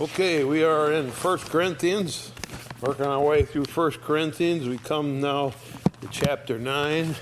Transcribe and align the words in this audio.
Okay, 0.00 0.42
we 0.42 0.64
are 0.64 0.90
in 0.90 1.10
1 1.10 1.38
Corinthians, 1.38 2.32
working 2.80 3.04
our 3.04 3.20
way 3.20 3.44
through 3.44 3.66
1 3.66 3.90
Corinthians. 4.02 4.66
We 4.66 4.78
come 4.78 5.20
now 5.20 5.52
to 6.00 6.08
chapter 6.10 6.58
9. 6.58 7.14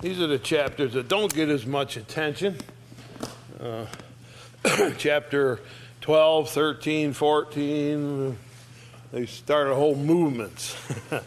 These 0.00 0.20
are 0.20 0.26
the 0.26 0.40
chapters 0.40 0.94
that 0.94 1.06
don't 1.06 1.32
get 1.32 1.48
as 1.48 1.66
much 1.66 1.96
attention. 1.96 2.56
Uh, 3.60 3.86
chapter 4.98 5.60
12, 6.00 6.50
13, 6.50 7.12
14, 7.12 8.36
they 9.12 9.26
started 9.26 9.76
whole 9.76 9.94
movements. 9.94 10.76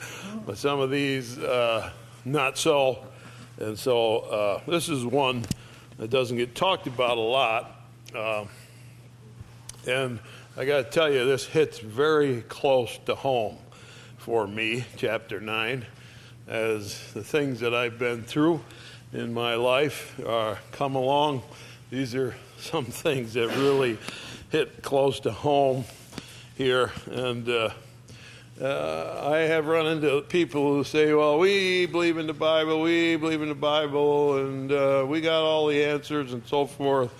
but 0.45 0.57
some 0.57 0.81
of 0.81 0.91
these, 0.91 1.39
uh, 1.39 1.91
not 2.25 2.57
so. 2.57 3.05
And 3.57 3.79
so 3.79 4.17
uh, 4.17 4.61
this 4.67 4.89
is 4.89 5.05
one 5.05 5.45
that 5.97 6.09
doesn't 6.09 6.35
get 6.35 6.55
talked 6.55 6.87
about 6.87 7.17
a 7.17 7.21
lot. 7.21 7.71
Uh, 8.13 8.45
and 9.87 10.19
I 10.55 10.65
got 10.65 10.85
to 10.85 10.91
tell 10.91 11.11
you, 11.11 11.25
this 11.25 11.47
hits 11.47 11.79
very 11.79 12.43
close 12.43 12.99
to 13.07 13.15
home 13.15 13.57
for 14.17 14.45
me, 14.45 14.85
chapter 14.97 15.41
9, 15.41 15.83
as 16.47 17.11
the 17.13 17.23
things 17.23 17.61
that 17.61 17.73
I've 17.73 17.97
been 17.97 18.21
through 18.21 18.61
in 19.13 19.33
my 19.33 19.55
life 19.55 20.19
uh, 20.19 20.57
come 20.71 20.93
along. 20.93 21.41
These 21.89 22.13
are 22.13 22.35
some 22.59 22.85
things 22.85 23.33
that 23.33 23.47
really 23.47 23.97
hit 24.51 24.83
close 24.83 25.19
to 25.21 25.31
home 25.31 25.85
here. 26.55 26.91
And 27.09 27.49
uh, 27.49 27.69
uh, 28.61 29.31
I 29.33 29.37
have 29.37 29.65
run 29.65 29.87
into 29.87 30.21
people 30.21 30.75
who 30.75 30.83
say, 30.83 31.15
well, 31.15 31.39
we 31.39 31.87
believe 31.87 32.19
in 32.19 32.27
the 32.27 32.33
Bible, 32.33 32.79
we 32.79 33.15
believe 33.15 33.41
in 33.41 33.49
the 33.49 33.55
Bible, 33.55 34.37
and 34.37 34.71
uh, 34.71 35.03
we 35.07 35.19
got 35.19 35.41
all 35.41 35.65
the 35.65 35.83
answers 35.83 36.31
and 36.31 36.45
so 36.45 36.67
forth. 36.67 37.11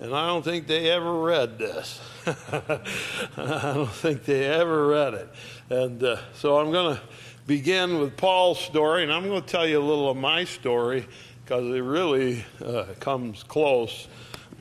And 0.00 0.12
I 0.12 0.26
don't 0.26 0.42
think 0.42 0.66
they 0.66 0.90
ever 0.90 1.20
read 1.20 1.56
this. 1.56 2.00
I 3.36 3.72
don't 3.74 3.90
think 3.90 4.24
they 4.24 4.46
ever 4.46 4.88
read 4.88 5.14
it. 5.14 5.28
And 5.70 6.02
uh, 6.02 6.18
so 6.34 6.58
I'm 6.58 6.70
going 6.70 6.96
to 6.96 7.02
begin 7.46 7.98
with 7.98 8.16
Paul's 8.16 8.60
story, 8.60 9.02
and 9.02 9.12
I'm 9.12 9.26
going 9.26 9.42
to 9.42 9.48
tell 9.48 9.66
you 9.66 9.80
a 9.80 9.82
little 9.82 10.10
of 10.10 10.16
my 10.16 10.44
story 10.44 11.06
because 11.44 11.64
it 11.74 11.80
really 11.80 12.44
uh, 12.64 12.84
comes 13.00 13.42
close 13.42 14.08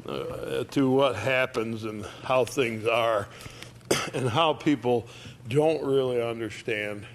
uh, 0.07 0.63
to 0.71 0.89
what 0.89 1.15
happens 1.15 1.83
and 1.83 2.05
how 2.23 2.45
things 2.45 2.87
are 2.87 3.27
and 4.13 4.29
how 4.29 4.53
people 4.53 5.07
don't 5.47 5.83
really 5.83 6.21
understand 6.21 7.05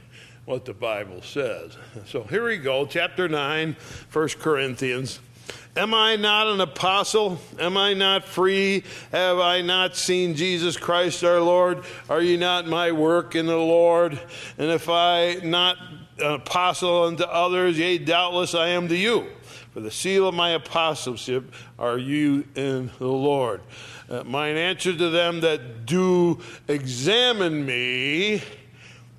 what 0.45 0.65
the 0.65 0.75
Bible 0.75 1.23
says. 1.23 1.77
So 2.07 2.23
here 2.25 2.45
we 2.45 2.59
go, 2.59 2.85
chapter 2.85 3.29
9, 3.29 3.77
1 4.13 4.29
Corinthians. 4.41 5.21
Am 5.77 5.93
I 5.93 6.15
not 6.15 6.47
an 6.47 6.61
apostle? 6.61 7.39
Am 7.59 7.77
I 7.77 7.95
not 7.95 8.25
free? 8.25 8.85
Have 9.11 9.41
I 9.41 9.61
not 9.61 9.97
seen 9.97 10.37
Jesus 10.37 10.77
Christ 10.77 11.25
our 11.25 11.41
Lord? 11.41 11.83
Are 12.09 12.21
you 12.21 12.39
not 12.39 12.69
my 12.69 12.93
work 12.93 13.35
in 13.35 13.47
the 13.47 13.57
Lord? 13.57 14.13
And 14.57 14.71
if 14.71 14.89
I 14.89 15.41
not 15.43 15.77
an 16.19 16.35
apostle 16.35 17.05
unto 17.05 17.25
others, 17.25 17.77
yea, 17.77 17.99
doubtless 17.99 18.55
I 18.55 18.69
am 18.69 18.87
to 18.87 18.97
you. 18.97 19.27
For 19.73 19.81
the 19.81 19.91
seal 19.91 20.29
of 20.29 20.35
my 20.37 20.51
apostleship 20.51 21.53
are 21.77 21.99
you 21.99 22.47
in 22.55 22.93
the 23.01 23.09
Lord. 23.09 23.61
Uh, 24.09 24.23
mine 24.23 24.57
answer 24.57 24.97
to 24.97 25.11
them 25.11 25.41
that 25.41 25.87
do 25.87 26.41
examine 26.69 27.67
me 27.67 28.45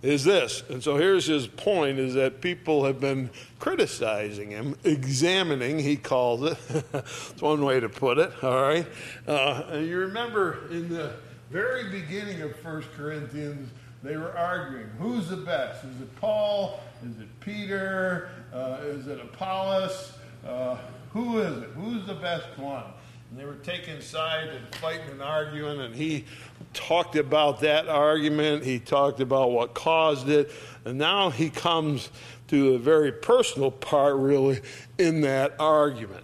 is 0.05 0.23
this. 0.23 0.63
And 0.69 0.83
so 0.83 0.97
here's 0.97 1.25
his 1.25 1.47
point 1.47 1.99
is 1.99 2.13
that 2.13 2.41
people 2.41 2.85
have 2.85 2.99
been 2.99 3.29
criticizing 3.59 4.51
him, 4.51 4.75
examining, 4.83 5.79
he 5.79 5.95
calls 5.95 6.43
it. 6.43 6.57
It's 6.93 7.41
one 7.41 7.65
way 7.65 7.79
to 7.79 7.89
put 7.89 8.17
it, 8.17 8.31
all 8.43 8.61
right? 8.61 8.87
Uh, 9.27 9.63
and 9.69 9.87
you 9.87 9.97
remember 9.97 10.67
in 10.71 10.89
the 10.89 11.13
very 11.49 11.89
beginning 11.89 12.41
of 12.41 12.55
First 12.57 12.91
Corinthians, 12.93 13.69
they 14.03 14.17
were 14.17 14.35
arguing 14.37 14.87
who's 14.99 15.27
the 15.27 15.37
best? 15.37 15.83
Is 15.83 16.01
it 16.01 16.15
Paul? 16.19 16.79
Is 17.03 17.19
it 17.19 17.39
Peter? 17.39 18.29
Uh, 18.53 18.77
is 18.83 19.07
it 19.07 19.19
Apollos? 19.19 20.13
Uh, 20.47 20.77
who 21.11 21.39
is 21.39 21.63
it? 21.63 21.69
Who's 21.69 22.05
the 22.05 22.13
best 22.13 22.57
one? 22.57 22.83
And 23.29 23.39
they 23.39 23.45
were 23.45 23.55
taking 23.55 24.01
sides 24.01 24.51
and 24.55 24.75
fighting 24.75 25.09
and 25.11 25.21
arguing, 25.21 25.79
and 25.81 25.95
he 25.95 26.25
talked 26.73 27.15
about 27.15 27.61
that 27.61 27.87
argument. 27.87 28.63
He 28.63 28.79
talked 28.79 29.19
about 29.19 29.51
what 29.51 29.73
caused 29.73 30.29
it. 30.29 30.51
And 30.83 30.97
now 30.97 31.29
he 31.29 31.49
comes 31.49 32.09
to 32.49 32.75
a 32.75 32.79
very 32.79 33.11
personal 33.11 33.71
part, 33.71 34.15
really, 34.17 34.61
in 34.97 35.21
that 35.21 35.55
argument. 35.59 36.23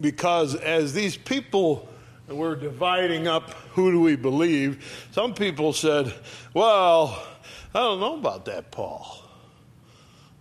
Because 0.00 0.54
as 0.56 0.92
these 0.92 1.16
people 1.16 1.88
were 2.28 2.56
dividing 2.56 3.26
up 3.26 3.50
who 3.72 3.90
do 3.90 4.00
we 4.00 4.16
believe, 4.16 5.08
some 5.12 5.34
people 5.34 5.72
said, 5.72 6.12
Well, 6.52 7.26
I 7.74 7.78
don't 7.78 8.00
know 8.00 8.14
about 8.18 8.44
that, 8.46 8.70
Paul. 8.70 9.22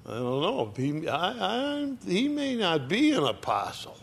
I 0.06 0.16
don't 0.16 0.42
know. 0.42 0.74
He, 0.76 1.08
I, 1.08 1.32
I, 1.32 1.94
he 2.06 2.28
may 2.28 2.56
not 2.56 2.90
be 2.90 3.12
an 3.14 3.24
apostle. 3.24 3.98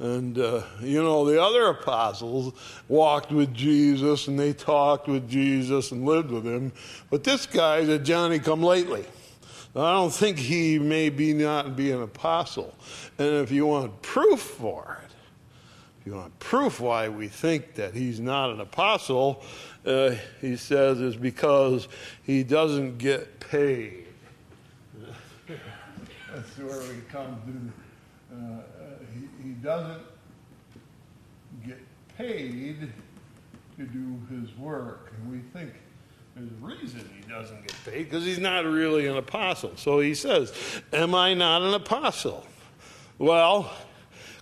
And, 0.00 0.38
uh, 0.38 0.62
you 0.80 1.02
know, 1.02 1.24
the 1.24 1.40
other 1.40 1.66
apostles 1.66 2.52
walked 2.88 3.30
with 3.30 3.54
Jesus 3.54 4.26
and 4.26 4.38
they 4.38 4.52
talked 4.52 5.06
with 5.06 5.28
Jesus 5.28 5.92
and 5.92 6.04
lived 6.04 6.30
with 6.30 6.44
him. 6.44 6.72
But 7.10 7.22
this 7.22 7.46
guy's 7.46 7.88
a 7.88 7.98
Johnny 7.98 8.38
come 8.38 8.62
lately. 8.62 9.04
I 9.76 9.92
don't 9.92 10.12
think 10.12 10.38
he 10.38 10.78
may 10.78 11.10
be 11.10 11.32
not 11.32 11.76
be 11.76 11.90
an 11.90 12.02
apostle. 12.02 12.74
And 13.18 13.28
if 13.36 13.50
you 13.50 13.66
want 13.66 14.02
proof 14.02 14.40
for 14.40 15.00
it, 15.04 15.12
if 16.00 16.06
you 16.06 16.14
want 16.14 16.38
proof 16.38 16.80
why 16.80 17.08
we 17.08 17.28
think 17.28 17.74
that 17.74 17.94
he's 17.94 18.20
not 18.20 18.50
an 18.50 18.60
apostle, 18.60 19.42
uh, 19.86 20.14
he 20.40 20.56
says 20.56 21.00
is 21.00 21.16
because 21.16 21.88
he 22.22 22.44
doesn't 22.44 22.98
get 22.98 23.40
paid. 23.40 24.06
That's 25.48 26.58
where 26.58 26.80
we 26.80 27.00
come 27.10 27.72
to. 28.30 28.36
Uh, 28.36 28.60
doesn't 29.64 30.02
get 31.66 31.78
paid 32.18 32.92
to 33.78 33.86
do 33.86 34.20
his 34.30 34.56
work. 34.58 35.12
And 35.16 35.32
we 35.32 35.38
think 35.58 35.72
there's 36.36 36.50
a 36.50 36.64
reason 36.64 37.08
he 37.20 37.26
doesn't 37.28 37.66
get 37.66 37.74
paid 37.84 38.04
because 38.04 38.24
he's 38.24 38.38
not 38.38 38.66
really 38.66 39.06
an 39.06 39.16
apostle. 39.16 39.72
So 39.76 40.00
he 40.00 40.14
says, 40.14 40.52
Am 40.92 41.14
I 41.14 41.32
not 41.32 41.62
an 41.62 41.72
apostle? 41.72 42.46
Well, 43.18 43.72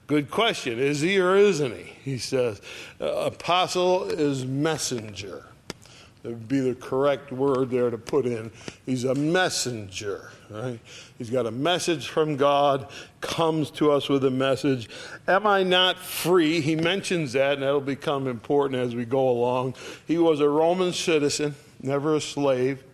good 0.09 0.31
question. 0.31 0.79
Is 0.79 1.01
he 1.01 1.19
or 1.21 1.37
isn't 1.37 1.73
he? 1.73 1.93
He 2.03 2.19
says, 2.19 2.61
Apostle 2.99 4.11
is 4.11 4.45
messenger. 4.45 5.47
That 6.23 6.29
would 6.29 6.49
be 6.49 6.61
the 6.61 6.75
correct 6.77 7.33
word 7.33 7.71
there 7.71 7.91
to 7.91 7.99
put 7.99 8.27
in. 8.27 8.53
He's 8.87 9.05
a 9.05 9.15
messenger. 9.15 10.31
Right? 10.49 10.79
He's 11.19 11.31
got 11.31 11.47
a 11.47 11.51
message 11.51 12.09
from 12.09 12.37
God, 12.37 12.89
comes 13.21 13.71
to 13.73 13.91
us 13.91 14.09
with 14.09 14.25
a 14.25 14.31
message. 14.31 14.89
Am 15.27 15.47
I 15.47 15.63
not 15.63 15.99
free? 15.99 16.61
He 16.61 16.77
mentions 16.77 17.33
that, 17.33 17.55
and 17.55 17.63
that'll 17.63 17.81
become 17.81 18.29
important 18.29 18.81
as 18.81 18.95
we 18.95 19.05
go 19.05 19.31
along. 19.31 19.75
He 20.07 20.19
was 20.19 20.41
a 20.41 20.49
Roman 20.49 20.93
citizen, 20.93 21.55
never 21.81 22.15
a 22.15 22.21
slave. 22.21 22.85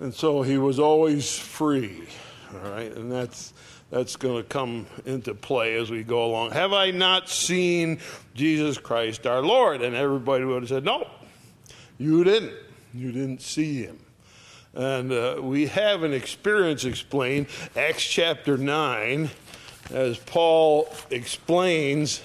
And 0.00 0.14
so 0.14 0.42
he 0.42 0.58
was 0.58 0.78
always 0.78 1.38
free. 1.38 2.04
All 2.54 2.70
right? 2.70 2.92
And 2.92 3.12
that's 3.12 3.52
that's 3.90 4.16
going 4.16 4.42
to 4.42 4.48
come 4.48 4.86
into 5.04 5.34
play 5.34 5.74
as 5.74 5.90
we 5.90 6.02
go 6.02 6.24
along. 6.24 6.52
Have 6.52 6.72
I 6.72 6.92
not 6.92 7.28
seen 7.28 7.98
Jesus 8.34 8.78
Christ 8.78 9.26
our 9.26 9.42
Lord? 9.42 9.82
And 9.82 9.94
everybody 9.94 10.44
would 10.44 10.62
have 10.62 10.68
said, 10.70 10.84
No, 10.84 11.06
you 11.98 12.24
didn't. 12.24 12.54
You 12.94 13.12
didn't 13.12 13.42
see 13.42 13.82
him. 13.82 13.98
And 14.74 15.12
uh, 15.12 15.36
we 15.40 15.66
have 15.66 16.02
an 16.02 16.12
experience 16.12 16.84
explained, 16.84 17.46
Acts 17.76 18.04
chapter 18.04 18.56
9, 18.56 19.30
as 19.90 20.18
Paul 20.18 20.88
explains 21.10 22.22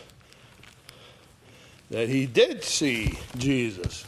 that 1.90 2.08
he 2.10 2.26
did 2.26 2.64
see 2.64 3.18
Jesus. 3.38 4.06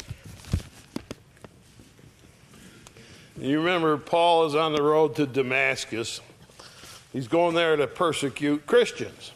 You 3.38 3.60
remember, 3.60 3.98
Paul 3.98 4.46
is 4.46 4.56
on 4.56 4.74
the 4.74 4.84
road 4.84 5.16
to 5.16 5.26
Damascus. 5.26 6.20
He's 7.14 7.28
going 7.28 7.56
there 7.56 7.76
to 7.76 7.88
persecute 7.88 8.66
Christians. 8.66 9.32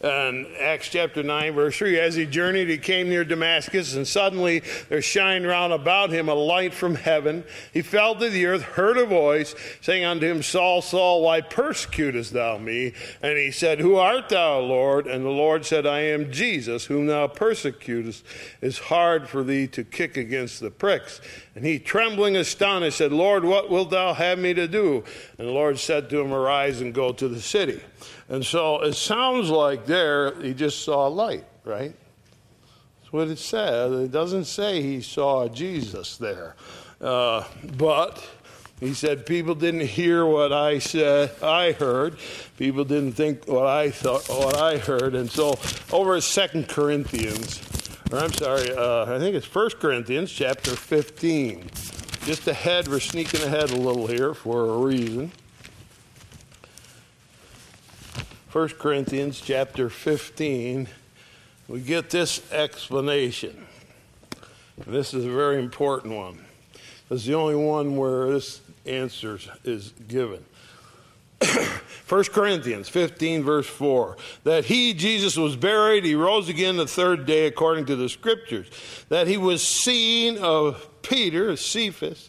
And 0.00 0.46
Acts 0.60 0.90
chapter 0.90 1.24
9, 1.24 1.54
verse 1.54 1.76
3 1.76 1.98
As 1.98 2.14
he 2.14 2.24
journeyed, 2.24 2.68
he 2.68 2.78
came 2.78 3.08
near 3.08 3.24
Damascus, 3.24 3.94
and 3.94 4.06
suddenly 4.06 4.62
there 4.88 5.02
shined 5.02 5.46
round 5.46 5.72
about 5.72 6.10
him 6.10 6.28
a 6.28 6.34
light 6.34 6.72
from 6.72 6.94
heaven. 6.94 7.42
He 7.72 7.82
fell 7.82 8.14
to 8.14 8.30
the 8.30 8.46
earth, 8.46 8.62
heard 8.62 8.96
a 8.96 9.06
voice 9.06 9.56
saying 9.80 10.04
unto 10.04 10.26
him, 10.26 10.42
Saul, 10.42 10.82
Saul, 10.82 11.22
why 11.22 11.40
persecutest 11.40 12.32
thou 12.32 12.58
me? 12.58 12.92
And 13.22 13.36
he 13.36 13.50
said, 13.50 13.80
Who 13.80 13.96
art 13.96 14.28
thou, 14.28 14.60
Lord? 14.60 15.08
And 15.08 15.24
the 15.24 15.30
Lord 15.30 15.66
said, 15.66 15.84
I 15.84 16.00
am 16.00 16.30
Jesus, 16.30 16.84
whom 16.84 17.06
thou 17.06 17.26
persecutest. 17.26 18.24
It's 18.62 18.78
hard 18.78 19.28
for 19.28 19.42
thee 19.42 19.66
to 19.68 19.82
kick 19.82 20.16
against 20.16 20.60
the 20.60 20.70
pricks. 20.70 21.20
And 21.56 21.66
he, 21.66 21.80
trembling, 21.80 22.36
astonished, 22.36 22.98
said, 22.98 23.12
Lord, 23.12 23.44
what 23.44 23.68
wilt 23.68 23.90
thou 23.90 24.14
have 24.14 24.38
me 24.38 24.54
to 24.54 24.68
do? 24.68 25.02
And 25.38 25.48
the 25.48 25.52
Lord 25.52 25.76
said 25.80 26.08
to 26.10 26.20
him, 26.20 26.32
Arise 26.32 26.80
and 26.80 26.94
go 26.94 27.12
to 27.12 27.26
the 27.26 27.40
city. 27.40 27.80
And 28.28 28.44
so 28.44 28.82
it 28.82 28.94
sounds 28.94 29.50
like 29.50 29.86
there 29.86 30.40
he 30.40 30.54
just 30.54 30.84
saw 30.84 31.06
light, 31.06 31.44
right? 31.64 31.94
That's 33.00 33.12
what 33.12 33.28
it 33.28 33.38
says. 33.38 34.00
It 34.00 34.12
doesn't 34.12 34.44
say 34.44 34.82
he 34.82 35.00
saw 35.00 35.48
Jesus 35.48 36.16
there. 36.16 36.56
Uh, 37.00 37.44
but 37.76 38.22
he 38.80 38.94
said, 38.94 39.26
People 39.26 39.54
didn't 39.54 39.86
hear 39.86 40.24
what 40.26 40.52
I 40.52 40.78
said, 40.78 41.30
I 41.42 41.72
heard. 41.72 42.18
People 42.56 42.84
didn't 42.84 43.12
think 43.12 43.46
what 43.46 43.66
I 43.66 43.90
thought, 43.90 44.28
what 44.28 44.56
I 44.56 44.78
heard. 44.78 45.14
And 45.14 45.30
so, 45.30 45.58
over 45.92 46.16
at 46.16 46.22
Second 46.22 46.68
Corinthians, 46.68 47.62
or 48.12 48.18
I'm 48.18 48.32
sorry, 48.32 48.70
uh, 48.70 49.14
I 49.14 49.18
think 49.18 49.34
it's 49.34 49.46
First 49.46 49.80
Corinthians 49.80 50.30
chapter 50.30 50.70
15. 50.70 51.70
Just 52.24 52.46
ahead, 52.46 52.88
we're 52.88 53.00
sneaking 53.00 53.42
ahead 53.42 53.70
a 53.70 53.76
little 53.76 54.06
here 54.06 54.34
for 54.34 54.66
a 54.66 54.78
reason. 54.78 55.32
1 58.58 58.70
Corinthians 58.70 59.40
chapter 59.40 59.88
15, 59.88 60.88
we 61.68 61.80
get 61.80 62.10
this 62.10 62.42
explanation. 62.50 63.68
This 64.84 65.14
is 65.14 65.24
a 65.24 65.30
very 65.30 65.60
important 65.60 66.14
one. 66.14 66.44
It's 67.08 67.24
the 67.24 67.34
only 67.34 67.54
one 67.54 67.96
where 67.96 68.32
this 68.32 68.60
answer 68.84 69.38
is 69.62 69.92
given. 70.08 70.44
1 72.08 72.24
Corinthians 72.32 72.88
15, 72.88 73.44
verse 73.44 73.68
4. 73.68 74.16
That 74.42 74.64
he, 74.64 74.92
Jesus, 74.92 75.36
was 75.36 75.54
buried, 75.54 76.04
he 76.04 76.16
rose 76.16 76.48
again 76.48 76.78
the 76.78 76.88
third 76.88 77.26
day 77.26 77.46
according 77.46 77.86
to 77.86 77.94
the 77.94 78.08
scriptures. 78.08 78.68
That 79.08 79.28
he 79.28 79.36
was 79.36 79.64
seen 79.64 80.36
of 80.38 80.84
Peter, 81.02 81.54
Cephas, 81.54 82.28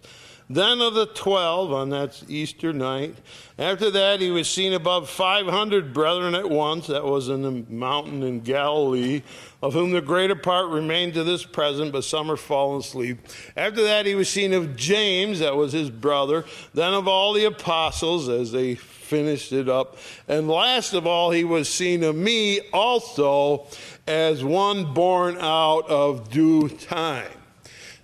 then 0.50 0.82
of 0.82 0.96
the 0.96 1.06
twelve 1.06 1.72
on 1.72 1.90
that 1.90 2.24
Easter 2.28 2.74
night. 2.74 3.16
After 3.60 3.92
that, 3.92 4.20
he 4.20 4.32
was 4.32 4.50
seen 4.50 4.74
above 4.74 5.10
500 5.10 5.94
brethren 5.94 6.34
at 6.34 6.50
once. 6.50 6.88
That 6.88 7.04
was 7.04 7.30
in 7.30 7.44
the 7.44 7.72
mountain 7.72 8.24
in 8.24 8.40
Galilee, 8.40 9.22
of 9.62 9.74
whom 9.74 9.92
the 9.92 10.02
greater 10.02 10.36
part 10.36 10.70
remain 10.70 11.12
to 11.12 11.24
this 11.24 11.46
present, 11.46 11.92
but 11.92 12.04
some 12.04 12.32
are 12.32 12.38
fallen 12.38 12.80
asleep. 12.80 13.20
After 13.56 13.84
that, 13.84 14.08
he 14.08 14.16
was 14.16 14.28
seen 14.28 14.54
of 14.54 14.76
James, 14.76 15.40
that 15.40 15.56
was 15.56 15.72
his 15.72 15.92
brother, 15.92 16.46
then 16.74 16.94
of 16.94 17.08
all 17.08 17.34
the 17.34 17.46
apostles 17.46 18.28
as 18.28 18.52
they 18.52 18.76
finished 18.76 19.52
it 19.52 19.70
up. 19.70 19.98
And 20.28 20.48
last 20.48 20.94
of 20.94 21.06
all, 21.06 21.30
he 21.30 21.44
was 21.44 21.70
seen 21.70 22.04
of 22.04 22.16
me 22.16 22.62
also 22.74 23.68
as 24.08 24.44
one 24.44 24.94
born 24.94 25.38
out 25.40 25.90
of 25.90 26.32
due 26.32 26.70
time. 26.70 27.39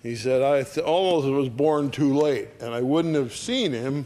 He 0.05 0.15
said, 0.15 0.43
I 0.43 0.61
th- 0.61 0.85
almost 0.85 1.27
was 1.27 1.49
born 1.49 1.89
too 1.89 2.13
late, 2.13 2.49
and 2.59 2.75
I 2.75 2.81
wouldn't 2.83 3.15
have 3.15 3.35
seen 3.35 3.71
him 3.71 4.05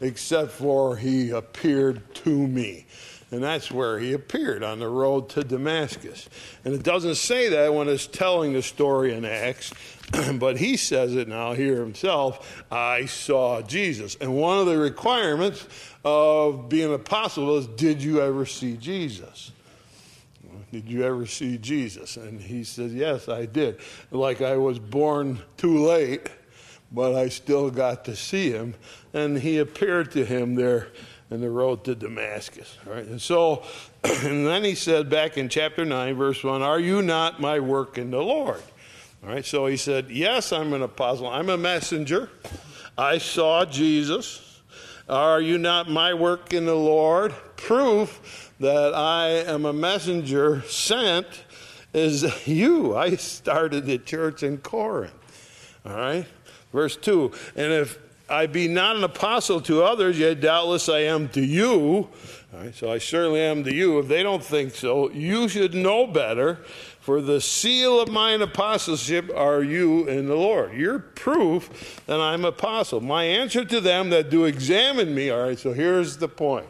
except 0.00 0.52
for 0.52 0.96
he 0.96 1.30
appeared 1.30 2.14
to 2.14 2.30
me. 2.30 2.86
And 3.32 3.42
that's 3.42 3.68
where 3.68 3.98
he 3.98 4.12
appeared 4.12 4.62
on 4.62 4.78
the 4.78 4.86
road 4.86 5.28
to 5.30 5.42
Damascus. 5.42 6.28
And 6.64 6.72
it 6.72 6.84
doesn't 6.84 7.16
say 7.16 7.48
that 7.48 7.74
when 7.74 7.88
it's 7.88 8.06
telling 8.06 8.52
the 8.52 8.62
story 8.62 9.12
in 9.12 9.24
Acts, 9.24 9.74
but 10.34 10.56
he 10.56 10.76
says 10.76 11.16
it 11.16 11.26
now 11.26 11.52
here 11.52 11.80
himself 11.80 12.64
I 12.70 13.06
saw 13.06 13.60
Jesus. 13.60 14.16
And 14.20 14.32
one 14.36 14.60
of 14.60 14.66
the 14.66 14.78
requirements 14.78 15.66
of 16.04 16.68
being 16.68 16.90
an 16.90 16.94
apostle 16.94 17.58
is 17.58 17.66
did 17.66 18.00
you 18.00 18.20
ever 18.20 18.46
see 18.46 18.76
Jesus? 18.76 19.50
Did 20.72 20.88
you 20.88 21.02
ever 21.04 21.26
see 21.26 21.58
Jesus? 21.58 22.16
And 22.16 22.40
he 22.40 22.64
said, 22.64 22.90
Yes, 22.90 23.28
I 23.28 23.46
did. 23.46 23.78
Like 24.10 24.40
I 24.40 24.56
was 24.56 24.78
born 24.78 25.40
too 25.56 25.78
late, 25.84 26.28
but 26.92 27.14
I 27.14 27.28
still 27.28 27.70
got 27.70 28.04
to 28.04 28.16
see 28.16 28.50
him. 28.50 28.74
And 29.12 29.38
he 29.38 29.58
appeared 29.58 30.12
to 30.12 30.24
him 30.24 30.54
there 30.54 30.88
in 31.30 31.40
the 31.40 31.50
road 31.50 31.84
to 31.84 31.94
Damascus. 31.94 32.76
Right? 32.86 33.04
And 33.04 33.20
so, 33.20 33.64
and 34.04 34.46
then 34.46 34.64
he 34.64 34.74
said 34.74 35.10
back 35.10 35.36
in 35.36 35.48
chapter 35.48 35.84
9, 35.84 36.14
verse 36.14 36.42
1, 36.44 36.62
Are 36.62 36.80
you 36.80 37.02
not 37.02 37.40
my 37.40 37.60
work 37.60 37.98
in 37.98 38.10
the 38.10 38.22
Lord? 38.22 38.62
All 39.22 39.28
right, 39.28 39.44
so 39.44 39.66
he 39.66 39.76
said, 39.76 40.10
Yes, 40.10 40.52
I'm 40.52 40.72
an 40.72 40.82
apostle. 40.82 41.26
I'm 41.26 41.50
a 41.50 41.58
messenger. 41.58 42.30
I 42.96 43.18
saw 43.18 43.64
Jesus. 43.64 44.62
Are 45.08 45.40
you 45.40 45.58
not 45.58 45.90
my 45.90 46.14
work 46.14 46.54
in 46.54 46.66
the 46.66 46.74
Lord? 46.74 47.34
Proof 47.56 48.49
that 48.60 48.94
I 48.94 49.28
am 49.28 49.64
a 49.64 49.72
messenger 49.72 50.62
sent 50.62 51.26
is 51.92 52.24
you. 52.46 52.96
I 52.96 53.16
started 53.16 53.86
the 53.86 53.98
church 53.98 54.42
in 54.42 54.58
Corinth. 54.58 55.12
All 55.84 55.96
right? 55.96 56.26
Verse 56.72 56.96
2 56.96 57.32
And 57.56 57.72
if 57.72 57.98
I 58.28 58.46
be 58.46 58.68
not 58.68 58.96
an 58.96 59.02
apostle 59.02 59.60
to 59.62 59.82
others, 59.82 60.18
yet 60.18 60.40
doubtless 60.40 60.88
I 60.88 61.00
am 61.00 61.28
to 61.30 61.40
you. 61.40 62.08
All 62.52 62.60
right, 62.60 62.74
so 62.74 62.90
I 62.90 62.98
certainly 62.98 63.40
am 63.40 63.64
to 63.64 63.74
you. 63.74 63.98
If 63.98 64.08
they 64.08 64.22
don't 64.22 64.42
think 64.42 64.74
so, 64.74 65.10
you 65.10 65.48
should 65.48 65.74
know 65.74 66.06
better. 66.06 66.60
For 67.00 67.22
the 67.22 67.40
seal 67.40 68.00
of 68.00 68.10
mine 68.10 68.42
apostleship 68.42 69.30
are 69.34 69.62
you 69.62 70.06
in 70.06 70.26
the 70.26 70.34
Lord. 70.34 70.74
You're 70.74 70.98
proof 70.98 72.02
that 72.06 72.20
I'm 72.20 72.44
apostle. 72.44 73.00
My 73.00 73.24
answer 73.24 73.64
to 73.64 73.80
them 73.80 74.10
that 74.10 74.30
do 74.30 74.44
examine 74.44 75.14
me, 75.14 75.30
all 75.30 75.42
right, 75.42 75.58
so 75.58 75.72
here's 75.72 76.18
the 76.18 76.28
point. 76.28 76.66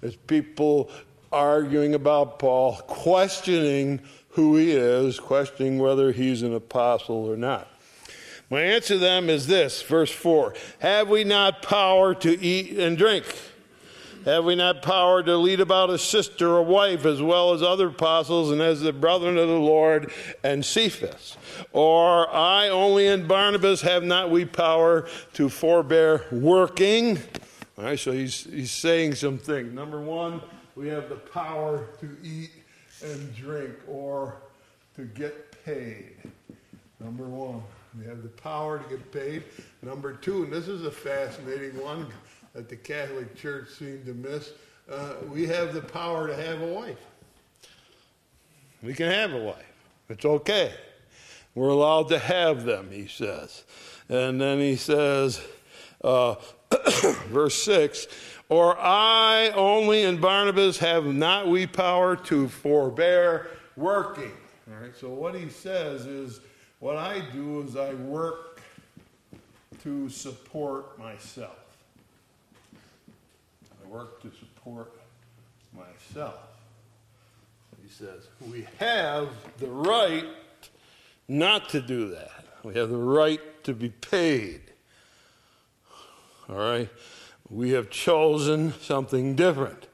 There's 0.00 0.16
people 0.16 0.90
arguing 1.32 1.94
about 1.94 2.38
Paul, 2.38 2.76
questioning 2.86 4.00
who 4.30 4.56
he 4.56 4.72
is, 4.72 5.18
questioning 5.18 5.78
whether 5.78 6.12
he's 6.12 6.42
an 6.42 6.54
apostle 6.54 7.30
or 7.30 7.36
not. 7.36 7.68
My 8.50 8.60
answer 8.60 8.94
to 8.94 8.98
them 8.98 9.28
is 9.28 9.46
this, 9.46 9.82
verse 9.82 10.10
4 10.10 10.54
Have 10.80 11.08
we 11.08 11.24
not 11.24 11.62
power 11.62 12.14
to 12.14 12.40
eat 12.40 12.78
and 12.78 12.96
drink? 12.96 13.24
Have 14.26 14.44
we 14.44 14.56
not 14.56 14.82
power 14.82 15.22
to 15.22 15.36
lead 15.36 15.60
about 15.60 15.88
a 15.88 15.98
sister 15.98 16.48
or 16.48 16.62
wife 16.62 17.06
as 17.06 17.22
well 17.22 17.54
as 17.54 17.62
other 17.62 17.86
apostles 17.86 18.50
and 18.50 18.60
as 18.60 18.80
the 18.80 18.92
brethren 18.92 19.38
of 19.38 19.46
the 19.46 19.54
Lord 19.54 20.12
and 20.42 20.64
Cephas? 20.64 21.36
Or 21.72 22.28
I 22.34 22.68
only 22.68 23.06
and 23.06 23.28
Barnabas 23.28 23.82
have 23.82 24.02
not 24.02 24.32
we 24.32 24.44
power 24.44 25.08
to 25.34 25.48
forbear 25.48 26.24
working? 26.32 27.18
All 27.78 27.84
right, 27.84 27.98
so 27.98 28.10
he's, 28.10 28.44
he's 28.44 28.72
saying 28.72 29.14
some 29.14 29.38
things. 29.38 29.72
Number 29.72 30.00
one, 30.00 30.42
we 30.76 30.88
have 30.88 31.08
the 31.08 31.16
power 31.16 31.88
to 32.00 32.16
eat 32.22 32.50
and 33.02 33.34
drink 33.34 33.74
or 33.88 34.36
to 34.94 35.04
get 35.04 35.64
paid. 35.64 36.16
Number 37.00 37.24
one, 37.24 37.62
we 37.98 38.04
have 38.06 38.22
the 38.22 38.28
power 38.28 38.78
to 38.78 38.88
get 38.88 39.10
paid. 39.10 39.42
Number 39.82 40.12
two, 40.12 40.44
and 40.44 40.52
this 40.52 40.68
is 40.68 40.84
a 40.84 40.90
fascinating 40.90 41.82
one 41.82 42.06
that 42.52 42.68
the 42.68 42.76
Catholic 42.76 43.34
Church 43.34 43.70
seemed 43.70 44.04
to 44.06 44.14
miss, 44.14 44.52
uh, 44.90 45.14
we 45.30 45.46
have 45.46 45.74
the 45.74 45.80
power 45.80 46.26
to 46.26 46.36
have 46.36 46.60
a 46.60 46.66
wife. 46.66 46.98
We 48.82 48.94
can 48.94 49.10
have 49.10 49.32
a 49.32 49.42
wife. 49.42 49.64
It's 50.08 50.24
okay. 50.24 50.72
We're 51.54 51.70
allowed 51.70 52.08
to 52.10 52.18
have 52.18 52.64
them, 52.64 52.90
he 52.90 53.06
says. 53.06 53.64
And 54.08 54.40
then 54.40 54.60
he 54.60 54.76
says, 54.76 55.40
uh, 56.04 56.36
verse 57.28 57.62
6 57.62 58.06
or 58.48 58.78
I 58.78 59.50
only 59.54 60.04
and 60.04 60.20
Barnabas 60.20 60.78
have 60.78 61.06
not 61.06 61.48
we 61.48 61.66
power 61.66 62.16
to 62.16 62.48
forbear 62.48 63.48
working. 63.76 64.32
All 64.68 64.82
right, 64.82 64.96
so 64.96 65.08
what 65.08 65.34
he 65.34 65.48
says 65.48 66.06
is, 66.06 66.40
what 66.80 66.96
I 66.96 67.20
do 67.32 67.62
is 67.62 67.76
I 67.76 67.94
work 67.94 68.60
to 69.82 70.08
support 70.08 70.98
myself. 70.98 71.56
I 72.76 73.88
work 73.88 74.20
to 74.22 74.30
support 74.30 74.92
myself. 75.74 76.40
He 77.82 77.88
says, 77.92 78.26
we 78.50 78.66
have 78.78 79.28
the 79.58 79.68
right 79.68 80.26
not 81.28 81.68
to 81.70 81.80
do 81.80 82.08
that. 82.10 82.44
We 82.62 82.74
have 82.74 82.90
the 82.90 82.96
right 82.96 83.40
to 83.64 83.72
be 83.72 83.90
paid. 83.90 84.60
All 86.48 86.56
right? 86.56 86.88
We 87.48 87.70
have 87.70 87.90
chosen 87.90 88.72
something 88.80 89.36
different. 89.36 89.86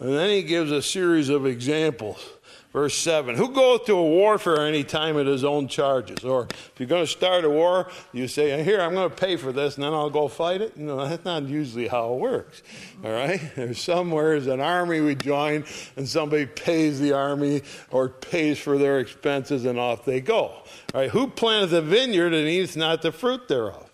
And 0.00 0.14
then 0.14 0.30
he 0.30 0.42
gives 0.42 0.70
a 0.70 0.80
series 0.80 1.28
of 1.28 1.44
examples. 1.44 2.24
Verse 2.72 2.94
7 2.96 3.34
Who 3.34 3.52
goeth 3.52 3.86
to 3.86 3.94
a 3.94 4.02
warfare 4.02 4.66
any 4.66 4.84
time 4.84 5.18
at 5.18 5.26
his 5.26 5.42
own 5.42 5.68
charges? 5.68 6.22
Or 6.22 6.46
if 6.50 6.72
you're 6.78 6.88
going 6.88 7.04
to 7.04 7.10
start 7.10 7.44
a 7.44 7.50
war, 7.50 7.90
you 8.12 8.28
say, 8.28 8.62
Here, 8.62 8.80
I'm 8.80 8.92
going 8.92 9.08
to 9.08 9.16
pay 9.16 9.36
for 9.36 9.52
this, 9.52 9.76
and 9.76 9.84
then 9.84 9.94
I'll 9.94 10.10
go 10.10 10.28
fight 10.28 10.60
it. 10.60 10.76
No, 10.76 11.04
that's 11.06 11.24
not 11.24 11.44
usually 11.44 11.88
how 11.88 12.14
it 12.14 12.20
works. 12.20 12.62
All 13.02 13.10
right? 13.10 13.40
There's 13.56 13.80
somewhere 13.80 14.38
there's 14.38 14.46
an 14.46 14.60
army 14.60 15.00
we 15.00 15.14
join, 15.14 15.64
and 15.96 16.06
somebody 16.06 16.46
pays 16.46 17.00
the 17.00 17.12
army 17.12 17.62
or 17.90 18.10
pays 18.10 18.58
for 18.58 18.76
their 18.76 19.00
expenses, 19.00 19.64
and 19.64 19.78
off 19.78 20.04
they 20.04 20.20
go. 20.20 20.36
All 20.38 20.64
right? 20.94 21.10
Who 21.10 21.28
planteth 21.28 21.72
a 21.72 21.82
vineyard 21.82 22.34
and 22.34 22.46
eats 22.46 22.76
not 22.76 23.02
the 23.02 23.12
fruit 23.12 23.48
thereof? 23.48 23.87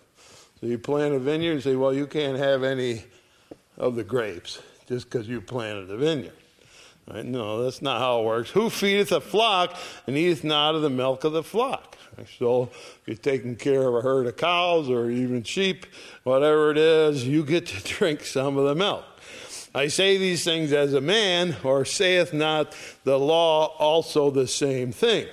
So 0.65 0.71
you 0.71 0.79
plant 0.79 1.13
a 1.13 1.19
vineyard 1.19 1.51
and 1.51 1.61
say, 1.61 1.75
well, 1.75 1.93
you 1.93 2.07
can't 2.07 2.39
have 2.39 2.63
any 2.63 3.03
of 3.77 3.93
the 3.93 4.03
grapes 4.03 4.57
just 4.87 5.07
because 5.07 5.27
you 5.27 5.39
planted 5.39 5.91
a 5.91 5.95
vineyard. 5.95 6.33
Right? 7.07 7.23
No, 7.23 7.61
that's 7.61 7.83
not 7.83 7.99
how 7.99 8.21
it 8.21 8.25
works. 8.25 8.49
Who 8.49 8.71
feedeth 8.71 9.11
a 9.11 9.21
flock 9.21 9.77
and 10.07 10.17
eateth 10.17 10.43
not 10.43 10.73
of 10.73 10.81
the 10.81 10.89
milk 10.89 11.23
of 11.23 11.33
the 11.33 11.43
flock? 11.43 11.95
So 12.39 12.71
if 12.73 13.01
you're 13.05 13.15
taking 13.15 13.57
care 13.57 13.87
of 13.87 13.93
a 13.93 14.01
herd 14.01 14.25
of 14.25 14.37
cows 14.37 14.89
or 14.89 15.11
even 15.11 15.43
sheep, 15.43 15.85
whatever 16.23 16.71
it 16.71 16.79
is, 16.79 17.27
you 17.27 17.45
get 17.45 17.67
to 17.67 17.83
drink 17.83 18.25
some 18.25 18.57
of 18.57 18.65
the 18.65 18.73
milk. 18.73 19.05
I 19.75 19.85
say 19.85 20.17
these 20.17 20.43
things 20.43 20.73
as 20.73 20.95
a 20.95 21.01
man, 21.01 21.57
or 21.63 21.85
saith 21.85 22.33
not 22.33 22.75
the 23.03 23.19
law 23.19 23.67
also 23.77 24.31
the 24.31 24.47
same 24.47 24.91
thing? 24.91 25.27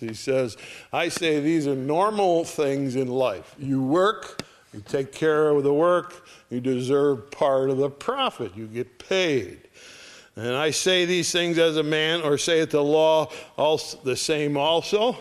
He 0.00 0.14
says, 0.14 0.56
I 0.92 1.08
say 1.08 1.40
these 1.40 1.66
are 1.66 1.76
normal 1.76 2.44
things 2.44 2.96
in 2.96 3.08
life. 3.08 3.54
You 3.58 3.82
work, 3.82 4.41
you 4.72 4.80
take 4.80 5.12
care 5.12 5.48
of 5.48 5.62
the 5.62 5.72
work, 5.72 6.26
you 6.50 6.60
deserve 6.60 7.30
part 7.30 7.70
of 7.70 7.78
the 7.78 7.90
profit, 7.90 8.56
you 8.56 8.66
get 8.66 8.98
paid. 8.98 9.68
And 10.34 10.56
I 10.56 10.70
say 10.70 11.04
these 11.04 11.30
things 11.30 11.58
as 11.58 11.76
a 11.76 11.82
man, 11.82 12.22
or 12.22 12.38
say 12.38 12.60
it 12.60 12.70
the 12.70 12.82
law 12.82 13.30
also, 13.58 13.98
the 14.02 14.16
same 14.16 14.56
also. 14.56 15.16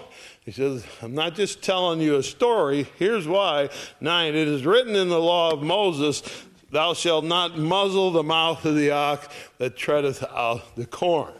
He 0.46 0.51
says, 0.51 0.86
I'm 1.01 1.13
not 1.13 1.36
just 1.36 1.62
telling 1.62 2.00
you 2.00 2.15
a 2.15 2.24
story. 2.24 2.88
Here's 2.98 3.27
why. 3.27 3.70
Nine, 4.00 4.36
it 4.36 4.48
is 4.48 4.65
written 4.65 4.96
in 4.96 5.10
the 5.10 5.20
law 5.20 5.51
of 5.51 5.62
Moses, 5.62 6.24
Thou 6.72 6.93
shalt 6.93 7.25
not 7.25 7.58
muzzle 7.58 8.12
the 8.12 8.24
mouth 8.24 8.63
of 8.63 8.75
the 8.75 8.91
ox 8.91 9.27
that 9.58 9.75
treadeth 9.75 10.24
out 10.24 10.75
the 10.77 10.86
corn. 10.86 11.34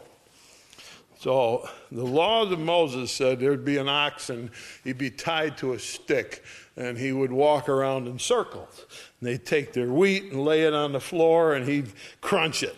So 1.18 1.68
the 1.90 2.04
laws 2.04 2.52
of 2.52 2.58
Moses 2.58 3.10
said 3.10 3.40
there'd 3.40 3.64
be 3.64 3.78
an 3.78 3.88
oxen, 3.88 4.50
he'd 4.84 4.98
be 4.98 5.10
tied 5.10 5.56
to 5.58 5.72
a 5.72 5.78
stick, 5.78 6.44
and 6.76 6.98
he 6.98 7.12
would 7.12 7.32
walk 7.32 7.68
around 7.68 8.08
in 8.08 8.18
circles. 8.18 8.86
And 9.20 9.28
they'd 9.28 9.44
take 9.44 9.72
their 9.72 9.92
wheat 9.92 10.24
and 10.24 10.44
lay 10.44 10.62
it 10.62 10.74
on 10.74 10.92
the 10.92 11.00
floor, 11.00 11.54
and 11.54 11.66
he'd 11.68 11.92
crunch 12.20 12.62
it. 12.62 12.76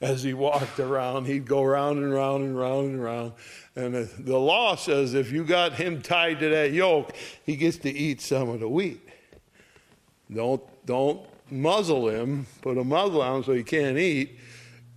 As 0.00 0.22
he 0.22 0.34
walked 0.34 0.78
around, 0.80 1.26
he'd 1.26 1.46
go 1.46 1.62
round 1.62 1.98
and 1.98 2.12
round 2.12 2.44
and 2.44 2.56
round 2.56 2.90
and 2.90 3.02
round. 3.02 3.32
And 3.74 3.94
the, 3.94 4.38
law 4.38 4.76
says 4.76 5.14
if 5.14 5.32
you 5.32 5.44
got 5.44 5.72
him 5.72 6.02
tied 6.02 6.40
to 6.40 6.48
that 6.50 6.72
yoke, 6.72 7.14
he 7.44 7.56
gets 7.56 7.78
to 7.78 7.90
eat 7.90 8.20
some 8.20 8.48
of 8.48 8.60
the 8.60 8.68
wheat. 8.68 9.00
Don't, 10.32 10.62
don't 10.86 11.26
muzzle 11.50 12.08
him, 12.08 12.46
put 12.62 12.76
a 12.76 12.84
muzzle 12.84 13.22
on 13.22 13.36
him 13.36 13.44
so 13.44 13.52
he 13.52 13.64
can't 13.64 13.98
eat 13.98 14.38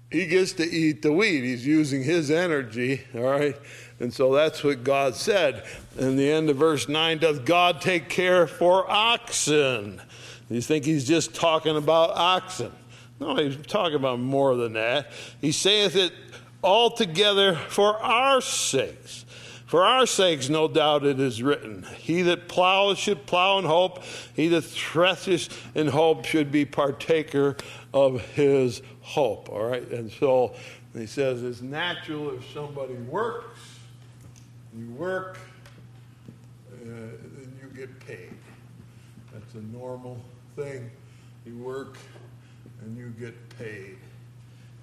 he 0.10 0.25
gets 0.25 0.53
to 0.53 0.63
eat 0.63 1.01
the 1.01 1.12
wheat. 1.12 1.44
He's 1.44 1.65
using 1.65 2.03
his 2.03 2.32
energy, 2.32 3.01
all 3.13 3.22
right? 3.22 3.56
And 4.00 4.13
so 4.13 4.34
that's 4.34 4.63
what 4.63 4.84
God 4.84 5.16
said. 5.16 5.63
In 5.98 6.16
the 6.18 6.32
end 6.32 6.50
of 6.50 6.58
verse 6.58 6.88
9, 6.88 7.18
does 7.18 7.39
God 7.39 7.82
take 7.82 8.10
care 8.10 8.46
for 8.46 8.89
oxen? 8.89 10.01
You 10.50 10.62
think 10.62 10.86
he's 10.86 11.08
just 11.08 11.34
talking 11.34 11.75
about 11.75 12.12
oxen? 12.12 12.72
No, 13.20 13.36
he's 13.36 13.58
talking 13.66 13.96
about 13.96 14.20
more 14.20 14.56
than 14.56 14.74
that. 14.74 15.12
He 15.42 15.51
saith 15.51 15.96
it 15.96 16.13
altogether 16.63 17.56
for 17.56 17.98
our 17.98 18.42
sakes. 18.42 19.25
For 19.66 19.84
our 19.84 20.06
sakes, 20.06 20.48
no 20.48 20.70
doubt 20.70 21.06
it 21.06 21.20
is 21.20 21.44
written, 21.44 21.86
He 21.98 22.22
that 22.22 22.48
ploweth 22.48 22.98
should 22.98 23.25
plow 23.25 23.60
in 23.60 23.66
hope, 23.66 24.01
he 24.34 24.48
that 24.48 24.63
thresheth 24.63 25.75
in 25.75 25.88
hope 25.88 26.24
should 26.24 26.54
be 26.54 26.63
partaker 26.63 27.58
of 27.94 28.22
his 28.32 28.82
hope. 29.01 29.50
All 29.50 29.66
right? 29.66 29.86
And 29.92 30.10
so 30.10 30.56
he 30.94 31.06
says 31.06 31.44
it's 31.44 31.62
natural 31.62 32.34
if 32.38 32.50
somebody 32.54 32.94
works, 32.94 33.60
you 34.77 34.91
work, 34.91 35.38
uh, 36.72 36.86
you 36.86 37.69
get 37.75 38.00
paid. 38.05 38.34
That's 39.34 39.55
a 39.55 39.62
normal 39.75 40.19
thing. 40.55 40.89
You 41.46 41.57
work 41.57 41.98
and 42.81 42.98
you 42.98 43.10
get 43.19 43.36
paid. 43.57 43.98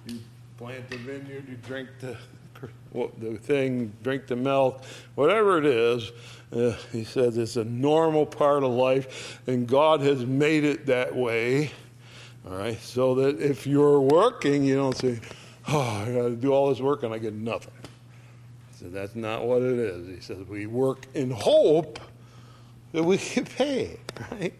You 0.07 0.19
plant 0.57 0.89
the 0.89 0.97
vineyard, 0.97 1.45
you 1.47 1.57
drink 1.57 1.89
the 1.99 2.17
the 3.19 3.37
thing, 3.37 3.91
drink 4.01 4.27
the 4.27 4.35
milk, 4.35 4.83
whatever 5.15 5.57
it 5.57 5.65
is. 5.65 6.11
Uh, 6.53 6.71
he 6.91 7.03
says 7.03 7.37
it's 7.37 7.57
a 7.57 7.65
normal 7.65 8.25
part 8.25 8.63
of 8.63 8.71
life, 8.71 9.41
and 9.47 9.67
God 9.67 9.99
has 10.01 10.25
made 10.25 10.63
it 10.63 10.85
that 10.85 11.13
way. 11.13 11.71
All 12.47 12.55
right, 12.55 12.79
so 12.79 13.15
that 13.15 13.41
if 13.41 13.67
you're 13.67 13.99
working, 13.99 14.63
you 14.63 14.75
don't 14.75 14.95
say, 14.95 15.19
"Oh, 15.67 15.79
I 15.79 16.11
got 16.11 16.23
to 16.23 16.35
do 16.35 16.53
all 16.53 16.69
this 16.69 16.79
work 16.79 17.03
and 17.03 17.13
I 17.13 17.17
get 17.17 17.33
nothing." 17.33 17.73
So 18.85 18.91
that's 18.91 19.15
not 19.15 19.43
what 19.43 19.63
it 19.63 19.79
is. 19.79 20.07
He 20.07 20.21
says 20.21 20.45
we 20.47 20.67
work 20.67 21.07
in 21.15 21.31
hope 21.31 21.99
that 22.91 23.03
we 23.03 23.17
get 23.17 23.49
paid. 23.55 23.99
Right? 24.31 24.53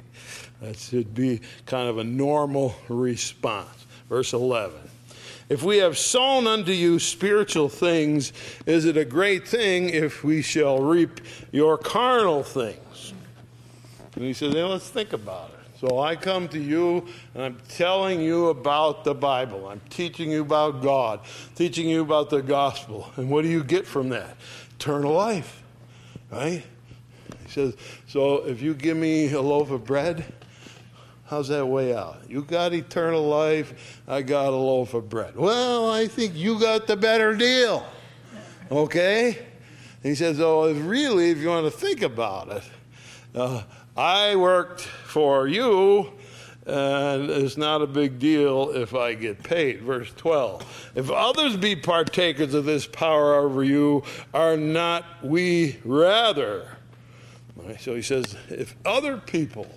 That 0.62 0.78
should 0.78 1.14
be 1.16 1.40
kind 1.66 1.88
of 1.88 1.98
a 1.98 2.04
normal 2.04 2.76
response. 2.90 3.86
Verse 4.10 4.34
eleven. 4.34 4.82
If 5.48 5.64
we 5.64 5.78
have 5.78 5.98
sown 5.98 6.46
unto 6.46 6.72
you 6.72 7.00
spiritual 7.00 7.70
things, 7.70 8.34
is 8.66 8.84
it 8.84 8.98
a 8.98 9.06
great 9.06 9.48
thing 9.48 9.90
if 9.90 10.26
we 10.26 10.42
shall 10.42 10.80
reap 10.80 11.22
your 11.54 11.78
carnal 11.78 12.44
things? 12.44 13.14
And 14.16 14.26
he 14.26 14.34
says, 14.34 14.54
hey, 14.54 14.64
let's 14.64 14.90
think 14.90 15.14
about 15.14 15.52
it. 15.52 15.55
So 15.88 16.00
I 16.00 16.16
come 16.16 16.48
to 16.48 16.60
you 16.60 17.06
and 17.36 17.44
I'm 17.44 17.58
telling 17.68 18.20
you 18.20 18.48
about 18.48 19.04
the 19.04 19.14
Bible. 19.14 19.68
I'm 19.68 19.82
teaching 19.90 20.32
you 20.32 20.42
about 20.42 20.82
God, 20.82 21.20
teaching 21.54 21.88
you 21.88 22.02
about 22.02 22.30
the 22.30 22.42
gospel. 22.42 23.12
And 23.18 23.30
what 23.30 23.44
do 23.44 23.50
you 23.50 23.64
get 23.64 23.86
from 23.86 24.10
that? 24.10 24.36
Eternal 24.80 25.14
life, 25.14 25.62
right? 26.32 26.64
He 27.46 27.52
says, 27.52 27.76
so 28.08 28.48
if 28.48 28.62
you 28.62 28.74
give 28.74 28.98
me 28.98 29.32
a 29.32 29.42
loaf 29.42 29.70
of 29.70 29.86
bread, 29.86 30.26
how's 31.26 31.50
that 31.50 31.68
way 31.68 31.96
out? 31.96 32.22
You 32.28 32.44
got 32.44 32.74
eternal 32.74 33.28
life, 33.28 34.02
I 34.08 34.24
got 34.24 34.48
a 34.48 34.58
loaf 34.58 34.96
of 34.96 35.08
bread. 35.08 35.36
Well, 35.36 35.92
I 35.92 36.08
think 36.08 36.36
you 36.36 36.60
got 36.60 36.88
the 36.88 36.98
better 36.98 37.36
deal. 37.36 37.86
Okay? 38.72 39.38
He 40.02 40.16
says, 40.16 40.40
oh, 40.40 40.74
really, 40.74 41.30
if 41.30 41.38
you 41.38 41.50
want 41.50 41.72
to 41.72 41.78
think 41.78 42.02
about 42.02 42.50
it, 42.50 42.64
uh, 43.36 43.64
I 43.98 44.36
worked 44.36 44.82
for 44.82 45.48
you, 45.48 46.12
and 46.66 47.30
it's 47.30 47.56
not 47.56 47.82
a 47.82 47.88
big 47.88 48.20
deal 48.20 48.72
if 48.72 48.94
I 48.94 49.14
get 49.14 49.42
paid. 49.42 49.84
Verse 49.84 50.12
12. 50.18 50.92
If 50.96 51.10
others 51.10 51.56
be 51.56 51.78
partakers 51.78 52.54
of 52.54 52.66
this 52.66 52.86
power 52.86 53.36
over 53.36 53.64
you, 53.64 54.04
are 54.34 54.58
not 54.58 55.06
we 55.24 55.78
rather? 55.86 56.78
Right, 57.56 57.80
so 57.80 57.96
he 57.96 58.02
says, 58.02 58.36
if 58.50 58.76
other 58.86 59.18
people 59.18 59.68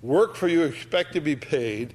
work 0.00 0.36
for 0.36 0.46
you, 0.46 0.62
expect 0.62 1.14
to 1.14 1.20
be 1.20 1.34
paid, 1.34 1.94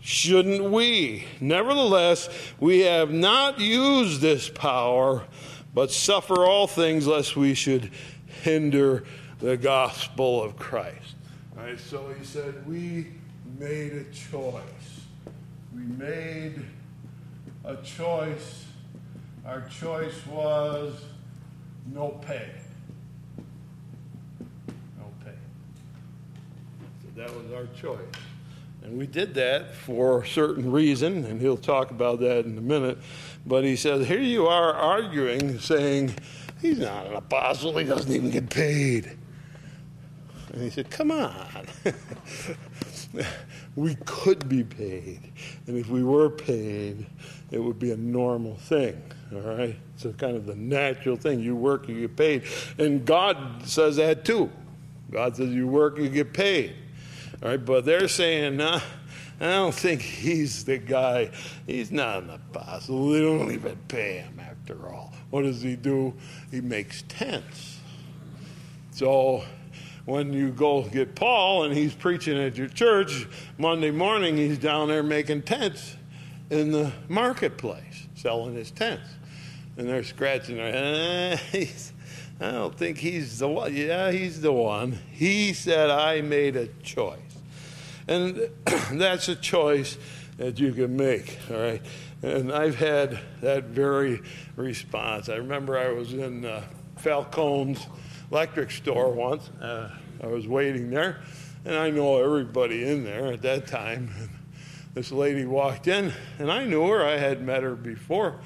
shouldn't 0.00 0.70
we? 0.70 1.26
Nevertheless, 1.40 2.30
we 2.58 2.80
have 2.80 3.10
not 3.10 3.60
used 3.60 4.22
this 4.22 4.48
power, 4.48 5.24
but 5.74 5.90
suffer 5.90 6.46
all 6.46 6.66
things 6.66 7.06
lest 7.06 7.36
we 7.36 7.52
should 7.52 7.90
hinder 8.42 9.04
the 9.38 9.56
gospel 9.56 10.42
of 10.42 10.56
Christ. 10.56 11.14
So 11.88 12.12
he 12.18 12.24
said, 12.24 12.66
We 12.66 13.08
made 13.58 13.92
a 13.92 14.04
choice. 14.04 14.62
We 15.74 15.82
made 15.82 16.62
a 17.64 17.76
choice. 17.76 18.64
Our 19.44 19.62
choice 19.68 20.26
was 20.26 20.94
no 21.92 22.08
pay. 22.26 22.50
No 24.98 25.06
pay. 25.24 25.32
So 27.02 27.20
that 27.20 27.34
was 27.34 27.52
our 27.52 27.66
choice. 27.74 27.98
And 28.82 28.98
we 28.98 29.06
did 29.06 29.34
that 29.34 29.74
for 29.74 30.22
a 30.22 30.26
certain 30.26 30.70
reason, 30.70 31.24
and 31.24 31.40
he'll 31.40 31.56
talk 31.56 31.90
about 31.90 32.20
that 32.20 32.44
in 32.44 32.56
a 32.56 32.60
minute. 32.60 32.98
But 33.44 33.64
he 33.64 33.76
says, 33.76 34.06
Here 34.06 34.20
you 34.20 34.46
are 34.46 34.72
arguing, 34.72 35.58
saying, 35.58 36.14
He's 36.60 36.78
not 36.78 37.06
an 37.06 37.14
apostle, 37.14 37.76
he 37.78 37.84
doesn't 37.84 38.12
even 38.12 38.30
get 38.30 38.48
paid. 38.48 39.16
And 40.56 40.64
he 40.64 40.70
said, 40.70 40.88
Come 40.88 41.10
on. 41.10 41.66
we 43.76 43.94
could 44.06 44.48
be 44.48 44.64
paid. 44.64 45.20
And 45.66 45.76
if 45.76 45.90
we 45.90 46.02
were 46.02 46.30
paid, 46.30 47.04
it 47.50 47.58
would 47.58 47.78
be 47.78 47.92
a 47.92 47.96
normal 47.98 48.56
thing. 48.56 49.02
All 49.34 49.40
right? 49.40 49.76
It's 49.94 50.06
kind 50.16 50.34
of 50.34 50.46
the 50.46 50.54
natural 50.54 51.16
thing. 51.16 51.40
You 51.40 51.56
work, 51.56 51.90
you 51.90 52.00
get 52.00 52.16
paid. 52.16 52.44
And 52.78 53.04
God 53.04 53.68
says 53.68 53.96
that 53.96 54.24
too. 54.24 54.50
God 55.10 55.36
says 55.36 55.50
you 55.50 55.66
work, 55.66 55.98
you 55.98 56.08
get 56.08 56.32
paid. 56.32 56.74
All 57.42 57.50
right, 57.50 57.62
but 57.62 57.84
they're 57.84 58.08
saying, 58.08 58.56
nah, 58.56 58.80
I 59.38 59.44
don't 59.44 59.74
think 59.74 60.00
he's 60.00 60.64
the 60.64 60.78
guy. 60.78 61.32
He's 61.66 61.92
not 61.92 62.22
an 62.22 62.30
apostle. 62.30 63.10
They 63.10 63.20
don't 63.20 63.52
even 63.52 63.76
pay 63.88 64.20
him 64.20 64.40
after 64.40 64.88
all. 64.88 65.12
What 65.28 65.42
does 65.42 65.60
he 65.60 65.76
do? 65.76 66.14
He 66.50 66.62
makes 66.62 67.04
tents. 67.08 67.78
So 68.92 69.44
when 70.06 70.32
you 70.32 70.50
go 70.50 70.82
get 70.84 71.14
Paul 71.14 71.64
and 71.64 71.74
he's 71.74 71.92
preaching 71.92 72.38
at 72.38 72.56
your 72.56 72.68
church, 72.68 73.26
Monday 73.58 73.90
morning 73.90 74.36
he's 74.36 74.56
down 74.56 74.88
there 74.88 75.02
making 75.02 75.42
tents 75.42 75.96
in 76.48 76.70
the 76.70 76.92
marketplace, 77.08 78.06
selling 78.14 78.54
his 78.54 78.70
tents. 78.70 79.08
And 79.76 79.88
they're 79.88 80.04
scratching 80.04 80.56
their 80.56 80.72
head. 80.72 81.40
I 82.40 82.52
don't 82.52 82.76
think 82.76 82.98
he's 82.98 83.38
the 83.38 83.48
one. 83.48 83.74
Yeah, 83.74 84.12
he's 84.12 84.40
the 84.40 84.52
one. 84.52 84.98
He 85.10 85.52
said, 85.52 85.90
I 85.90 86.20
made 86.20 86.56
a 86.56 86.68
choice. 86.82 87.18
And 88.06 88.48
that's 88.92 89.28
a 89.28 89.34
choice 89.34 89.98
that 90.36 90.58
you 90.58 90.72
can 90.72 90.96
make, 90.96 91.38
all 91.50 91.56
right? 91.56 91.82
And 92.22 92.52
I've 92.52 92.76
had 92.76 93.18
that 93.40 93.64
very 93.64 94.22
response. 94.54 95.28
I 95.28 95.36
remember 95.36 95.78
I 95.78 95.88
was 95.88 96.12
in 96.12 96.44
uh, 96.44 96.62
Falcone's 96.96 97.86
electric 98.30 98.70
store 98.70 99.10
once. 99.10 99.50
Uh, 99.60 99.90
I 100.22 100.26
was 100.26 100.46
waiting 100.46 100.90
there, 100.90 101.20
and 101.64 101.74
I 101.74 101.90
know 101.90 102.22
everybody 102.22 102.84
in 102.84 103.04
there 103.04 103.32
at 103.32 103.42
that 103.42 103.66
time. 103.66 104.10
this 104.94 105.12
lady 105.12 105.44
walked 105.44 105.88
in, 105.88 106.12
and 106.38 106.50
I 106.50 106.64
knew 106.64 106.88
her. 106.88 107.04
I 107.04 107.18
had 107.18 107.42
met 107.42 107.62
her 107.62 107.74
before. 107.74 108.40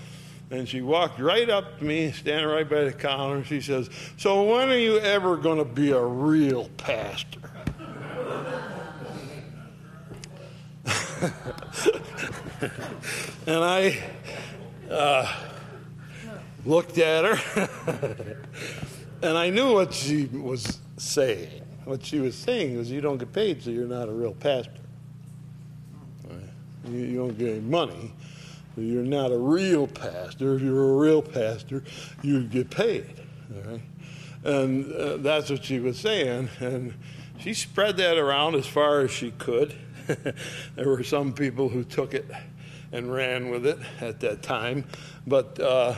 And 0.51 0.69
she 0.69 0.81
walked 0.81 1.21
right 1.21 1.49
up 1.49 1.79
to 1.79 1.85
me, 1.85 2.11
standing 2.11 2.49
right 2.49 2.69
by 2.69 2.83
the 2.83 2.93
counter, 2.93 3.37
and 3.37 3.47
she 3.47 3.61
says, 3.61 3.89
So 4.17 4.43
when 4.43 4.69
are 4.69 4.79
you 4.79 4.99
ever 4.99 5.37
going 5.37 5.59
to 5.59 5.65
be 5.65 5.93
a 5.93 6.03
real 6.03 6.69
pastor? 6.77 7.39
and 13.47 13.63
I 13.63 14.03
uh, 14.91 15.33
looked 16.65 16.99
at 16.99 17.25
her, 17.25 18.09
and 19.23 19.37
I 19.37 19.51
knew 19.51 19.75
what 19.75 19.93
she 19.93 20.27
was 20.27 20.81
saying. 20.97 21.63
What 21.85 22.05
she 22.05 22.21
was 22.21 22.35
saying 22.35 22.77
was, 22.77 22.91
You 22.91 23.01
don't 23.01 23.19
get 23.19 23.33
paid, 23.33 23.63
so 23.63 23.71
you're 23.71 23.87
not 23.87 24.09
a 24.09 24.13
real 24.13 24.35
pastor. 24.35 24.73
You, 26.89 26.99
you 26.99 27.19
don't 27.19 27.39
get 27.39 27.51
any 27.51 27.61
money, 27.61 28.13
so 28.75 28.81
you're 28.81 29.03
not 29.03 29.33
a 29.33 29.39
real 29.39 29.87
pastor. 29.87 30.55
If 30.55 30.63
you're 30.63 30.95
a 30.95 30.97
real 30.97 31.23
pastor, 31.23 31.85
you'd 32.23 32.51
get 32.51 32.71
paid. 32.71 33.21
And 34.43 34.93
uh, 34.93 35.17
that's 35.19 35.51
what 35.51 35.65
she 35.65 35.79
was 35.81 35.99
saying. 35.99 36.49
And 36.61 36.95
she 37.39 37.55
spread 37.55 37.97
that 37.99 38.17
around 38.17 38.55
as 38.55 38.67
far 38.67 39.01
as 39.01 39.11
she 39.11 39.33
could. 39.33 39.75
there 40.07 40.89
were 40.89 41.05
some 41.05 41.33
people 41.33 41.69
who 41.69 41.85
took 41.85 42.15
it 42.15 42.31
and 42.93 43.13
ran 43.13 43.51
with 43.51 43.67
it 43.67 43.79
at 44.01 44.21
that 44.21 44.43
time. 44.43 44.85
But, 45.27 45.61
uh, 45.61 45.95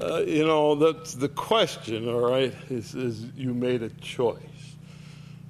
uh, 0.00 0.22
you 0.26 0.44
know, 0.44 0.74
that's 0.74 1.14
the 1.14 1.28
question, 1.28 2.08
all 2.08 2.20
right, 2.20 2.54
is, 2.68 2.94
is 2.94 3.24
you 3.36 3.54
made 3.54 3.82
a 3.82 3.88
choice. 3.90 4.40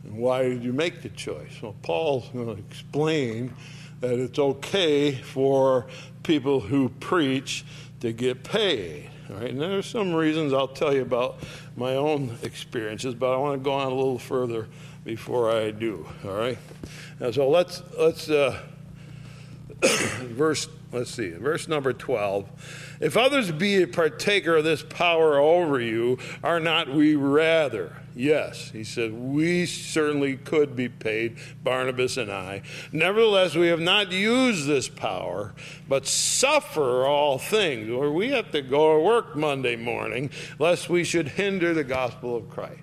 And 0.05 0.17
why 0.19 0.45
did 0.45 0.63
you 0.63 0.73
make 0.73 1.03
the 1.03 1.09
choice? 1.09 1.61
Well, 1.61 1.75
Paul's 1.83 2.29
going 2.29 2.47
to 2.47 2.63
explain 2.63 3.53
that 4.01 4.19
it's 4.19 4.39
okay 4.39 5.13
for 5.13 5.87
people 6.23 6.61
who 6.61 6.89
preach 6.89 7.65
to 8.01 8.13
get 8.13 8.45
paid. 8.45 9.11
All 9.29 9.37
right, 9.37 9.51
and 9.51 9.61
there's 9.61 9.87
some 9.87 10.15
reasons 10.15 10.53
I'll 10.53 10.69
tell 10.69 10.95
you 10.95 11.03
about 11.03 11.41
my 11.77 11.97
own 11.97 12.39
experiences, 12.43 13.15
but 13.15 13.35
I 13.35 13.37
want 13.39 13.61
to 13.61 13.65
go 13.65 13.73
on 13.73 13.91
a 13.91 13.95
little 13.95 14.21
further 14.21 14.69
before 15.05 15.51
I 15.51 15.73
do. 15.73 16.07
All 16.25 16.35
right, 16.35 16.59
and 17.19 17.35
so 17.35 17.49
let's 17.49 17.83
let's 17.99 18.31
uh, 18.31 18.61
verse 19.83 20.69
let's 20.93 21.11
see 21.11 21.31
verse 21.31 21.67
number 21.67 21.93
twelve. 21.93 22.49
If 23.01 23.17
others 23.17 23.51
be 23.51 23.83
a 23.83 23.87
partaker 23.87 24.57
of 24.57 24.65
this 24.65 24.83
power 24.83 25.39
over 25.39 25.81
you, 25.81 26.19
are 26.43 26.61
not 26.61 26.89
we 26.89 27.15
rather? 27.15 27.97
Yes, 28.15 28.71
he 28.71 28.83
said, 28.83 29.13
we 29.13 29.67
certainly 29.67 30.37
could 30.37 30.75
be 30.75 30.89
paid, 30.89 31.37
Barnabas 31.63 32.17
and 32.17 32.33
I. 32.33 32.63
Nevertheless, 32.91 33.55
we 33.55 33.67
have 33.67 33.81
not 33.81 34.11
used 34.11 34.67
this 34.67 34.89
power, 34.89 35.55
but 35.87 36.07
suffer 36.07 37.05
all 37.05 37.37
things. 37.37 37.91
Or 37.91 38.11
we 38.11 38.31
have 38.31 38.51
to 38.53 38.63
go 38.63 38.97
to 38.97 39.03
work 39.05 39.37
Monday 39.37 39.77
morning, 39.77 40.31
lest 40.59 40.89
we 40.89 41.05
should 41.05 41.29
hinder 41.29 41.75
the 41.75 41.85
gospel 41.85 42.35
of 42.35 42.49
Christ. 42.49 42.81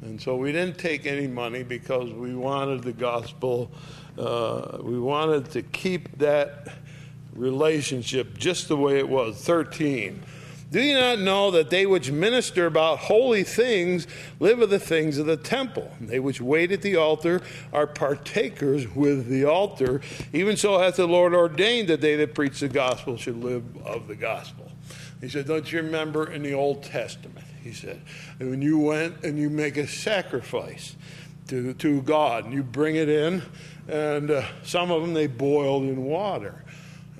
And 0.00 0.20
so 0.20 0.36
we 0.36 0.52
didn't 0.52 0.78
take 0.78 1.04
any 1.04 1.28
money 1.28 1.62
because 1.62 2.10
we 2.10 2.34
wanted 2.34 2.82
the 2.82 2.94
gospel, 2.94 3.70
uh, 4.18 4.78
we 4.80 4.98
wanted 4.98 5.50
to 5.50 5.62
keep 5.62 6.16
that 6.18 6.68
relationship 7.34 8.36
just 8.38 8.68
the 8.68 8.76
way 8.76 8.98
it 8.98 9.08
was. 9.08 9.36
13. 9.44 10.22
Do 10.72 10.80
you 10.80 10.94
not 10.94 11.18
know 11.18 11.50
that 11.50 11.68
they 11.68 11.84
which 11.84 12.10
minister 12.10 12.64
about 12.64 12.98
holy 12.98 13.42
things 13.42 14.06
live 14.40 14.60
of 14.60 14.70
the 14.70 14.78
things 14.78 15.18
of 15.18 15.26
the 15.26 15.36
temple? 15.36 15.92
They 16.00 16.18
which 16.18 16.40
wait 16.40 16.72
at 16.72 16.80
the 16.80 16.96
altar 16.96 17.42
are 17.74 17.86
partakers 17.86 18.88
with 18.94 19.26
the 19.26 19.44
altar. 19.44 20.00
Even 20.32 20.56
so 20.56 20.78
hath 20.78 20.96
the 20.96 21.06
Lord 21.06 21.34
ordained 21.34 21.88
that 21.88 22.00
they 22.00 22.16
that 22.16 22.34
preach 22.34 22.60
the 22.60 22.68
gospel 22.68 23.18
should 23.18 23.44
live 23.44 23.64
of 23.84 24.08
the 24.08 24.16
gospel. 24.16 24.70
He 25.20 25.28
said, 25.28 25.46
Don't 25.46 25.70
you 25.70 25.82
remember 25.82 26.32
in 26.32 26.42
the 26.42 26.54
Old 26.54 26.82
Testament? 26.82 27.46
He 27.62 27.72
said, 27.72 28.00
when 28.38 28.60
you 28.60 28.78
went 28.78 29.22
and 29.22 29.38
you 29.38 29.48
make 29.48 29.76
a 29.76 29.86
sacrifice 29.86 30.96
to, 31.48 31.74
to 31.74 32.02
God, 32.02 32.46
and 32.46 32.52
you 32.52 32.62
bring 32.62 32.96
it 32.96 33.08
in, 33.08 33.42
and 33.88 34.30
uh, 34.30 34.44
some 34.64 34.90
of 34.90 35.02
them 35.02 35.14
they 35.14 35.28
boiled 35.28 35.84
in 35.84 36.02
water 36.02 36.64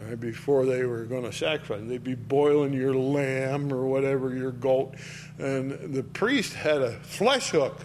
right, 0.09 0.21
before 0.21 0.67
they 0.67 0.85
were 0.85 1.05
going 1.05 1.25
to 1.25 1.33
sacrifice. 1.33 1.83
They'd 1.85 2.05
be 2.05 2.15
boiling 2.15 2.73
your 2.73 2.95
lamb 2.95 3.73
or 3.73 3.87
whatever, 3.87 4.35
your 4.35 4.53
goat. 4.53 4.95
And 5.39 5.95
the 5.95 6.03
priest 6.03 6.55
had 6.55 6.81
a 6.81 6.93
flesh 7.01 7.51
hook, 7.51 7.81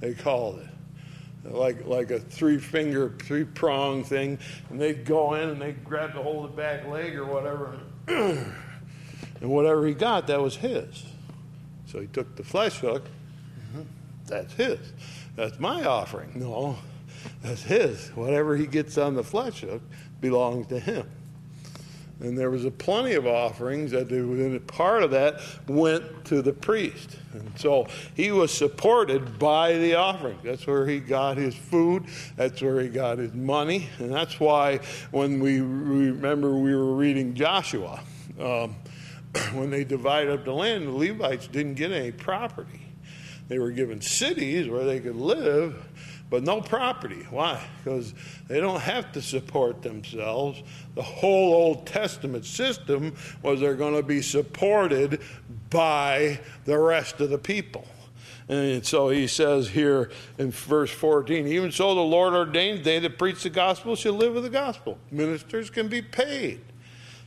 they 0.00 0.14
called 0.14 0.60
it. 0.60 0.68
Like, 1.52 1.86
like 1.86 2.10
a 2.10 2.18
three 2.18 2.58
finger, 2.58 3.14
three 3.22 3.44
prong 3.44 4.02
thing. 4.02 4.38
And 4.70 4.80
they'd 4.80 5.04
go 5.04 5.34
in 5.34 5.50
and 5.50 5.62
they'd 5.62 5.84
grab 5.84 6.14
the 6.14 6.22
hold 6.22 6.44
of 6.44 6.50
the 6.52 6.56
back 6.56 6.86
leg 6.88 7.16
or 7.16 7.24
whatever. 7.24 7.78
and 8.08 8.52
whatever 9.40 9.86
he 9.86 9.94
got, 9.94 10.26
that 10.26 10.40
was 10.40 10.56
his. 10.56 11.04
So 11.86 12.00
he 12.00 12.08
took 12.08 12.34
the 12.34 12.42
flesh 12.42 12.78
hook. 12.78 13.04
Mm-hmm. 13.04 13.82
That's 14.26 14.52
his. 14.54 14.78
That's 15.36 15.60
my 15.60 15.84
offering. 15.84 16.32
No, 16.34 16.76
that's 17.42 17.62
his. 17.62 18.08
Whatever 18.08 18.56
he 18.56 18.66
gets 18.66 18.98
on 18.98 19.14
the 19.14 19.22
flesh 19.22 19.60
hook 19.60 19.82
belongs 20.20 20.66
to 20.68 20.80
him. 20.80 21.08
And 22.18 22.36
there 22.36 22.50
was 22.50 22.64
a 22.64 22.70
plenty 22.70 23.12
of 23.12 23.26
offerings 23.26 23.90
that 23.90 24.08
part 24.66 25.02
of 25.02 25.10
that 25.10 25.40
went 25.68 26.24
to 26.26 26.40
the 26.40 26.52
priest. 26.52 27.18
And 27.34 27.52
so 27.58 27.86
he 28.14 28.32
was 28.32 28.52
supported 28.52 29.38
by 29.38 29.74
the 29.74 29.96
offering. 29.96 30.38
That's 30.42 30.66
where 30.66 30.86
he 30.86 30.98
got 30.98 31.36
his 31.36 31.54
food. 31.54 32.06
That's 32.36 32.62
where 32.62 32.80
he 32.80 32.88
got 32.88 33.18
his 33.18 33.34
money. 33.34 33.90
And 33.98 34.10
that's 34.10 34.40
why 34.40 34.80
when 35.10 35.40
we 35.40 35.60
remember 35.60 36.56
we 36.56 36.74
were 36.74 36.94
reading 36.94 37.34
Joshua, 37.34 38.00
um, 38.40 38.76
when 39.52 39.68
they 39.68 39.84
divided 39.84 40.32
up 40.32 40.44
the 40.46 40.54
land, 40.54 40.86
the 40.86 40.92
Levites 40.92 41.48
didn't 41.48 41.74
get 41.74 41.92
any 41.92 42.12
property. 42.12 42.86
They 43.48 43.58
were 43.58 43.70
given 43.70 44.00
cities 44.00 44.68
where 44.68 44.84
they 44.84 45.00
could 45.00 45.16
live, 45.16 45.85
but 46.28 46.42
no 46.42 46.60
property. 46.60 47.26
Why? 47.30 47.62
Because 47.78 48.14
they 48.48 48.60
don't 48.60 48.80
have 48.80 49.12
to 49.12 49.22
support 49.22 49.82
themselves. 49.82 50.62
The 50.94 51.02
whole 51.02 51.54
Old 51.54 51.86
Testament 51.86 52.44
system 52.44 53.14
was 53.42 53.60
they're 53.60 53.74
going 53.74 53.94
to 53.94 54.02
be 54.02 54.22
supported 54.22 55.20
by 55.70 56.40
the 56.64 56.78
rest 56.78 57.20
of 57.20 57.30
the 57.30 57.38
people. 57.38 57.86
And 58.48 58.84
so 58.86 59.08
he 59.08 59.26
says 59.26 59.68
here 59.68 60.10
in 60.38 60.52
verse 60.52 60.90
14, 60.90 61.46
even 61.48 61.72
so 61.72 61.94
the 61.94 62.00
Lord 62.00 62.32
ordained 62.32 62.84
they 62.84 62.98
that 63.00 63.18
preach 63.18 63.42
the 63.42 63.50
gospel 63.50 63.96
shall 63.96 64.12
live 64.12 64.34
with 64.34 64.44
the 64.44 64.50
gospel. 64.50 64.98
Ministers 65.10 65.68
can 65.68 65.88
be 65.88 66.02
paid. 66.02 66.60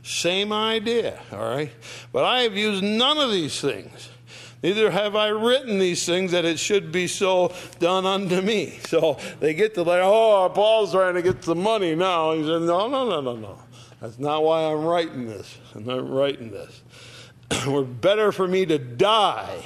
Same 0.02 0.50
idea, 0.50 1.20
all 1.30 1.40
right? 1.40 1.72
But 2.10 2.24
I 2.24 2.40
have 2.42 2.56
used 2.56 2.82
none 2.82 3.18
of 3.18 3.30
these 3.30 3.60
things 3.60 4.09
Neither 4.62 4.90
have 4.90 5.16
I 5.16 5.28
written 5.28 5.78
these 5.78 6.04
things 6.04 6.32
that 6.32 6.44
it 6.44 6.58
should 6.58 6.92
be 6.92 7.06
so 7.06 7.52
done 7.78 8.04
unto 8.04 8.42
me. 8.42 8.78
So 8.84 9.18
they 9.40 9.54
get 9.54 9.74
to 9.74 9.82
like, 9.82 10.02
oh, 10.02 10.50
Paul's 10.54 10.92
trying 10.92 11.14
to 11.14 11.22
get 11.22 11.42
some 11.44 11.62
money 11.62 11.94
now. 11.94 12.34
He 12.34 12.42
said, 12.42 12.62
no, 12.62 12.88
no, 12.88 13.08
no, 13.08 13.20
no, 13.20 13.36
no. 13.36 13.58
That's 14.00 14.18
not 14.18 14.42
why 14.42 14.64
I'm 14.64 14.84
writing 14.84 15.26
this. 15.26 15.58
I'm 15.74 15.84
not 15.84 16.08
writing 16.08 16.50
this. 16.50 16.82
We're 17.66 17.84
better 17.84 18.32
for 18.32 18.46
me 18.46 18.66
to 18.66 18.78
die 18.78 19.62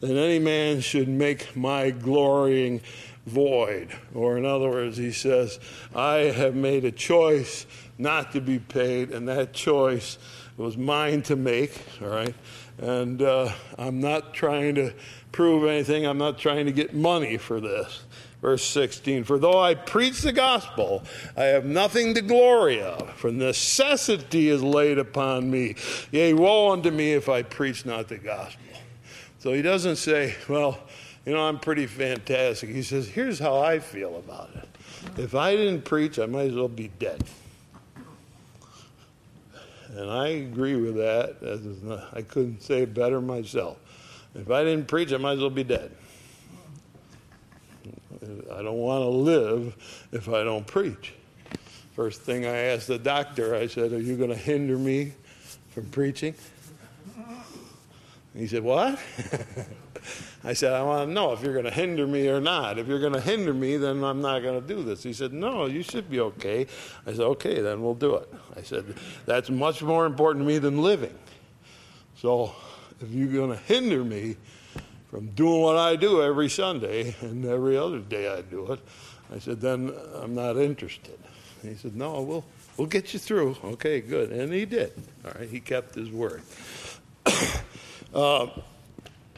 than 0.00 0.16
any 0.16 0.38
man 0.38 0.80
should 0.80 1.08
make 1.08 1.56
my 1.56 1.90
glorying 1.90 2.80
void. 3.26 3.96
Or, 4.14 4.36
in 4.36 4.44
other 4.44 4.68
words, 4.68 4.96
he 4.96 5.12
says, 5.12 5.60
I 5.94 6.16
have 6.16 6.56
made 6.56 6.84
a 6.84 6.92
choice 6.92 7.66
not 7.98 8.32
to 8.32 8.40
be 8.40 8.58
paid, 8.58 9.10
and 9.10 9.28
that 9.28 9.52
choice 9.52 10.18
was 10.56 10.76
mine 10.76 11.22
to 11.22 11.36
make, 11.36 11.80
all 12.02 12.08
right? 12.08 12.34
And 12.78 13.22
uh, 13.22 13.52
I'm 13.78 14.00
not 14.00 14.34
trying 14.34 14.74
to 14.76 14.92
prove 15.30 15.68
anything. 15.68 16.06
I'm 16.06 16.18
not 16.18 16.38
trying 16.38 16.66
to 16.66 16.72
get 16.72 16.94
money 16.94 17.36
for 17.36 17.60
this. 17.60 18.04
Verse 18.40 18.64
16 18.64 19.24
For 19.24 19.38
though 19.38 19.60
I 19.60 19.74
preach 19.74 20.20
the 20.22 20.32
gospel, 20.32 21.04
I 21.36 21.44
have 21.44 21.64
nothing 21.64 22.14
to 22.14 22.22
glory 22.22 22.82
of, 22.82 23.10
for 23.14 23.30
necessity 23.30 24.48
is 24.48 24.62
laid 24.62 24.98
upon 24.98 25.50
me. 25.50 25.76
Yea, 26.10 26.34
woe 26.34 26.72
unto 26.72 26.90
me 26.90 27.12
if 27.12 27.28
I 27.28 27.42
preach 27.42 27.86
not 27.86 28.08
the 28.08 28.18
gospel. 28.18 28.58
So 29.38 29.52
he 29.52 29.62
doesn't 29.62 29.96
say, 29.96 30.34
Well, 30.48 30.78
you 31.24 31.32
know, 31.32 31.46
I'm 31.46 31.60
pretty 31.60 31.86
fantastic. 31.86 32.70
He 32.70 32.82
says, 32.82 33.08
Here's 33.08 33.38
how 33.38 33.58
I 33.58 33.78
feel 33.78 34.16
about 34.16 34.50
it. 34.56 34.68
If 35.18 35.34
I 35.34 35.54
didn't 35.54 35.84
preach, 35.84 36.18
I 36.18 36.26
might 36.26 36.48
as 36.48 36.54
well 36.54 36.68
be 36.68 36.88
dead. 36.98 37.22
And 39.94 40.10
I 40.10 40.28
agree 40.28 40.76
with 40.76 40.96
that. 40.96 42.08
I 42.12 42.22
couldn't 42.22 42.62
say 42.62 42.82
it 42.82 42.94
better 42.94 43.20
myself. 43.20 43.78
If 44.34 44.50
I 44.50 44.64
didn't 44.64 44.88
preach, 44.88 45.12
I 45.12 45.18
might 45.18 45.32
as 45.32 45.40
well 45.40 45.50
be 45.50 45.64
dead. 45.64 45.92
I 48.22 48.62
don't 48.62 48.78
want 48.78 49.02
to 49.02 49.08
live 49.08 50.08
if 50.12 50.28
I 50.28 50.44
don't 50.44 50.66
preach. 50.66 51.12
First 51.94 52.22
thing 52.22 52.46
I 52.46 52.56
asked 52.56 52.86
the 52.86 52.98
doctor, 52.98 53.54
I 53.54 53.66
said, 53.66 53.92
Are 53.92 54.00
you 54.00 54.16
going 54.16 54.30
to 54.30 54.36
hinder 54.36 54.78
me 54.78 55.12
from 55.70 55.86
preaching? 55.86 56.34
He 58.34 58.46
said, 58.46 58.62
What? 58.62 58.98
I 60.44 60.52
said, 60.52 60.72
I 60.72 60.82
want 60.82 61.08
to 61.08 61.12
know 61.12 61.32
if 61.32 61.42
you're 61.42 61.52
going 61.52 61.64
to 61.64 61.70
hinder 61.70 62.06
me 62.06 62.28
or 62.28 62.40
not. 62.40 62.78
If 62.78 62.88
you're 62.88 63.00
going 63.00 63.12
to 63.12 63.20
hinder 63.20 63.54
me, 63.54 63.76
then 63.76 64.02
I'm 64.02 64.20
not 64.20 64.42
going 64.42 64.60
to 64.60 64.66
do 64.66 64.82
this. 64.82 65.02
He 65.02 65.12
said, 65.12 65.32
No, 65.32 65.66
you 65.66 65.82
should 65.82 66.10
be 66.10 66.20
okay. 66.20 66.66
I 67.06 67.12
said, 67.12 67.20
Okay, 67.20 67.60
then 67.60 67.82
we'll 67.82 67.94
do 67.94 68.16
it. 68.16 68.32
I 68.56 68.62
said, 68.62 68.94
That's 69.26 69.50
much 69.50 69.82
more 69.82 70.06
important 70.06 70.44
to 70.44 70.48
me 70.48 70.58
than 70.58 70.82
living. 70.82 71.16
So 72.16 72.54
if 73.00 73.10
you're 73.10 73.32
going 73.32 73.50
to 73.50 73.64
hinder 73.64 74.04
me 74.04 74.36
from 75.10 75.26
doing 75.30 75.60
what 75.60 75.76
I 75.76 75.96
do 75.96 76.22
every 76.22 76.48
Sunday 76.48 77.14
and 77.20 77.44
every 77.44 77.76
other 77.76 77.98
day 77.98 78.32
I 78.32 78.42
do 78.42 78.72
it, 78.72 78.80
I 79.34 79.38
said, 79.38 79.60
then 79.60 79.92
I'm 80.14 80.34
not 80.34 80.56
interested. 80.56 81.18
he 81.62 81.74
said, 81.74 81.96
no, 81.96 82.20
we'll, 82.20 82.44
we'll 82.76 82.86
get 82.86 83.12
you 83.12 83.18
through. 83.18 83.56
Okay, 83.64 84.00
good. 84.00 84.30
And 84.30 84.52
he 84.52 84.64
did. 84.66 84.92
All 85.24 85.32
right, 85.38 85.48
he 85.48 85.58
kept 85.58 85.94
his 85.94 86.10
word. 86.10 86.42
uh, 88.14 88.46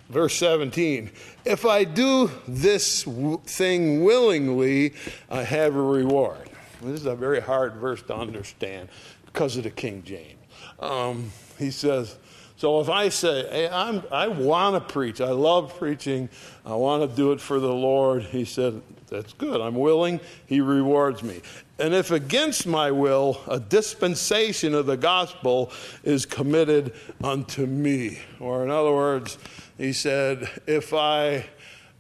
verse 0.09 0.35
17 0.37 1.11
If 1.45 1.67
I 1.67 1.85
do 1.85 2.31
this 2.47 3.05
thing 3.47 4.05
willingly, 4.05 4.95
I 5.31 5.43
have 5.43 5.77
a 5.77 5.83
reward. 5.83 6.51
This 6.83 7.01
is 7.01 7.07
a 7.07 7.17
very 7.17 7.41
hard 7.41 7.75
verse 7.75 8.03
to 8.03 8.15
understand 8.15 8.89
because 9.27 9.57
of 9.57 9.65
the 9.65 9.71
King 9.71 10.03
James. 10.05 10.39
Um, 10.81 11.33
he 11.59 11.71
says, 11.71 12.19
so 12.57 12.81
if 12.81 12.89
I 12.89 13.09
say, 13.09 13.49
hey, 13.51 13.69
I'm, 13.69 14.03
I 14.13 14.29
want 14.29 14.77
to 14.77 14.93
preach, 14.93 15.21
I 15.21 15.31
love 15.31 15.77
preaching, 15.79 16.29
I 16.65 16.75
want 16.75 17.09
to 17.09 17.17
do 17.17 17.33
it 17.33 17.41
for 17.41 17.59
the 17.59 17.73
Lord, 17.73 18.23
he 18.23 18.45
said, 18.45 18.81
that's 19.09 19.33
good. 19.35 19.61
I'm 19.61 19.77
willing. 19.77 20.19
He 20.47 20.61
rewards 20.61 21.23
me. 21.23 21.41
And 21.79 21.95
if 21.95 22.11
against 22.11 22.67
my 22.67 22.91
will, 22.91 23.41
a 23.47 23.61
dispensation 23.61 24.75
of 24.75 24.87
the 24.87 24.97
gospel 24.97 25.71
is 26.03 26.27
committed 26.27 26.93
unto 27.23 27.67
me. 27.67 28.19
Or, 28.41 28.65
in 28.65 28.71
other 28.71 28.93
words, 28.93 29.39
he 29.79 29.93
said, 29.93 30.49
if 30.67 30.93
I 30.93 31.47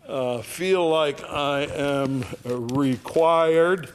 uh, 0.06 0.42
feel 0.42 0.88
like 0.88 1.22
I 1.24 1.62
am 1.62 2.24
required 2.44 3.92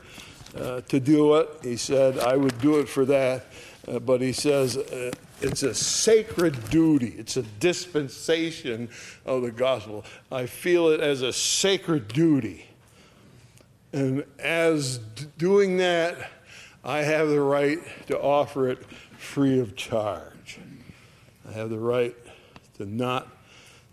uh, 0.57 0.81
to 0.81 0.99
do 0.99 1.35
it, 1.35 1.49
he 1.63 1.77
said, 1.77 2.19
I 2.19 2.35
would 2.35 2.59
do 2.59 2.79
it 2.79 2.89
for 2.89 3.05
that. 3.05 3.45
Uh, 3.87 3.99
but 3.99 4.21
he 4.21 4.33
says, 4.33 4.77
uh, 4.77 5.11
it's 5.41 5.63
a 5.63 5.73
sacred 5.73 6.69
duty. 6.69 7.15
It's 7.17 7.37
a 7.37 7.43
dispensation 7.43 8.89
of 9.25 9.41
the 9.41 9.51
gospel. 9.51 10.03
I 10.31 10.45
feel 10.45 10.89
it 10.89 10.99
as 10.99 11.21
a 11.21 11.31
sacred 11.31 12.07
duty 12.09 12.65
and 13.91 14.23
as 14.37 14.99
doing 15.37 15.77
that, 15.77 16.31
I 16.83 16.99
have 16.99 17.29
the 17.29 17.41
right 17.41 17.79
to 18.07 18.19
offer 18.19 18.69
it 18.69 18.83
free 19.17 19.59
of 19.59 19.75
charge. 19.75 20.59
I 21.47 21.53
have 21.53 21.69
the 21.69 21.79
right 21.79 22.15
to 22.77 22.85
not 22.85 23.27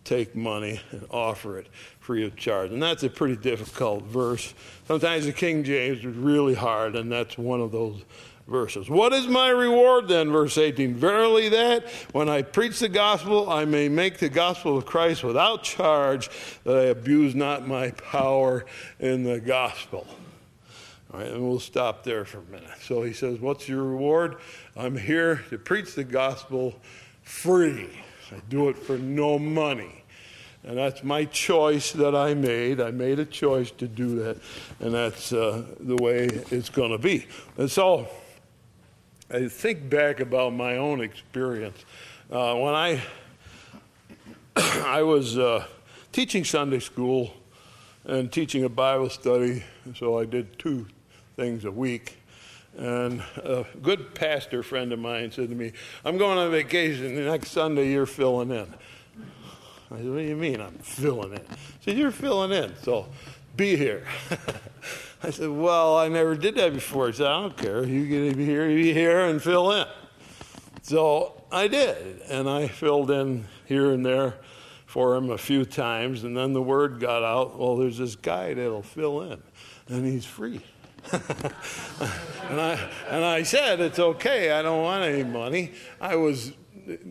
take 0.07 0.35
money 0.35 0.81
and 0.93 1.07
offer 1.11 1.59
it 1.59 1.67
free 2.01 2.25
of 2.25 2.37
charge. 2.37 2.71
And 2.71 2.83
that's 2.83 3.03
a 3.03 3.11
pretty 3.11 3.37
difficult 3.37 4.05
verse. 4.05 4.55
Sometimes 4.87 5.27
the 5.27 5.33
King 5.33 5.65
James 5.65 5.99
is 5.99 6.07
really 6.07 6.55
hard, 6.55 6.95
and 6.95 7.11
that's 7.11 7.37
one 7.37 7.61
of 7.61 7.73
those 7.73 8.03
verses. 8.47 8.89
What 8.89 9.13
is 9.13 9.27
my 9.27 9.49
reward 9.49 10.09
then? 10.09 10.31
Verse 10.31 10.57
18 10.57 10.95
Verily, 10.95 11.49
that 11.51 11.89
when 12.13 12.29
I 12.29 12.43
preach 12.43 12.79
the 12.79 12.89
gospel, 12.89 13.51
I 13.51 13.65
may 13.65 13.89
make 13.89 14.19
the 14.19 14.29
gospel 14.29 14.79
of 14.79 14.87
Christ 14.87 15.25
without 15.25 15.63
charge, 15.63 16.31
that 16.65 16.77
I 16.77 16.85
abuse 16.85 17.35
not 17.35 17.67
my 17.67 17.91
power 17.91 18.65
in 19.01 19.25
the 19.25 19.41
gospel. 19.41 20.07
All 21.13 21.21
right, 21.21 21.31
and 21.31 21.49
we'll 21.49 21.61
stop 21.61 22.05
there 22.05 22.25
for 22.25 22.39
a 22.39 22.45
minute. 22.45 22.71
So 22.83 23.03
he 23.03 23.13
says, 23.13 23.41
What's 23.41 23.69
your 23.69 23.83
reward? 23.83 24.37
I'm 24.77 24.97
here 24.97 25.43
to 25.51 25.59
preach 25.59 25.95
the 25.95 26.05
gospel 26.05 26.77
free. 27.23 27.91
I 28.33 28.41
do 28.49 28.69
it 28.69 28.77
for 28.77 28.99
no 28.99 29.39
money. 29.39 30.05
And 30.65 30.77
that's 30.77 31.05
my 31.05 31.27
choice 31.27 31.93
that 31.93 32.17
I 32.17 32.35
made. 32.35 32.81
I 32.81 32.91
made 32.91 33.21
a 33.21 33.25
choice 33.25 33.71
to 33.73 33.87
do 33.87 34.17
that, 34.25 34.39
and 34.81 34.95
that's 34.95 35.33
uh, 35.33 35.65
the 35.79 35.95
way 35.97 36.25
it's 36.51 36.71
going 36.71 36.91
to 36.91 36.99
be. 36.99 37.27
And 37.57 37.71
so, 37.71 38.09
I 39.31 39.47
think 39.47 39.89
back 39.89 40.19
about 40.19 40.55
my 40.55 40.77
own 40.77 41.01
experience. 41.01 41.85
Uh, 42.31 42.55
when 42.57 42.75
I 42.75 43.03
I 44.57 45.03
was 45.03 45.39
uh, 45.39 45.67
teaching 46.11 46.45
Sunday 46.45 46.81
school 46.81 47.33
and 48.05 48.33
teaching 48.33 48.65
a 48.65 48.69
Bible 48.69 49.11
study, 49.11 49.63
so 49.95 50.19
I 50.19 50.25
did 50.25 50.59
two 50.59 50.87
things 51.37 51.65
a 51.65 51.71
week. 51.71 52.19
And 52.77 53.23
a 53.37 53.65
good 53.83 54.15
pastor 54.15 54.63
friend 54.63 54.93
of 54.93 54.99
mine 54.99 55.31
said 55.31 55.49
to 55.49 55.55
me, 55.55 55.73
I'm 56.05 56.19
going 56.19 56.37
on 56.37 56.51
vacation. 56.51 57.15
The 57.15 57.23
next 57.23 57.51
Sunday, 57.51 57.91
you're 57.91 58.07
filling 58.07 58.51
in. 58.51 58.75
I 59.91 59.97
said, 59.97 60.09
What 60.09 60.19
do 60.19 60.23
you 60.23 60.37
mean 60.37 60.61
I'm 60.61 60.79
filling 60.79 61.33
in? 61.33 61.41
He 61.81 61.91
said, 61.91 61.99
You're 61.99 62.11
filling 62.11 62.53
in, 62.53 62.75
so 62.83 63.07
be 63.57 63.77
here. 63.77 64.05
I 65.23 65.31
said, 65.31 65.49
Well, 65.49 65.97
I 65.97 66.09
never 66.09 66.37
did 66.37 66.57
that 66.57 66.75
before. 66.75 67.07
He 67.07 67.15
said, 67.15 67.27
I 67.27 67.41
don't 67.41 67.57
care. 67.57 67.85
You 67.85 68.07
get 68.07 68.37
be 68.37 68.45
here, 68.45 68.69
you 68.69 68.83
be 68.83 68.93
here 68.93 69.21
and 69.21 69.43
fill 69.43 69.73
in. 69.73 69.87
So 70.83 71.45
I 71.51 71.69
did, 71.69 72.21
and 72.29 72.49
I 72.49 72.69
filled 72.69 73.11
in 73.11 73.47
here 73.65 73.93
and 73.93 74.05
there 74.05 74.35
for 74.85 75.17
him 75.17 75.31
a 75.31 75.39
few 75.39 75.65
times, 75.65 76.25
and 76.25 76.37
then 76.37 76.53
the 76.53 76.63
word 76.63 77.01
got 77.01 77.23
out 77.23 77.59
well, 77.59 77.77
there's 77.77 77.99
this 77.99 78.17
guy 78.17 78.55
that'll 78.55 78.83
fill 78.83 79.23
in, 79.23 79.43
and 79.89 80.05
he's 80.05 80.25
free. 80.25 80.61
and, 82.51 82.61
I, 82.61 82.91
and 83.09 83.25
I 83.25 83.43
said, 83.43 83.81
It's 83.81 83.99
okay, 83.99 84.53
I 84.53 84.63
don't 84.63 84.83
want 84.83 85.05
any 85.05 85.25
money. 85.25 85.73
I 86.01 86.17
was 86.17 86.53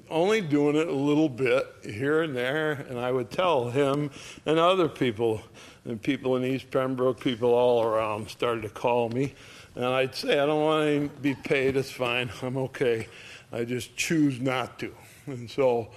only 0.10 0.42
doing 0.42 0.76
it 0.76 0.88
a 0.88 0.94
little 0.94 1.30
bit 1.30 1.68
here 1.84 2.22
and 2.24 2.36
there, 2.36 2.72
and 2.90 3.00
I 3.00 3.12
would 3.12 3.30
tell 3.30 3.70
him 3.70 4.12
and 4.46 4.58
other 4.60 4.88
people 4.88 5.42
and 5.86 6.02
people 6.02 6.36
in 6.36 6.44
East 6.44 6.72
Pembroke, 6.72 7.20
people 7.20 7.54
all 7.54 7.84
around 7.84 8.30
started 8.30 8.62
to 8.64 8.70
call 8.70 9.10
me. 9.10 9.36
And 9.76 9.86
I'd 9.86 10.16
say, 10.16 10.40
I 10.40 10.46
don't 10.46 10.64
want 10.64 11.14
to 11.14 11.22
be 11.22 11.36
paid, 11.36 11.78
it's 11.78 11.92
fine, 11.92 12.32
I'm 12.42 12.58
okay. 12.58 13.08
I 13.52 13.64
just 13.64 13.96
choose 13.96 14.40
not 14.40 14.80
to. 14.80 14.94
And 15.28 15.50
so 15.50 15.90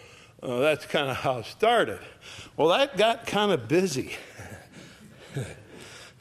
uh, 0.43 0.59
that's 0.59 0.87
kind 0.87 1.11
of 1.11 1.17
how 1.17 1.39
it 1.39 1.47
started. 1.47 1.99
Well, 2.57 2.69
that 2.69 2.97
got 2.97 3.27
kind 3.27 3.51
of 3.51 3.69
busy. 3.69 4.17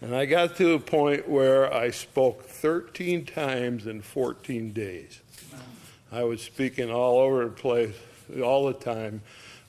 and 0.01 0.15
I 0.15 0.25
got 0.25 0.55
to 0.57 0.73
a 0.73 0.79
point 0.79 1.27
where 1.27 1.73
I 1.73 1.91
spoke 1.91 2.43
13 2.43 3.25
times 3.25 3.87
in 3.87 4.01
14 4.01 4.71
days. 4.71 5.21
I 6.11 6.23
was 6.23 6.41
speaking 6.41 6.91
all 6.91 7.19
over 7.19 7.45
the 7.45 7.51
place, 7.51 7.95
all 8.43 8.67
the 8.67 8.73
time, 8.73 9.21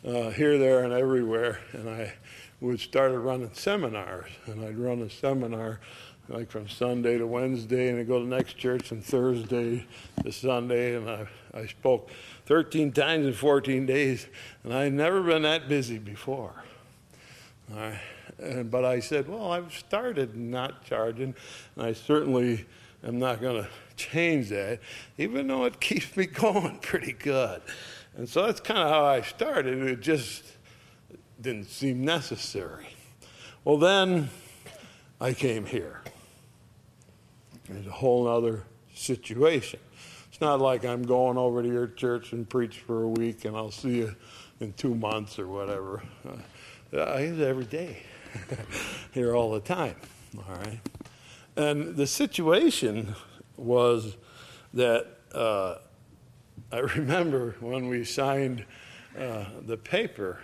uh, 0.07 0.31
here, 0.31 0.59
there, 0.59 0.85
and 0.85 0.93
everywhere. 0.93 1.61
And 1.73 1.89
I 1.89 2.13
would 2.61 2.81
started 2.81 3.19
running 3.21 3.51
seminars, 3.55 4.31
and 4.47 4.65
I'd 4.65 4.79
run 4.79 5.01
a 5.03 5.11
seminar 5.11 5.81
like 6.29 6.51
from 6.51 6.69
Sunday 6.69 7.17
to 7.19 7.27
Wednesday, 7.27 7.89
and 7.89 7.99
I'd 7.99 8.07
go 8.07 8.19
to 8.19 8.29
the 8.29 8.37
next 8.37 8.59
church 8.59 8.93
on 8.93 9.01
Thursday 9.01 9.87
to 10.23 10.31
Sunday, 10.31 10.95
and 10.95 11.09
I, 11.09 11.27
I 11.55 11.67
spoke 11.67 12.11
13 12.47 12.93
times 12.93 13.27
in 13.27 13.33
14 13.33 13.87
days, 13.87 14.27
and 14.63 14.75
I'd 14.75 14.93
never 14.93 15.23
been 15.23 15.43
that 15.43 15.69
busy 15.69 15.99
before. 15.99 16.53
All 17.73 17.79
right. 17.79 18.01
And, 18.39 18.71
but 18.71 18.85
I 18.85 19.01
said, 19.01 19.29
well, 19.29 19.53
I've 19.53 19.73
started 19.75 20.37
not 20.37 20.85
charging, 20.85 21.35
and 21.77 21.87
I 21.87 21.93
certainly 21.93 22.67
am 23.03 23.19
not 23.19 23.41
going 23.41 23.63
to 23.63 23.69
change 23.97 24.49
that, 24.51 24.81
even 25.17 25.47
though 25.47 25.65
it 25.65 25.81
keeps 25.81 26.17
me 26.17 26.27
going 26.27 26.79
pretty 26.79 27.13
good. 27.13 27.63
And 28.17 28.29
so 28.29 28.47
that's 28.47 28.61
kind 28.61 28.81
of 28.81 28.89
how 28.89 29.05
I 29.05 29.23
started. 29.23 29.83
It 29.83 30.01
just 30.01 30.45
didn't 31.41 31.67
seem 31.67 32.05
necessary. 32.05 32.89
Well, 33.65 33.79
then 33.79 34.31
I 35.21 35.33
came 35.35 35.67
here. 35.67 36.01
It's 37.69 37.87
a 37.87 37.93
whole 37.93 38.27
other 38.27 38.65
situation. 38.95 39.79
It's 40.31 40.41
not 40.41 40.61
like 40.61 40.85
I'm 40.85 41.03
going 41.03 41.37
over 41.37 41.63
to 41.63 41.69
your 41.69 41.87
church 41.87 42.33
and 42.33 42.49
preach 42.49 42.79
for 42.79 43.03
a 43.03 43.09
week 43.09 43.45
and 43.45 43.57
I'll 43.57 43.71
see 43.71 43.99
you 43.99 44.15
in 44.61 44.73
two 44.73 44.95
months 44.95 45.39
or 45.39 45.49
whatever. 45.49 46.03
Uh, 46.91 47.01
I 47.01 47.21
use 47.25 47.39
every 47.43 47.67
day, 47.67 47.99
here 49.13 49.35
all 49.35 49.53
the 49.53 49.61
time. 49.61 49.97
All 50.37 50.57
right. 50.57 50.81
And 51.57 51.97
the 51.97 52.07
situation 52.07 53.15
was 53.57 54.17
that 54.75 55.07
uh, 55.35 55.77
I 56.71 56.79
remember 56.97 57.57
when 57.61 57.89
we 57.89 58.05
signed 58.05 58.65
uh, 59.19 59.47
the 59.67 59.77
paper 59.77 60.41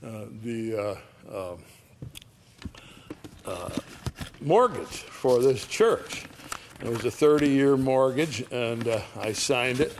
uh, 0.00 0.26
the 0.44 0.98
uh, 1.32 1.52
um, 1.52 1.64
uh, 3.44 3.70
mortgage 4.40 4.86
for 4.86 5.42
this 5.42 5.66
church. 5.66 6.24
It 6.80 6.88
was 6.88 7.04
a 7.04 7.10
30 7.10 7.48
year 7.48 7.76
mortgage, 7.76 8.44
and 8.52 8.86
uh, 8.86 9.00
I 9.16 9.32
signed 9.32 9.80
it. 9.80 9.96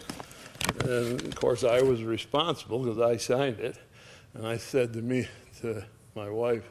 And 0.85 1.21
of 1.21 1.35
course, 1.35 1.65
I 1.65 1.83
was 1.83 2.05
responsible 2.05 2.79
because 2.79 3.01
I 3.01 3.17
signed 3.17 3.59
it. 3.59 3.77
And 4.35 4.47
I 4.47 4.57
said 4.57 4.93
to 4.93 5.03
me, 5.03 5.27
to 5.63 5.85
my 6.15 6.31
wife, 6.31 6.71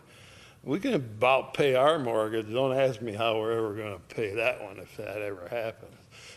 we 0.68 0.80
can 0.82 0.94
about 0.94 1.54
pay 1.54 1.76
our 1.76 1.98
mortgage. 1.98 2.52
Don't 2.52 2.78
ask 2.78 3.02
me 3.02 3.14
how 3.14 3.40
we're 3.40 3.54
ever 3.54 3.74
going 3.74 3.94
to 3.94 4.16
pay 4.16 4.36
that 4.36 4.62
one 4.62 4.78
if 4.80 4.98
that 4.98 5.22
ever 5.22 5.48
happens. 5.50 5.96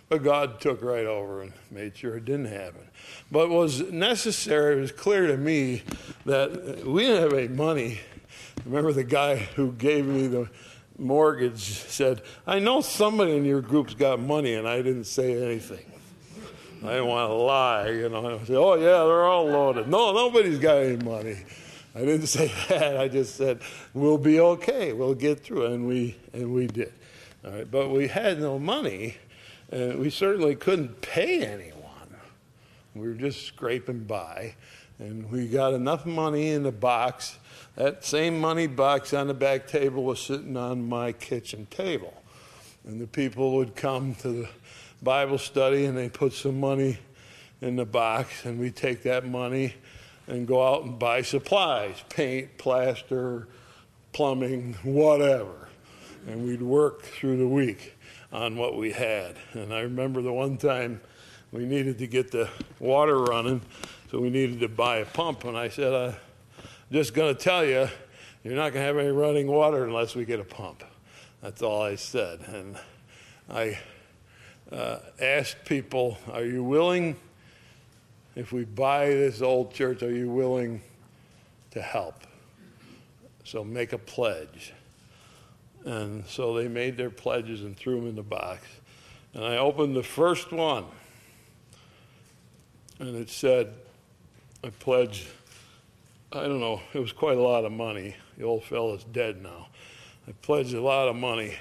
But 0.08 0.22
God 0.22 0.60
took 0.60 0.82
right 0.82 1.04
over 1.04 1.42
and 1.42 1.52
made 1.70 1.96
sure 1.96 2.16
it 2.16 2.24
didn't 2.24 2.46
happen. 2.46 2.88
But 3.32 3.50
what 3.50 3.58
was 3.58 3.90
necessary, 3.90 4.76
it 4.76 4.80
was 4.80 4.92
clear 4.92 5.26
to 5.26 5.36
me 5.36 5.82
that 6.26 6.86
we 6.86 7.02
didn't 7.06 7.22
have 7.22 7.32
any 7.32 7.48
money. 7.48 8.00
Remember 8.64 8.92
the 8.92 9.04
guy 9.04 9.34
who 9.36 9.72
gave 9.72 10.06
me 10.06 10.28
the 10.28 10.48
mortgage 10.96 11.62
said, 11.62 12.22
I 12.46 12.60
know 12.60 12.82
somebody 12.82 13.36
in 13.36 13.44
your 13.44 13.60
group's 13.60 13.94
got 13.94 14.20
money, 14.20 14.54
and 14.54 14.68
I 14.68 14.76
didn't 14.76 15.04
say 15.04 15.42
anything. 15.42 15.86
I 16.84 16.88
didn't 16.88 17.06
want 17.06 17.30
to 17.30 17.34
lie, 17.34 17.88
you 17.90 18.08
know. 18.08 18.38
I 18.38 18.44
said, 18.44 18.56
oh, 18.56 18.74
yeah, 18.74 19.04
they're 19.04 19.24
all 19.24 19.46
loaded. 19.46 19.88
No, 19.88 20.12
nobody's 20.12 20.58
got 20.58 20.76
any 20.78 20.96
money. 20.96 21.38
I 21.94 22.00
didn't 22.00 22.26
say 22.26 22.52
that. 22.68 22.98
I 22.98 23.08
just 23.08 23.36
said, 23.36 23.60
we'll 23.94 24.18
be 24.18 24.40
okay. 24.40 24.92
We'll 24.92 25.14
get 25.14 25.40
through. 25.40 25.66
And 25.66 25.86
we, 25.86 26.16
and 26.32 26.52
we 26.54 26.66
did. 26.66 26.92
All 27.44 27.52
right, 27.52 27.70
but 27.70 27.90
we 27.90 28.06
had 28.08 28.38
no 28.38 28.58
money, 28.58 29.16
and 29.70 29.98
we 29.98 30.10
certainly 30.10 30.54
couldn't 30.54 31.00
pay 31.00 31.42
anyone. 31.42 31.80
We 32.94 33.08
were 33.08 33.14
just 33.14 33.46
scraping 33.46 34.04
by, 34.04 34.56
and 34.98 35.30
we 35.30 35.48
got 35.48 35.72
enough 35.72 36.04
money 36.04 36.50
in 36.50 36.64
the 36.64 36.72
box. 36.72 37.38
That 37.76 38.04
same 38.04 38.38
money 38.38 38.66
box 38.66 39.14
on 39.14 39.28
the 39.28 39.34
back 39.34 39.66
table 39.66 40.04
was 40.04 40.20
sitting 40.20 40.56
on 40.56 40.86
my 40.86 41.12
kitchen 41.12 41.66
table. 41.70 42.12
And 42.86 43.00
the 43.00 43.06
people 43.06 43.56
would 43.56 43.74
come 43.74 44.14
to 44.16 44.28
the 44.28 44.48
Bible 45.02 45.38
study 45.38 45.86
and 45.86 45.96
they 45.96 46.10
put 46.10 46.34
some 46.34 46.60
money 46.60 46.98
in 47.62 47.76
the 47.76 47.86
box, 47.86 48.44
and 48.44 48.58
we 48.58 48.70
take 48.70 49.02
that 49.04 49.26
money 49.26 49.74
and 50.30 50.46
go 50.46 50.64
out 50.66 50.84
and 50.84 50.98
buy 50.98 51.22
supplies 51.22 52.02
paint, 52.08 52.56
plaster, 52.56 53.48
plumbing, 54.12 54.74
whatever. 54.84 55.68
And 56.26 56.44
we'd 56.44 56.62
work 56.62 57.02
through 57.02 57.38
the 57.38 57.48
week 57.48 57.96
on 58.32 58.56
what 58.56 58.76
we 58.76 58.92
had. 58.92 59.36
And 59.52 59.74
I 59.74 59.80
remember 59.80 60.22
the 60.22 60.32
one 60.32 60.56
time 60.56 61.00
we 61.50 61.66
needed 61.66 61.98
to 61.98 62.06
get 62.06 62.30
the 62.30 62.48
water 62.78 63.18
running, 63.18 63.60
so 64.10 64.20
we 64.20 64.30
needed 64.30 64.60
to 64.60 64.68
buy 64.68 64.98
a 64.98 65.06
pump. 65.06 65.44
And 65.44 65.56
I 65.56 65.68
said, 65.68 65.92
I'm 65.92 66.14
just 66.92 67.12
going 67.12 67.34
to 67.34 67.40
tell 67.40 67.64
you, 67.64 67.88
you're 68.44 68.54
not 68.54 68.72
going 68.72 68.82
to 68.82 68.86
have 68.86 68.98
any 68.98 69.08
running 69.08 69.48
water 69.48 69.84
unless 69.84 70.14
we 70.14 70.24
get 70.24 70.38
a 70.38 70.44
pump. 70.44 70.84
That's 71.42 71.62
all 71.62 71.82
I 71.82 71.96
said. 71.96 72.40
And 72.46 72.76
I 73.48 73.78
uh, 74.70 74.98
asked 75.20 75.64
people, 75.64 76.18
Are 76.30 76.44
you 76.44 76.62
willing, 76.62 77.16
if 78.40 78.52
we 78.52 78.64
buy 78.64 79.04
this 79.08 79.42
old 79.42 79.74
church, 79.74 80.02
are 80.02 80.10
you 80.10 80.30
willing 80.30 80.80
to 81.72 81.82
help? 81.82 82.14
So 83.44 83.62
make 83.62 83.92
a 83.92 83.98
pledge. 83.98 84.72
And 85.84 86.24
so 86.26 86.54
they 86.54 86.66
made 86.66 86.96
their 86.96 87.10
pledges 87.10 87.60
and 87.64 87.76
threw 87.76 87.96
them 87.96 88.08
in 88.08 88.16
the 88.16 88.22
box. 88.22 88.62
And 89.34 89.44
I 89.44 89.58
opened 89.58 89.94
the 89.94 90.02
first 90.02 90.52
one 90.52 90.86
and 92.98 93.14
it 93.14 93.28
said, 93.28 93.74
I 94.64 94.70
pledge, 94.70 95.28
I 96.32 96.40
don't 96.40 96.60
know, 96.60 96.80
it 96.94 96.98
was 96.98 97.12
quite 97.12 97.36
a 97.36 97.42
lot 97.42 97.66
of 97.66 97.72
money. 97.72 98.16
The 98.38 98.44
old 98.44 98.64
fellow's 98.64 99.04
dead 99.04 99.42
now. 99.42 99.68
I 100.26 100.32
pledged 100.40 100.72
a 100.72 100.80
lot 100.80 101.08
of 101.08 101.16
money. 101.16 101.56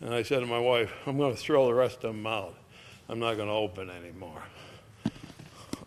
And 0.00 0.12
I 0.12 0.24
said 0.24 0.40
to 0.40 0.46
my 0.46 0.58
wife, 0.58 0.92
I'm 1.06 1.16
going 1.16 1.34
to 1.34 1.40
throw 1.40 1.64
the 1.66 1.74
rest 1.74 2.04
of 2.04 2.14
them 2.14 2.26
out. 2.26 2.54
I'm 3.08 3.18
not 3.18 3.36
going 3.36 3.48
to 3.48 3.54
open 3.54 3.88
anymore. 3.88 4.42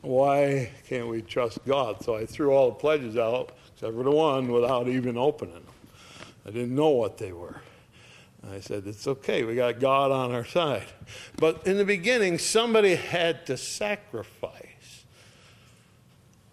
Why 0.02 0.72
can't 0.88 1.08
we 1.08 1.22
trust 1.22 1.64
God? 1.66 2.04
So 2.04 2.16
I 2.16 2.26
threw 2.26 2.52
all 2.52 2.70
the 2.70 2.76
pledges 2.76 3.18
out, 3.18 3.52
except 3.74 3.96
for 3.96 4.04
the 4.04 4.12
one, 4.12 4.52
without 4.52 4.88
even 4.88 5.18
opening 5.18 5.56
them. 5.56 5.64
I 6.46 6.52
didn't 6.52 6.76
know 6.76 6.90
what 6.90 7.18
they 7.18 7.34
were. 7.34 7.62
I 8.50 8.62
said, 8.62 8.84
It's 8.88 9.08
okay, 9.08 9.44
we 9.44 9.56
got 9.56 9.80
God 9.80 10.12
on 10.12 10.32
our 10.32 10.46
side. 10.46 10.88
But 11.38 11.68
in 11.68 11.78
the 11.78 11.86
beginning, 11.86 12.38
somebody 12.38 12.96
had 12.96 13.46
to 13.48 13.58
sacrifice. 13.58 15.06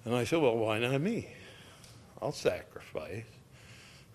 And 0.05 0.15
I 0.15 0.25
said, 0.25 0.41
Well, 0.41 0.57
why 0.57 0.79
not 0.79 1.01
me? 1.01 1.29
I'll 2.21 2.33
sacrifice. 2.33 3.25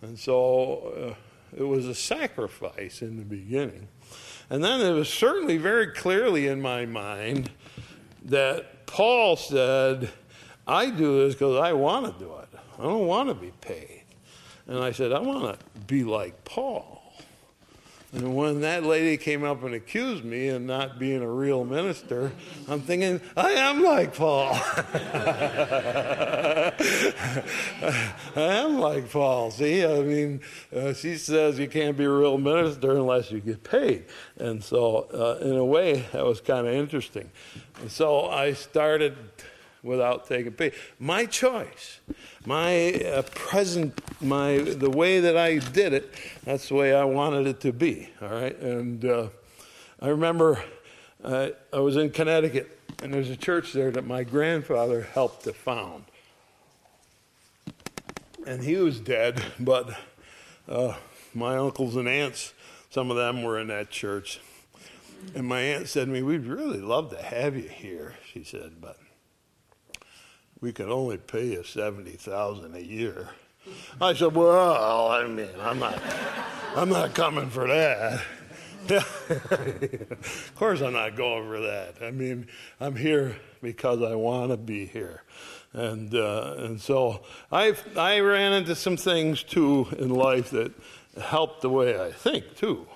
And 0.01 0.17
so 0.17 1.15
uh, 1.15 1.57
it 1.57 1.63
was 1.63 1.85
a 1.85 1.95
sacrifice 1.95 3.01
in 3.01 3.17
the 3.17 3.25
beginning. 3.25 3.87
And 4.49 4.63
then 4.63 4.81
it 4.81 4.91
was 4.91 5.07
certainly 5.07 5.57
very 5.57 5.87
clearly 5.87 6.47
in 6.47 6.61
my 6.61 6.85
mind 6.85 7.51
that 8.25 8.70
Paul 8.91 9.37
said, 9.37 10.09
I 10.67 10.89
do 10.89 11.23
this 11.23 11.33
because 11.33 11.57
I 11.57 11.71
want 11.71 12.05
to 12.05 12.23
do 12.23 12.31
it. 12.39 12.49
I 12.77 12.83
don't 12.83 13.07
want 13.07 13.29
to 13.29 13.35
be 13.35 13.51
paid. 13.61 14.03
And 14.67 14.79
I 14.79 14.91
said, 14.91 15.13
I 15.13 15.19
want 15.19 15.57
to 15.57 15.65
be 15.87 16.03
like 16.03 16.43
Paul. 16.43 17.00
And 18.13 18.35
when 18.35 18.59
that 18.61 18.83
lady 18.83 19.15
came 19.15 19.45
up 19.45 19.63
and 19.63 19.73
accused 19.73 20.25
me 20.25 20.49
of 20.49 20.61
not 20.61 20.99
being 20.99 21.21
a 21.21 21.29
real 21.29 21.63
minister, 21.63 22.33
I'm 22.67 22.81
thinking, 22.81 23.21
I 23.37 23.51
am 23.51 23.83
like 23.83 24.13
Paul. 24.13 24.49
I 24.53 26.73
am 28.35 28.79
like 28.79 29.09
Paul. 29.09 29.51
See, 29.51 29.85
I 29.85 30.01
mean, 30.01 30.41
uh, 30.75 30.93
she 30.93 31.15
says 31.15 31.57
you 31.57 31.69
can't 31.69 31.95
be 31.95 32.03
a 32.03 32.09
real 32.09 32.37
minister 32.37 32.91
unless 32.91 33.31
you 33.31 33.39
get 33.39 33.63
paid. 33.63 34.03
And 34.37 34.61
so, 34.61 35.07
uh, 35.13 35.45
in 35.45 35.55
a 35.55 35.65
way, 35.65 36.05
that 36.11 36.25
was 36.25 36.41
kind 36.41 36.67
of 36.67 36.73
interesting. 36.73 37.31
And 37.79 37.89
so 37.89 38.27
I 38.27 38.51
started 38.51 39.15
without 39.83 40.27
taking 40.27 40.51
pay. 40.51 40.71
My 40.99 41.25
choice, 41.25 41.99
my 42.45 42.93
uh, 42.93 43.21
present, 43.23 43.99
my 44.21 44.57
the 44.57 44.89
way 44.89 45.19
that 45.19 45.37
I 45.37 45.57
did 45.57 45.93
it. 45.93 46.13
That's 46.43 46.69
the 46.69 46.75
way 46.75 46.93
I 46.93 47.03
wanted 47.03 47.47
it 47.47 47.61
to 47.61 47.73
be. 47.73 48.09
All 48.21 48.29
right, 48.29 48.57
and 48.59 49.03
uh, 49.05 49.27
I 50.01 50.09
remember 50.09 50.63
uh, 51.23 51.49
I 51.73 51.79
was 51.79 51.97
in 51.97 52.11
Connecticut, 52.11 52.77
and 53.01 53.13
there's 53.13 53.29
a 53.29 53.37
church 53.37 53.73
there 53.73 53.91
that 53.91 54.05
my 54.05 54.23
grandfather 54.23 55.01
helped 55.13 55.43
to 55.45 55.53
found, 55.53 56.05
and 58.45 58.63
he 58.63 58.75
was 58.75 58.99
dead, 58.99 59.43
but 59.59 59.97
uh, 60.67 60.95
my 61.33 61.57
uncles 61.57 61.95
and 61.95 62.07
aunts, 62.07 62.53
some 62.89 63.09
of 63.09 63.17
them 63.17 63.43
were 63.43 63.59
in 63.59 63.67
that 63.67 63.89
church. 63.89 64.39
And 65.35 65.47
my 65.47 65.59
aunt 65.59 65.87
said 65.87 66.07
to 66.07 66.11
me, 66.11 66.23
We'd 66.23 66.45
really 66.45 66.79
love 66.79 67.11
to 67.11 67.21
have 67.21 67.55
you 67.55 67.69
here, 67.69 68.15
she 68.31 68.43
said, 68.43 68.81
but 68.81 68.97
we 70.61 70.71
can 70.71 70.89
only 70.89 71.17
pay 71.17 71.47
you 71.47 71.63
70000 71.63 72.75
a 72.75 72.79
year. 72.79 73.29
I 73.99 74.13
said, 74.13 74.33
well, 74.33 75.07
I 75.09 75.27
mean, 75.27 75.49
I'm 75.59 75.79
not, 75.79 76.01
I'm 76.75 76.89
not 76.89 77.13
coming 77.13 77.49
for 77.49 77.67
that. 77.67 78.21
of 78.89 80.53
course, 80.55 80.81
I'm 80.81 80.93
not 80.93 81.15
going 81.15 81.47
for 81.47 81.59
that. 81.59 81.95
I 82.01 82.11
mean, 82.11 82.47
I'm 82.79 82.95
here 82.95 83.35
because 83.61 84.01
I 84.01 84.15
want 84.15 84.51
to 84.51 84.57
be 84.57 84.85
here. 84.85 85.23
And, 85.73 86.13
uh, 86.13 86.55
and 86.57 86.81
so 86.81 87.21
i 87.51 87.75
I 87.95 88.19
ran 88.19 88.53
into 88.53 88.75
some 88.75 88.97
things 88.97 89.43
too 89.43 89.87
in 89.97 90.09
life 90.09 90.49
that 90.51 90.73
helped 91.19 91.61
the 91.61 91.69
way 91.69 91.99
I 91.99 92.11
think 92.11 92.55
too. 92.55 92.87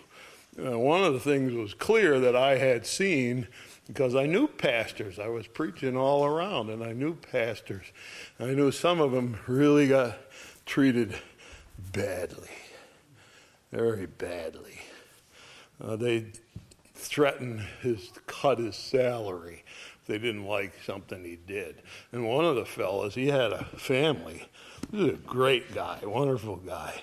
Uh, 0.58 0.78
one 0.78 1.04
of 1.04 1.14
the 1.14 1.20
things 1.20 1.54
was 1.54 1.74
clear 1.74 2.20
that 2.20 2.36
I 2.36 2.58
had 2.58 2.86
seen 2.86 3.48
because 3.88 4.16
I 4.16 4.26
knew 4.26 4.48
pastors. 4.48 5.20
I 5.20 5.28
was 5.28 5.48
preaching 5.48 5.96
all 5.96 6.26
around, 6.26 6.70
and 6.70 6.84
I 6.84 6.92
knew 6.92 7.16
pastors. 7.16 7.86
I 8.40 8.48
knew 8.48 8.72
some 8.72 9.00
of 9.00 9.12
them 9.12 9.38
really 9.48 9.88
got 9.88 10.18
treated 10.66 11.16
badly, 11.92 12.50
very 13.72 14.08
badly. 14.08 14.80
Uh, 15.82 15.96
they 15.96 16.28
threatened 16.94 17.62
his 17.82 18.10
to 18.10 18.20
cut 18.22 18.60
his 18.60 18.76
salary 18.76 19.64
if 20.02 20.08
they 20.08 20.18
didn't 20.18 20.46
like 20.46 20.74
something 20.86 21.24
he 21.24 21.38
did. 21.48 21.82
And 22.12 22.28
one 22.28 22.46
of 22.46 22.56
the 22.56 22.66
fellows, 22.66 23.16
he 23.16 23.28
had 23.28 23.52
a 23.52 23.66
family. 23.66 24.48
He 24.92 24.98
was 24.98 25.08
a 25.10 25.18
great 25.18 25.74
guy, 25.74 26.00
wonderful 26.04 26.58
guy, 26.58 27.02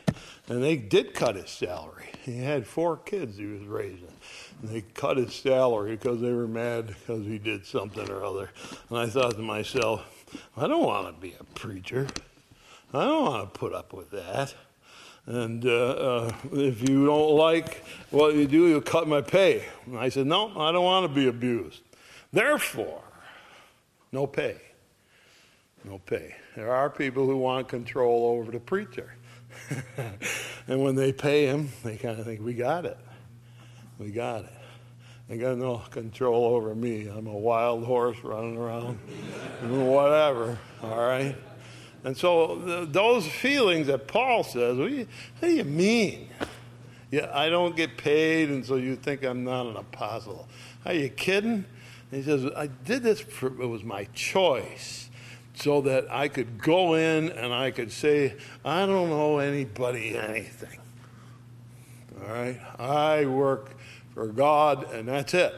and 0.48 0.62
they 0.62 0.76
did 0.76 1.14
cut 1.14 1.36
his 1.36 1.50
salary. 1.50 2.06
He 2.22 2.38
had 2.38 2.66
four 2.66 2.96
kids 2.96 3.36
he 3.36 3.46
was 3.46 3.62
raising 3.62 4.06
And 4.60 4.70
they 4.70 4.82
cut 4.82 5.16
his 5.16 5.34
salary 5.34 5.96
because 5.96 6.20
they 6.20 6.32
were 6.32 6.46
mad 6.46 6.86
because 6.86 7.26
he 7.26 7.38
did 7.38 7.66
something 7.66 8.08
or 8.08 8.24
other. 8.24 8.50
And 8.88 8.98
I 8.98 9.06
thought 9.06 9.32
to 9.32 9.42
myself, 9.42 10.04
I 10.56 10.68
don't 10.68 10.84
want 10.84 11.14
to 11.14 11.20
be 11.20 11.34
a 11.38 11.44
preacher. 11.44 12.06
I 12.94 13.04
don't 13.04 13.24
want 13.24 13.52
to 13.52 13.58
put 13.58 13.72
up 13.72 13.92
with 13.92 14.10
that. 14.10 14.54
And 15.26 15.64
uh, 15.66 15.70
uh, 15.70 16.32
if 16.52 16.88
you 16.88 17.06
don't 17.06 17.36
like 17.36 17.84
what 18.10 18.34
you 18.34 18.46
do, 18.46 18.68
you'll 18.68 18.80
cut 18.80 19.08
my 19.08 19.20
pay. 19.20 19.64
And 19.86 19.98
I 19.98 20.08
said, 20.08 20.26
No, 20.26 20.48
I 20.58 20.72
don't 20.72 20.84
want 20.84 21.08
to 21.08 21.14
be 21.14 21.28
abused. 21.28 21.80
Therefore, 22.32 23.02
no 24.10 24.26
pay. 24.26 24.60
No 25.84 25.98
pay. 25.98 26.34
There 26.56 26.72
are 26.72 26.88
people 26.88 27.26
who 27.26 27.36
want 27.36 27.68
control 27.68 28.26
over 28.26 28.50
the 28.50 28.60
preacher. 28.60 29.14
and 30.66 30.82
when 30.82 30.94
they 30.94 31.12
pay 31.12 31.46
him, 31.46 31.70
they 31.82 31.96
kind 31.96 32.18
of 32.18 32.26
think, 32.26 32.40
We 32.40 32.54
got 32.54 32.84
it. 32.84 32.98
We 33.98 34.10
got 34.10 34.44
it. 34.44 34.52
They 35.28 35.38
got 35.38 35.56
no 35.56 35.78
control 35.90 36.54
over 36.54 36.74
me. 36.74 37.06
I'm 37.06 37.26
a 37.26 37.36
wild 37.36 37.84
horse 37.84 38.18
running 38.22 38.56
around, 38.56 38.96
whatever. 39.62 40.58
All 40.82 40.98
right. 40.98 41.36
And 42.04 42.16
so 42.16 42.84
those 42.86 43.26
feelings 43.26 43.86
that 43.86 44.08
Paul 44.08 44.42
says, 44.42 44.76
what 44.76 44.88
do, 44.88 44.94
you, 44.94 45.06
what 45.38 45.48
do 45.48 45.54
you 45.54 45.64
mean? 45.64 46.28
Yeah, 47.10 47.30
I 47.32 47.48
don't 47.48 47.76
get 47.76 47.96
paid, 47.96 48.48
and 48.48 48.64
so 48.64 48.76
you 48.76 48.96
think 48.96 49.22
I'm 49.22 49.44
not 49.44 49.66
an 49.66 49.76
apostle. 49.76 50.48
Are 50.84 50.94
you 50.94 51.08
kidding? 51.08 51.64
And 52.10 52.10
he 52.10 52.22
says, 52.22 52.50
I 52.56 52.66
did 52.66 53.02
this 53.02 53.20
for, 53.20 53.46
it 53.46 53.66
was 53.66 53.84
my 53.84 54.04
choice 54.14 55.01
so 55.54 55.80
that 55.82 56.06
I 56.10 56.28
could 56.28 56.58
go 56.62 56.94
in 56.94 57.30
and 57.30 57.52
I 57.52 57.70
could 57.70 57.92
say, 57.92 58.34
I 58.64 58.86
don't 58.86 59.10
owe 59.10 59.38
anybody 59.38 60.16
anything. 60.16 60.78
All 62.20 62.32
right? 62.32 62.60
I 62.78 63.26
work 63.26 63.76
for 64.14 64.26
God, 64.26 64.92
and 64.92 65.08
that's 65.08 65.34
it. 65.34 65.54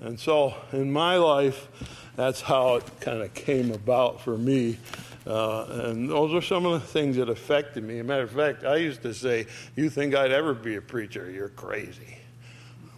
And 0.00 0.18
so 0.18 0.54
in 0.72 0.92
my 0.92 1.16
life, 1.16 1.68
that's 2.16 2.40
how 2.40 2.76
it 2.76 3.00
kind 3.00 3.22
of 3.22 3.32
came 3.34 3.72
about 3.72 4.20
for 4.20 4.36
me. 4.36 4.78
Uh, 5.26 5.66
and 5.84 6.10
those 6.10 6.34
are 6.34 6.42
some 6.42 6.66
of 6.66 6.72
the 6.72 6.86
things 6.86 7.16
that 7.16 7.28
affected 7.28 7.84
me. 7.84 7.98
As 7.98 8.00
a 8.00 8.04
matter 8.04 8.22
of 8.22 8.32
fact, 8.32 8.64
I 8.64 8.76
used 8.76 9.02
to 9.02 9.14
say, 9.14 9.46
You 9.76 9.88
think 9.88 10.14
I'd 10.14 10.32
ever 10.32 10.52
be 10.54 10.76
a 10.76 10.82
preacher? 10.82 11.30
You're 11.30 11.50
crazy. 11.50 12.18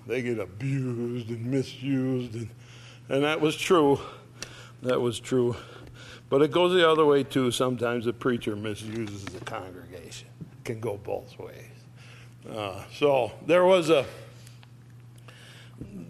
They 0.06 0.22
get 0.22 0.38
abused 0.38 1.28
and 1.28 1.46
misused. 1.46 2.34
And, 2.34 2.48
and 3.10 3.24
that 3.24 3.40
was 3.40 3.56
true. 3.56 4.00
That 4.82 5.00
was 5.00 5.20
true. 5.20 5.56
But 6.28 6.42
it 6.42 6.50
goes 6.50 6.72
the 6.72 6.88
other 6.88 7.04
way 7.04 7.22
too. 7.22 7.50
Sometimes 7.50 8.06
the 8.06 8.12
preacher 8.12 8.56
misuses 8.56 9.24
the 9.24 9.44
congregation. 9.44 10.28
It 10.40 10.64
can 10.64 10.80
go 10.80 10.96
both 10.96 11.38
ways. 11.38 11.70
Uh, 12.50 12.82
so 12.92 13.32
there 13.46 13.64
was 13.64 13.90
a 13.90 14.04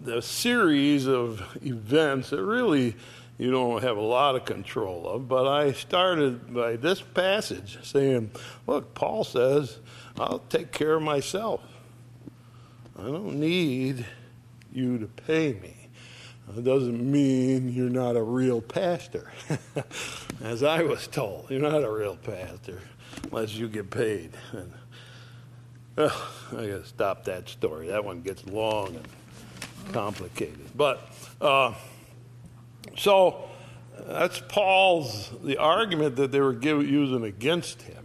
the 0.03 0.21
series 0.21 1.07
of 1.07 1.41
events 1.63 2.29
that 2.29 2.43
really 2.43 2.95
you 3.37 3.51
don't 3.51 3.83
have 3.83 3.97
a 3.97 4.01
lot 4.01 4.35
of 4.35 4.45
control 4.45 5.07
of. 5.07 5.27
But 5.27 5.47
I 5.47 5.73
started 5.73 6.53
by 6.53 6.75
this 6.77 7.01
passage 7.01 7.79
saying, 7.83 8.31
Look, 8.67 8.93
Paul 8.93 9.23
says, 9.23 9.79
I'll 10.17 10.39
take 10.49 10.71
care 10.71 10.95
of 10.95 11.01
myself. 11.01 11.61
I 12.97 13.03
don't 13.03 13.39
need 13.39 14.05
you 14.71 14.97
to 14.99 15.07
pay 15.07 15.53
me. 15.53 15.84
It 16.57 16.63
doesn't 16.63 17.11
mean 17.11 17.73
you're 17.73 17.89
not 17.89 18.15
a 18.15 18.21
real 18.21 18.61
pastor. 18.61 19.31
As 20.43 20.63
I 20.63 20.83
was 20.83 21.07
told, 21.07 21.47
you're 21.49 21.59
not 21.59 21.83
a 21.83 21.91
real 21.91 22.17
pastor 22.17 22.79
unless 23.23 23.55
you 23.55 23.67
get 23.67 23.89
paid. 23.89 24.31
And, 24.51 24.71
I 25.97 26.07
got 26.51 26.61
to 26.61 26.85
stop 26.85 27.23
that 27.25 27.47
story. 27.47 27.87
That 27.87 28.03
one 28.03 28.21
gets 28.21 28.45
long 28.45 28.95
and 28.95 29.93
complicated. 29.93 30.69
But 30.75 31.09
uh, 31.39 31.73
so 32.97 33.49
that's 34.05 34.41
Paul's 34.49 35.31
the 35.43 35.57
argument 35.57 36.17
that 36.17 36.31
they 36.31 36.41
were 36.41 36.53
give, 36.53 36.87
using 36.87 37.23
against 37.23 37.81
him 37.83 38.04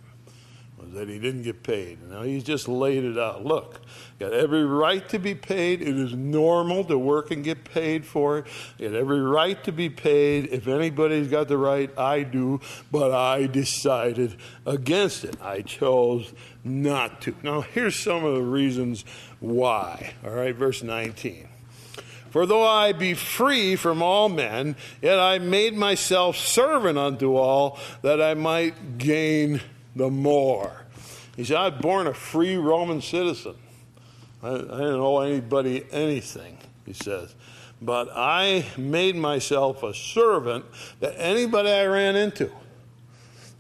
that 0.95 1.09
he 1.09 1.19
didn't 1.19 1.43
get 1.43 1.63
paid. 1.63 1.99
Now 2.09 2.23
he's 2.23 2.45
just 2.45 2.69
laid 2.69 3.05
it 3.05 3.19
out. 3.19 3.45
Look, 3.45 3.81
got 4.19 4.33
every 4.33 4.65
right 4.65 5.09
to 5.11 5.19
be 5.19 5.35
paid. 5.35 5.83
It 5.83 5.97
is 5.97 6.15
normal 6.15 6.85
to 6.85 6.99
work 6.99 7.31
and 7.31 7.45
get 7.45 7.65
paid 7.65 8.05
for 8.05 8.39
it. 8.39 8.47
You 8.79 8.89
got 8.89 8.97
every 8.97 9.21
right 9.21 9.63
to 9.65 9.73
be 9.73 9.89
paid. 9.89 10.47
If 10.47 10.69
anybody's 10.69 11.29
got 11.29 11.49
the 11.49 11.59
right, 11.59 11.97
I 11.99 12.23
do. 12.23 12.61
But 12.91 13.13
I 13.13 13.47
decided 13.47 14.37
against 14.67 15.25
it. 15.25 15.41
I 15.41 15.63
chose 15.63 16.33
not 16.65 17.21
to. 17.23 17.35
Now 17.43 17.61
here's 17.61 17.97
some 17.97 18.25
of 18.25 18.35
the 18.35 18.43
reasons 18.43 19.05
why. 19.39 20.15
All 20.25 20.31
right, 20.31 20.55
verse 20.55 20.83
19. 20.83 21.49
For 22.31 22.47
though 22.47 22.67
I 22.67 22.93
be 22.93 23.15
free 23.15 23.75
from 23.75 24.03
all 24.03 24.29
men, 24.29 24.77
yet 25.03 25.19
I 25.19 25.39
made 25.41 25.75
myself 25.75 26.37
servant 26.37 26.97
unto 26.97 27.35
all, 27.35 27.79
that 28.03 28.23
I 28.23 28.35
might 28.35 28.99
gain 28.99 29.61
the 29.97 30.11
more. 30.11 30.80
He 31.41 31.47
said, 31.47 31.57
I 31.57 31.69
was 31.71 31.81
born 31.81 32.07
a 32.07 32.13
free 32.13 32.57
Roman 32.57 33.01
citizen. 33.01 33.55
I, 34.43 34.49
I 34.49 34.59
didn't 34.59 35.01
owe 35.01 35.21
anybody 35.21 35.87
anything, 35.91 36.59
he 36.85 36.93
says. 36.93 37.35
But 37.81 38.11
I 38.15 38.67
made 38.77 39.17
myself 39.17 39.83
a 39.83 39.95
servant 39.95 40.67
that 41.01 41.15
anybody 41.17 41.71
I 41.71 41.87
ran 41.87 42.15
into, 42.15 42.53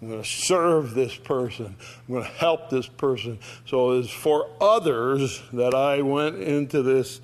I'm 0.03 0.11
going 0.11 0.23
to 0.23 0.29
serve 0.29 0.93
this 0.93 1.17
person. 1.17 1.75
I'm 2.07 2.15
going 2.15 2.27
to 2.27 2.31
help 2.33 2.69
this 2.69 2.87
person. 2.87 3.39
So 3.65 3.93
it's 3.93 4.11
for 4.11 4.51
others 4.61 5.41
that 5.55 5.75
I 5.75 6.03
went 6.03 6.37
into 6.37 6.83
this 6.83 7.23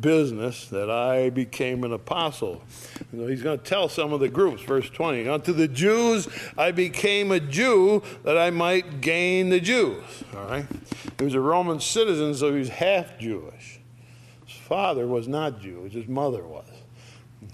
business 0.00 0.66
that 0.68 0.90
I 0.90 1.30
became 1.30 1.84
an 1.84 1.92
apostle. 1.92 2.62
So 3.10 3.26
he's 3.26 3.42
going 3.42 3.58
to 3.58 3.64
tell 3.64 3.88
some 3.88 4.12
of 4.12 4.20
the 4.20 4.28
groups, 4.28 4.62
verse 4.62 4.88
20. 4.90 5.28
Unto 5.28 5.52
the 5.52 5.68
Jews 5.68 6.28
I 6.56 6.70
became 6.72 7.32
a 7.32 7.40
Jew 7.40 8.02
that 8.24 8.38
I 8.38 8.50
might 8.50 9.00
gain 9.00 9.48
the 9.50 9.60
Jews. 9.60 10.02
All 10.36 10.44
right? 10.44 10.66
He 11.18 11.24
was 11.24 11.34
a 11.34 11.40
Roman 11.40 11.80
citizen, 11.80 12.34
so 12.34 12.52
he 12.52 12.58
was 12.58 12.68
half 12.68 13.18
Jewish. 13.18 13.80
His 14.46 14.56
father 14.56 15.06
was 15.06 15.28
not 15.28 15.60
Jewish, 15.60 15.92
his 15.92 16.08
mother 16.08 16.44
was. 16.44 16.66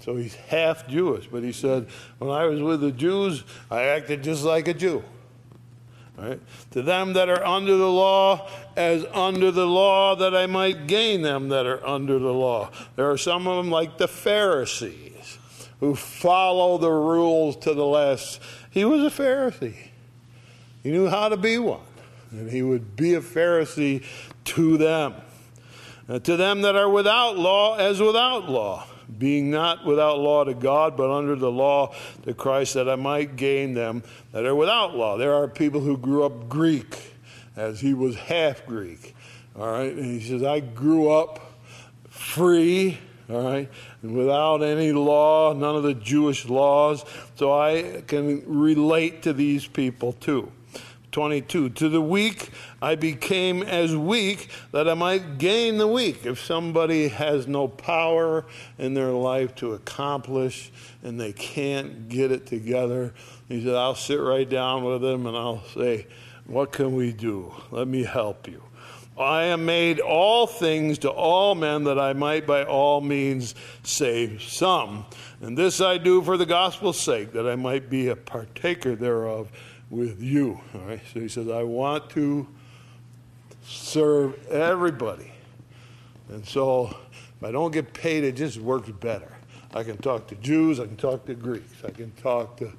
So 0.01 0.15
he's 0.15 0.35
half 0.35 0.87
Jewish. 0.87 1.27
But 1.27 1.43
he 1.43 1.51
said, 1.51 1.87
When 2.19 2.29
I 2.29 2.45
was 2.45 2.61
with 2.61 2.81
the 2.81 2.91
Jews, 2.91 3.43
I 3.69 3.83
acted 3.83 4.23
just 4.23 4.43
like 4.43 4.67
a 4.67 4.73
Jew. 4.73 5.03
Right? 6.21 6.39
To 6.71 6.81
them 6.81 7.13
that 7.13 7.29
are 7.29 7.45
under 7.45 7.77
the 7.77 7.89
law, 7.89 8.49
as 8.75 9.05
under 9.13 9.51
the 9.51 9.65
law, 9.65 10.15
that 10.17 10.35
I 10.35 10.47
might 10.47 10.85
gain 10.85 11.21
them 11.21 11.49
that 11.49 11.65
are 11.65 11.85
under 11.87 12.19
the 12.19 12.33
law. 12.33 12.71
There 12.97 13.09
are 13.09 13.17
some 13.17 13.47
of 13.47 13.57
them 13.57 13.71
like 13.71 13.97
the 13.97 14.07
Pharisees 14.07 15.37
who 15.79 15.95
follow 15.95 16.77
the 16.77 16.91
rules 16.91 17.55
to 17.57 17.73
the 17.73 17.85
last. 17.85 18.41
He 18.69 18.83
was 18.83 19.01
a 19.01 19.15
Pharisee, 19.15 19.77
he 20.83 20.91
knew 20.91 21.07
how 21.07 21.29
to 21.29 21.37
be 21.37 21.57
one, 21.57 21.79
and 22.31 22.49
he 22.49 22.61
would 22.61 22.97
be 22.97 23.13
a 23.13 23.21
Pharisee 23.21 24.03
to 24.45 24.77
them. 24.77 25.15
To 26.07 26.35
them 26.35 26.63
that 26.63 26.75
are 26.75 26.89
without 26.89 27.37
law, 27.37 27.75
as 27.75 28.01
without 28.01 28.49
law 28.49 28.85
being 29.17 29.49
not 29.49 29.85
without 29.85 30.19
law 30.19 30.43
to 30.43 30.53
God, 30.53 30.95
but 30.95 31.09
under 31.09 31.35
the 31.35 31.51
law 31.51 31.93
to 32.23 32.33
Christ, 32.33 32.75
that 32.75 32.87
I 32.87 32.95
might 32.95 33.35
gain 33.35 33.73
them 33.73 34.03
that 34.31 34.45
are 34.45 34.55
without 34.55 34.95
law. 34.95 35.17
There 35.17 35.33
are 35.33 35.47
people 35.47 35.81
who 35.81 35.97
grew 35.97 36.23
up 36.23 36.47
Greek, 36.47 37.15
as 37.55 37.79
he 37.79 37.93
was 37.93 38.15
half 38.15 38.65
Greek. 38.65 39.15
All 39.57 39.71
right, 39.71 39.91
and 39.91 40.05
he 40.05 40.21
says, 40.21 40.43
I 40.43 40.59
grew 40.59 41.09
up 41.09 41.53
free, 42.09 42.99
all 43.29 43.41
right, 43.41 43.69
without 44.01 44.61
any 44.61 44.91
law, 44.91 45.53
none 45.53 45.75
of 45.75 45.83
the 45.83 45.93
Jewish 45.93 46.47
laws, 46.47 47.03
so 47.35 47.51
I 47.51 48.03
can 48.07 48.43
relate 48.45 49.23
to 49.23 49.33
these 49.33 49.67
people 49.67 50.13
too. 50.13 50.51
22. 51.11 51.69
To 51.69 51.89
the 51.89 52.01
weak 52.01 52.49
I 52.81 52.95
became 52.95 53.63
as 53.63 53.95
weak 53.95 54.49
that 54.71 54.87
I 54.87 54.93
might 54.93 55.37
gain 55.37 55.77
the 55.77 55.87
weak. 55.87 56.25
If 56.25 56.39
somebody 56.39 57.07
has 57.09 57.47
no 57.47 57.67
power 57.67 58.45
in 58.77 58.93
their 58.93 59.11
life 59.11 59.55
to 59.55 59.73
accomplish 59.73 60.71
and 61.03 61.19
they 61.19 61.33
can't 61.33 62.09
get 62.09 62.31
it 62.31 62.45
together, 62.45 63.13
he 63.47 63.63
said, 63.63 63.75
I'll 63.75 63.95
sit 63.95 64.19
right 64.19 64.47
down 64.47 64.83
with 64.83 65.01
them 65.01 65.25
and 65.25 65.35
I'll 65.35 65.63
say, 65.73 66.07
What 66.45 66.71
can 66.71 66.95
we 66.95 67.11
do? 67.11 67.53
Let 67.71 67.87
me 67.87 68.03
help 68.03 68.47
you. 68.47 68.63
I 69.19 69.43
am 69.45 69.65
made 69.65 69.99
all 69.99 70.47
things 70.47 70.99
to 70.99 71.09
all 71.09 71.53
men 71.53 71.83
that 71.83 71.99
I 71.99 72.13
might 72.13 72.47
by 72.47 72.63
all 72.63 73.01
means 73.01 73.53
save 73.83 74.41
some. 74.41 75.05
And 75.41 75.57
this 75.57 75.81
I 75.81 75.97
do 75.97 76.21
for 76.21 76.37
the 76.37 76.45
gospel's 76.45 76.97
sake, 76.97 77.33
that 77.33 77.45
I 77.45 77.55
might 77.55 77.89
be 77.89 78.07
a 78.07 78.15
partaker 78.15 78.95
thereof 78.95 79.51
with 79.89 80.21
you. 80.21 80.59
All 80.73 80.81
right. 80.81 81.01
So 81.13 81.19
he 81.19 81.27
says, 81.27 81.49
I 81.49 81.63
want 81.63 82.09
to 82.11 82.47
serve 83.63 84.47
everybody. 84.47 85.31
And 86.29 86.45
so 86.45 86.95
if 87.37 87.43
I 87.43 87.51
don't 87.51 87.71
get 87.71 87.93
paid, 87.93 88.23
it 88.23 88.35
just 88.35 88.57
works 88.57 88.89
better. 88.89 89.35
I 89.73 89.83
can 89.83 89.97
talk 89.97 90.27
to 90.27 90.35
Jews, 90.35 90.79
I 90.79 90.87
can 90.87 90.97
talk 90.97 91.25
to 91.25 91.35
Greeks, 91.35 91.83
I 91.85 91.91
can 91.91 92.11
talk 92.13 92.57
to 92.57 92.71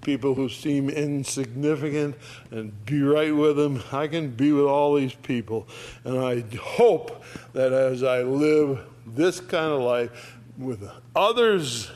people 0.00 0.34
who 0.34 0.48
seem 0.48 0.88
insignificant 0.88 2.14
and 2.52 2.84
be 2.84 3.02
right 3.02 3.34
with 3.34 3.56
them. 3.56 3.82
I 3.90 4.06
can 4.06 4.30
be 4.30 4.52
with 4.52 4.66
all 4.66 4.94
these 4.94 5.14
people. 5.14 5.66
And 6.04 6.18
I 6.18 6.44
hope 6.56 7.24
that 7.52 7.72
as 7.72 8.04
I 8.04 8.22
live 8.22 8.80
this 9.04 9.40
kind 9.40 9.72
of 9.72 9.80
life 9.80 10.36
with 10.56 10.88
others 11.16 11.90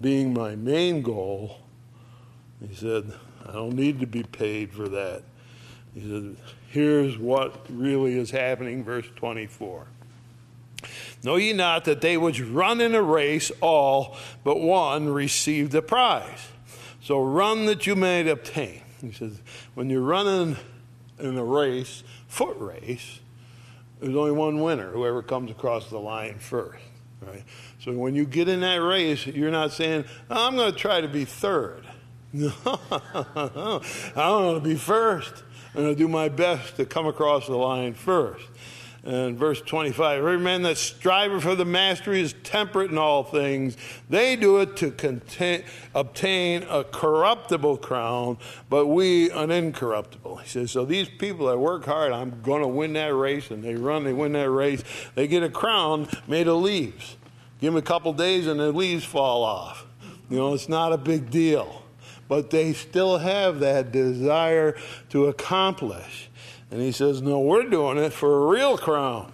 being 0.00 0.34
my 0.34 0.54
main 0.54 1.00
goal, 1.00 1.60
he 2.60 2.74
said, 2.74 3.10
I 3.48 3.52
don't 3.52 3.74
need 3.74 4.00
to 4.00 4.06
be 4.06 4.22
paid 4.22 4.72
for 4.72 4.88
that. 4.88 5.22
He 5.94 6.00
said, 6.02 6.36
here's 6.70 7.16
what 7.16 7.66
really 7.70 8.18
is 8.18 8.30
happening, 8.30 8.84
verse 8.84 9.06
24. 9.16 9.86
Know 11.24 11.36
ye 11.36 11.52
not 11.52 11.86
that 11.86 12.00
they 12.02 12.16
which 12.16 12.40
run 12.40 12.80
in 12.80 12.94
a 12.94 13.02
race, 13.02 13.50
all 13.60 14.16
but 14.44 14.60
one 14.60 15.08
receive 15.08 15.70
the 15.70 15.82
prize? 15.82 16.48
So 17.02 17.22
run 17.22 17.66
that 17.66 17.86
you 17.86 17.96
may 17.96 18.28
obtain. 18.28 18.82
He 19.00 19.12
says, 19.12 19.40
when 19.74 19.88
you're 19.88 20.02
running 20.02 20.56
in 21.18 21.38
a 21.38 21.44
race, 21.44 22.04
foot 22.28 22.56
race, 22.58 23.20
there's 24.00 24.14
only 24.14 24.32
one 24.32 24.60
winner, 24.60 24.90
whoever 24.90 25.22
comes 25.22 25.50
across 25.50 25.88
the 25.88 25.98
line 25.98 26.38
first. 26.38 26.82
Right? 27.20 27.42
So 27.80 27.92
when 27.92 28.14
you 28.14 28.24
get 28.24 28.48
in 28.48 28.60
that 28.60 28.76
race, 28.76 29.26
you're 29.26 29.50
not 29.50 29.72
saying, 29.72 30.04
I'm 30.30 30.54
going 30.54 30.70
to 30.70 30.78
try 30.78 31.00
to 31.00 31.08
be 31.08 31.24
third. 31.24 31.87
No, 32.32 32.52
I 32.66 33.80
want 34.16 34.62
to 34.62 34.68
be 34.68 34.74
first. 34.74 35.42
I'm 35.74 35.82
going 35.82 35.94
to 35.94 35.98
do 35.98 36.08
my 36.08 36.28
best 36.28 36.76
to 36.76 36.84
come 36.84 37.06
across 37.06 37.46
the 37.46 37.56
line 37.56 37.94
first. 37.94 38.46
And 39.04 39.38
verse 39.38 39.62
25 39.62 40.18
Every 40.18 40.38
man 40.38 40.62
that 40.62 40.76
striveth 40.76 41.42
for 41.42 41.54
the 41.54 41.64
mastery 41.64 42.20
is 42.20 42.34
temperate 42.42 42.90
in 42.90 42.98
all 42.98 43.22
things. 43.22 43.76
They 44.10 44.36
do 44.36 44.58
it 44.58 44.76
to 44.78 44.90
contain, 44.90 45.64
obtain 45.94 46.64
a 46.68 46.84
corruptible 46.84 47.78
crown, 47.78 48.38
but 48.68 48.86
we 48.86 49.30
an 49.30 49.50
incorruptible. 49.50 50.36
He 50.38 50.48
says, 50.48 50.70
So 50.72 50.84
these 50.84 51.08
people 51.08 51.46
that 51.46 51.58
work 51.58 51.86
hard, 51.86 52.12
I'm 52.12 52.42
going 52.42 52.62
to 52.62 52.68
win 52.68 52.92
that 52.94 53.14
race, 53.14 53.50
and 53.50 53.62
they 53.62 53.74
run, 53.76 54.04
they 54.04 54.12
win 54.12 54.32
that 54.32 54.50
race, 54.50 54.82
they 55.14 55.26
get 55.26 55.42
a 55.42 55.48
crown 55.48 56.08
made 56.26 56.48
of 56.48 56.56
leaves. 56.56 57.16
Give 57.60 57.72
them 57.72 57.78
a 57.78 57.82
couple 57.82 58.12
days 58.12 58.46
and 58.46 58.60
the 58.60 58.70
leaves 58.72 59.04
fall 59.04 59.42
off. 59.42 59.86
You 60.30 60.36
know, 60.36 60.54
it's 60.54 60.68
not 60.68 60.92
a 60.92 60.98
big 60.98 61.30
deal. 61.30 61.77
But 62.28 62.50
they 62.50 62.74
still 62.74 63.18
have 63.18 63.60
that 63.60 63.90
desire 63.90 64.76
to 65.10 65.26
accomplish. 65.26 66.28
And 66.70 66.80
he 66.80 66.92
says, 66.92 67.22
No, 67.22 67.40
we're 67.40 67.68
doing 67.68 67.98
it 67.98 68.12
for 68.12 68.44
a 68.44 68.50
real 68.50 68.76
crown, 68.76 69.32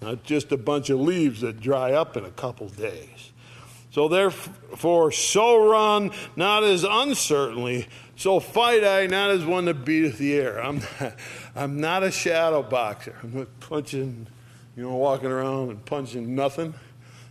not 0.00 0.22
just 0.22 0.52
a 0.52 0.56
bunch 0.56 0.88
of 0.88 1.00
leaves 1.00 1.40
that 1.40 1.60
dry 1.60 1.92
up 1.92 2.16
in 2.16 2.24
a 2.24 2.30
couple 2.30 2.68
days. 2.68 3.32
So 3.90 4.08
therefore, 4.08 5.10
so 5.10 5.70
run, 5.70 6.10
not 6.36 6.62
as 6.64 6.84
uncertainly, 6.84 7.88
so 8.14 8.40
fight 8.40 8.84
I, 8.84 9.06
not 9.06 9.30
as 9.30 9.44
one 9.44 9.64
that 9.64 9.84
beateth 9.84 10.18
the 10.18 10.34
air. 10.34 10.62
I'm 10.62 10.80
not, 11.00 11.14
I'm 11.56 11.80
not 11.80 12.02
a 12.02 12.10
shadow 12.10 12.62
boxer. 12.62 13.16
I'm 13.22 13.34
not 13.34 13.60
punching, 13.60 14.26
you 14.76 14.82
know, 14.82 14.96
walking 14.96 15.30
around 15.30 15.70
and 15.70 15.84
punching 15.84 16.34
nothing. 16.34 16.74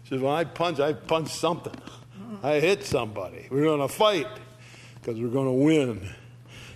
He 0.03 0.09
says, 0.09 0.21
when 0.21 0.33
I 0.33 0.43
punch, 0.43 0.79
I 0.79 0.93
punch 0.93 1.29
something. 1.29 1.75
I 2.43 2.59
hit 2.59 2.83
somebody. 2.83 3.47
We're 3.49 3.63
going 3.63 3.79
to 3.79 3.87
fight 3.87 4.27
because 5.05 5.21
we're 5.21 5.27
going 5.27 5.45
to 5.45 5.51
win. 5.51 6.09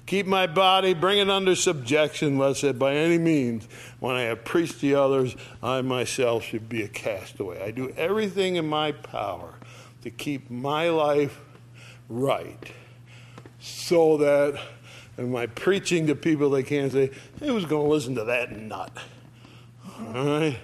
Keep 0.06 0.28
my 0.28 0.46
body, 0.46 0.94
bring 0.94 1.18
it 1.18 1.32
under 1.32 1.56
subjection, 1.56 2.38
lest 2.38 2.62
that 2.62 2.78
by 2.78 2.94
any 2.94 3.18
means, 3.18 3.68
when 4.00 4.16
I 4.16 4.22
have 4.24 4.46
preached 4.46 4.82
to 4.82 4.94
others, 4.94 5.36
I 5.64 5.82
myself 5.82 6.44
should 6.44 6.70
be 6.70 6.84
a 6.84 6.88
castaway. 6.88 7.62
I 7.62 7.72
do 7.72 7.92
everything 7.98 8.56
in 8.56 8.68
my 8.68 8.92
power 8.92 9.56
to 10.04 10.12
keep 10.12 10.50
my 10.50 10.90
life 10.90 11.40
right 12.08 12.72
so 13.60 14.18
that 14.18 14.60
in 15.18 15.32
my 15.32 15.48
preaching 15.48 16.06
to 16.08 16.16
people, 16.16 16.52
they 16.52 16.64
can't 16.64 16.92
say, 16.92 17.10
who's 17.40 17.66
going 17.66 17.86
to 17.88 17.92
listen 17.92 18.16
to 18.16 18.26
that 18.26 18.52
nut? 18.52 18.96
All 20.00 20.14
right? 20.14 20.60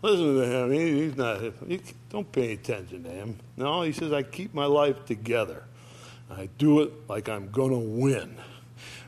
Listen 0.00 0.34
to 0.36 0.44
him. 0.44 0.72
He, 0.72 1.04
he's 1.04 1.16
not, 1.16 1.42
you 1.68 1.80
don't 2.08 2.30
pay 2.32 2.54
attention 2.54 3.04
to 3.04 3.10
him. 3.10 3.38
No, 3.56 3.82
he 3.82 3.92
says, 3.92 4.12
I 4.12 4.22
keep 4.22 4.54
my 4.54 4.66
life 4.66 5.04
together. 5.04 5.64
I 6.36 6.48
do 6.58 6.80
it 6.80 6.92
like 7.08 7.28
I'm 7.28 7.50
going 7.50 7.70
to 7.70 7.78
win. 7.78 8.36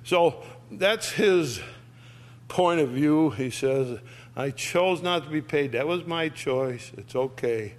So 0.04 0.42
that's 0.70 1.10
his 1.10 1.60
point 2.48 2.80
of 2.80 2.90
view. 2.90 3.30
He 3.30 3.50
says, 3.50 3.98
I 4.36 4.50
chose 4.50 5.02
not 5.02 5.24
to 5.24 5.30
be 5.30 5.40
paid. 5.40 5.72
That 5.72 5.86
was 5.86 6.06
my 6.06 6.28
choice. 6.28 6.92
It's 6.96 7.14
okay. 7.14 7.74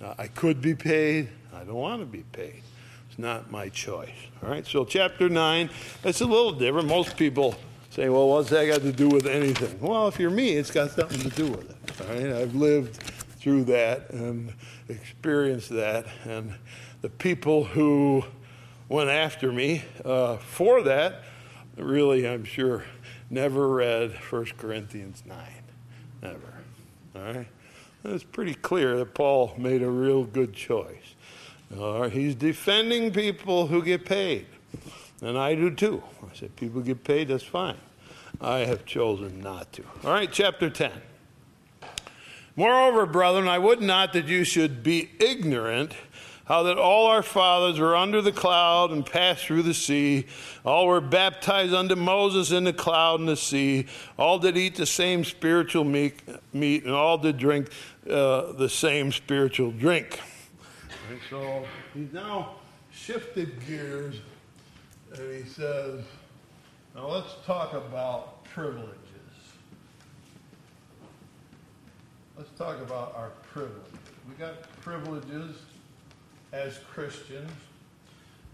Uh, 0.00 0.14
I 0.16 0.28
could 0.28 0.60
be 0.60 0.74
paid. 0.74 1.28
I 1.54 1.64
don't 1.64 1.74
want 1.74 2.00
to 2.00 2.06
be 2.06 2.22
paid. 2.32 2.62
It's 3.08 3.18
not 3.18 3.50
my 3.50 3.68
choice. 3.68 4.10
All 4.42 4.48
right, 4.48 4.66
so 4.66 4.84
chapter 4.84 5.28
9, 5.28 5.70
it's 6.04 6.20
a 6.20 6.26
little 6.26 6.52
different. 6.52 6.88
Most 6.88 7.16
people 7.16 7.56
say, 7.90 8.08
well, 8.08 8.28
what's 8.28 8.50
that 8.50 8.66
got 8.66 8.82
to 8.82 8.92
do 8.92 9.08
with 9.08 9.26
anything? 9.26 9.80
Well, 9.80 10.08
if 10.08 10.18
you're 10.20 10.30
me, 10.30 10.52
it's 10.52 10.70
got 10.70 10.90
something 10.92 11.18
to 11.20 11.30
do 11.30 11.48
with 11.48 11.70
it. 11.70 12.00
All 12.00 12.14
right, 12.14 12.42
I've 12.42 12.54
lived 12.54 13.02
through 13.40 13.64
that 13.64 14.10
and 14.10 14.52
experienced 14.88 15.70
that. 15.70 16.06
And 16.24 16.54
the 17.02 17.08
people 17.08 17.64
who 17.64 18.24
went 18.88 19.10
after 19.10 19.52
me 19.52 19.84
uh, 20.04 20.36
for 20.36 20.82
that 20.82 21.22
really, 21.78 22.28
I'm 22.28 22.44
sure, 22.44 22.84
never 23.30 23.68
read 23.68 24.12
1 24.30 24.44
Corinthians 24.58 25.22
9. 25.26 25.38
Never. 26.22 26.54
All 27.14 27.22
right? 27.22 27.48
It's 28.04 28.24
pretty 28.24 28.54
clear 28.54 28.96
that 28.98 29.14
Paul 29.14 29.54
made 29.58 29.82
a 29.82 29.90
real 29.90 30.24
good 30.24 30.52
choice. 30.52 31.14
Uh, 31.76 32.08
he's 32.08 32.34
defending 32.34 33.12
people 33.12 33.66
who 33.66 33.82
get 33.82 34.04
paid. 34.04 34.46
And 35.20 35.36
I 35.36 35.54
do 35.54 35.70
too. 35.70 36.02
I 36.22 36.34
said, 36.34 36.54
people 36.56 36.80
get 36.80 37.04
paid, 37.04 37.28
that's 37.28 37.42
fine. 37.42 37.76
I 38.40 38.60
have 38.60 38.84
chosen 38.84 39.40
not 39.40 39.72
to. 39.74 39.82
All 40.04 40.12
right, 40.12 40.30
chapter 40.30 40.70
10. 40.70 40.92
Moreover, 42.54 43.06
brethren, 43.06 43.48
I 43.48 43.58
would 43.58 43.80
not 43.80 44.12
that 44.14 44.26
you 44.26 44.44
should 44.44 44.82
be 44.82 45.10
ignorant 45.20 45.94
how 46.48 46.62
that 46.62 46.78
all 46.78 47.06
our 47.06 47.22
fathers 47.22 47.78
were 47.78 47.94
under 47.94 48.22
the 48.22 48.32
cloud 48.32 48.90
and 48.90 49.04
passed 49.04 49.44
through 49.44 49.62
the 49.62 49.74
sea. 49.74 50.24
All 50.64 50.86
were 50.86 51.02
baptized 51.02 51.74
unto 51.74 51.94
Moses 51.94 52.52
in 52.52 52.64
the 52.64 52.72
cloud 52.72 53.20
and 53.20 53.28
the 53.28 53.36
sea. 53.36 53.84
All 54.16 54.38
did 54.38 54.56
eat 54.56 54.74
the 54.74 54.86
same 54.86 55.24
spiritual 55.24 55.84
meat, 55.84 56.22
meat 56.54 56.84
and 56.84 56.94
all 56.94 57.18
did 57.18 57.36
drink 57.36 57.68
uh, 58.08 58.52
the 58.52 58.68
same 58.68 59.12
spiritual 59.12 59.72
drink. 59.72 60.20
And 61.10 61.20
so 61.28 61.66
he's 61.92 62.12
now 62.14 62.54
shifted 62.90 63.52
gears 63.66 64.16
and 65.14 65.44
he 65.44 65.48
says, 65.50 66.02
now 66.94 67.08
let's 67.08 67.34
talk 67.44 67.74
about 67.74 68.42
privileges. 68.44 68.94
Let's 72.38 72.50
talk 72.56 72.80
about 72.80 73.14
our 73.16 73.32
privileges. 73.52 73.92
We 74.26 74.34
got 74.36 74.62
privileges 74.80 75.56
as 76.52 76.78
Christians. 76.92 77.50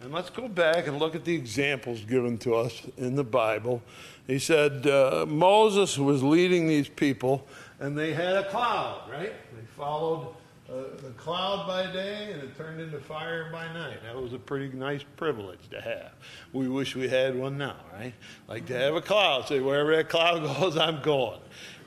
And 0.01 0.13
let's 0.13 0.31
go 0.31 0.49
back 0.49 0.87
and 0.87 0.99
look 0.99 1.15
at 1.15 1.25
the 1.25 1.35
examples 1.35 2.01
given 2.03 2.37
to 2.39 2.55
us 2.55 2.83
in 2.97 3.15
the 3.15 3.25
Bible. 3.25 3.83
He 4.27 4.39
said 4.39 4.87
uh, 4.87 5.25
Moses 5.27 5.97
was 5.99 6.23
leading 6.23 6.67
these 6.67 6.89
people, 6.89 7.47
and 7.81 7.97
they 7.97 8.13
had 8.13 8.35
a 8.37 8.49
cloud, 8.51 9.09
right? 9.11 9.33
They 9.55 9.67
followed 9.77 10.35
uh, 10.69 10.97
the 11.03 11.11
cloud 11.17 11.67
by 11.67 11.91
day, 11.93 12.33
and 12.33 12.43
it 12.43 12.57
turned 12.57 12.81
into 12.81 12.99
fire 12.99 13.51
by 13.53 13.73
night. 13.73 14.03
That 14.03 14.21
was 14.21 14.33
a 14.33 14.39
pretty 14.39 14.77
nice 14.77 15.03
privilege 15.17 15.69
to 15.71 15.81
have. 15.81 16.13
We 16.53 16.69
wish 16.69 16.97
we 16.97 17.09
had 17.09 17.37
one 17.37 17.57
now, 17.57 17.77
right? 17.93 18.15
Like 18.49 18.67
to 18.67 18.75
have 18.75 18.95
a 18.95 19.03
cloud. 19.03 19.47
Say, 19.47 19.61
wherever 19.61 19.95
that 19.97 20.09
cloud 20.09 20.43
goes, 20.61 20.77
I'm 20.77 21.01
going. 21.03 21.41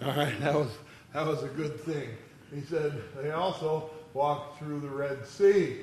All 0.04 0.14
right, 0.14 0.40
that 0.42 0.54
was, 0.54 0.72
that 1.14 1.26
was 1.26 1.44
a 1.44 1.50
good 1.50 1.80
thing. 1.82 2.10
He 2.54 2.62
said 2.62 3.02
they 3.22 3.32
also 3.32 3.90
walked 4.14 4.60
through 4.60 4.80
the 4.80 4.90
Red 4.90 5.26
Sea. 5.26 5.82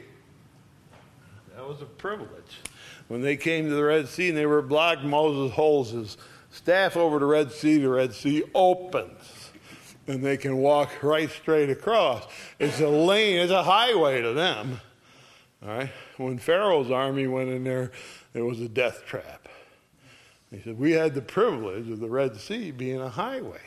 That 1.54 1.68
was 1.68 1.80
a 1.82 1.86
privilege. 1.86 2.60
When 3.08 3.20
they 3.20 3.36
came 3.36 3.68
to 3.68 3.74
the 3.74 3.84
Red 3.84 4.08
Sea 4.08 4.28
and 4.30 4.36
they 4.36 4.46
were 4.46 4.62
blocked, 4.62 5.04
Moses 5.04 5.54
holds 5.54 5.90
his 5.90 6.16
staff 6.50 6.96
over 6.96 7.18
the 7.18 7.26
Red 7.26 7.52
Sea. 7.52 7.78
The 7.78 7.88
Red 7.88 8.12
Sea 8.12 8.44
opens 8.54 9.50
and 10.06 10.22
they 10.22 10.36
can 10.36 10.56
walk 10.58 11.02
right 11.02 11.30
straight 11.30 11.70
across. 11.70 12.24
It's 12.58 12.80
a 12.80 12.88
lane, 12.88 13.38
it's 13.38 13.52
a 13.52 13.62
highway 13.62 14.20
to 14.22 14.32
them. 14.32 14.80
All 15.62 15.68
right? 15.68 15.90
When 16.16 16.38
Pharaoh's 16.38 16.90
army 16.90 17.26
went 17.26 17.50
in 17.50 17.64
there, 17.64 17.92
it 18.34 18.42
was 18.42 18.60
a 18.60 18.68
death 18.68 19.04
trap. 19.06 19.48
He 20.50 20.60
said, 20.60 20.78
We 20.78 20.92
had 20.92 21.14
the 21.14 21.22
privilege 21.22 21.90
of 21.90 22.00
the 22.00 22.08
Red 22.08 22.36
Sea 22.36 22.70
being 22.70 23.00
a 23.00 23.08
highway. 23.08 23.60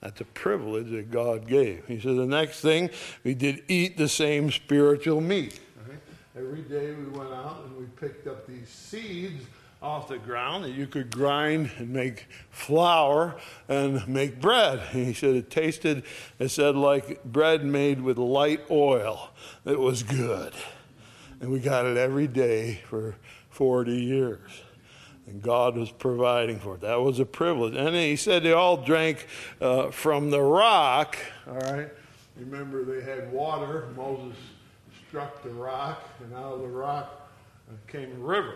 That's 0.00 0.20
a 0.20 0.24
privilege 0.24 0.90
that 0.90 1.10
God 1.10 1.46
gave. 1.46 1.86
He 1.86 2.00
said, 2.00 2.16
The 2.16 2.26
next 2.26 2.60
thing, 2.60 2.90
we 3.24 3.34
did 3.34 3.62
eat 3.68 3.96
the 3.96 4.08
same 4.08 4.50
spiritual 4.50 5.20
meat. 5.20 5.60
Every 6.34 6.62
day 6.62 6.94
we 6.94 7.04
went 7.18 7.30
out 7.30 7.64
and 7.66 7.76
we 7.76 7.84
picked 7.84 8.26
up 8.26 8.46
these 8.46 8.66
seeds 8.66 9.44
off 9.82 10.08
the 10.08 10.16
ground 10.16 10.64
that 10.64 10.70
you 10.70 10.86
could 10.86 11.10
grind 11.10 11.70
and 11.76 11.90
make 11.90 12.26
flour 12.48 13.36
and 13.68 14.08
make 14.08 14.40
bread. 14.40 14.80
And 14.92 15.06
he 15.08 15.12
said 15.12 15.34
it 15.34 15.50
tasted, 15.50 16.04
it 16.38 16.48
said, 16.48 16.74
like 16.74 17.22
bread 17.24 17.66
made 17.66 18.00
with 18.00 18.16
light 18.16 18.62
oil. 18.70 19.28
It 19.66 19.78
was 19.78 20.02
good. 20.02 20.54
And 21.40 21.52
we 21.52 21.60
got 21.60 21.84
it 21.84 21.98
every 21.98 22.28
day 22.28 22.80
for 22.88 23.16
40 23.50 23.92
years. 23.92 24.62
And 25.26 25.42
God 25.42 25.76
was 25.76 25.90
providing 25.90 26.60
for 26.60 26.76
it. 26.76 26.80
That 26.80 27.02
was 27.02 27.20
a 27.20 27.26
privilege. 27.26 27.74
And 27.74 27.94
he 27.94 28.16
said 28.16 28.42
they 28.42 28.52
all 28.52 28.78
drank 28.78 29.26
uh, 29.60 29.90
from 29.90 30.30
the 30.30 30.40
rock. 30.40 31.18
All 31.46 31.58
right. 31.58 31.90
Remember, 32.36 32.84
they 32.84 33.04
had 33.04 33.30
water. 33.30 33.88
Moses 33.94 34.36
struck 35.12 35.42
the 35.42 35.50
rock, 35.50 36.02
and 36.24 36.32
out 36.32 36.54
of 36.54 36.62
the 36.62 36.66
rock 36.66 37.28
came 37.86 38.10
a 38.12 38.14
river. 38.14 38.54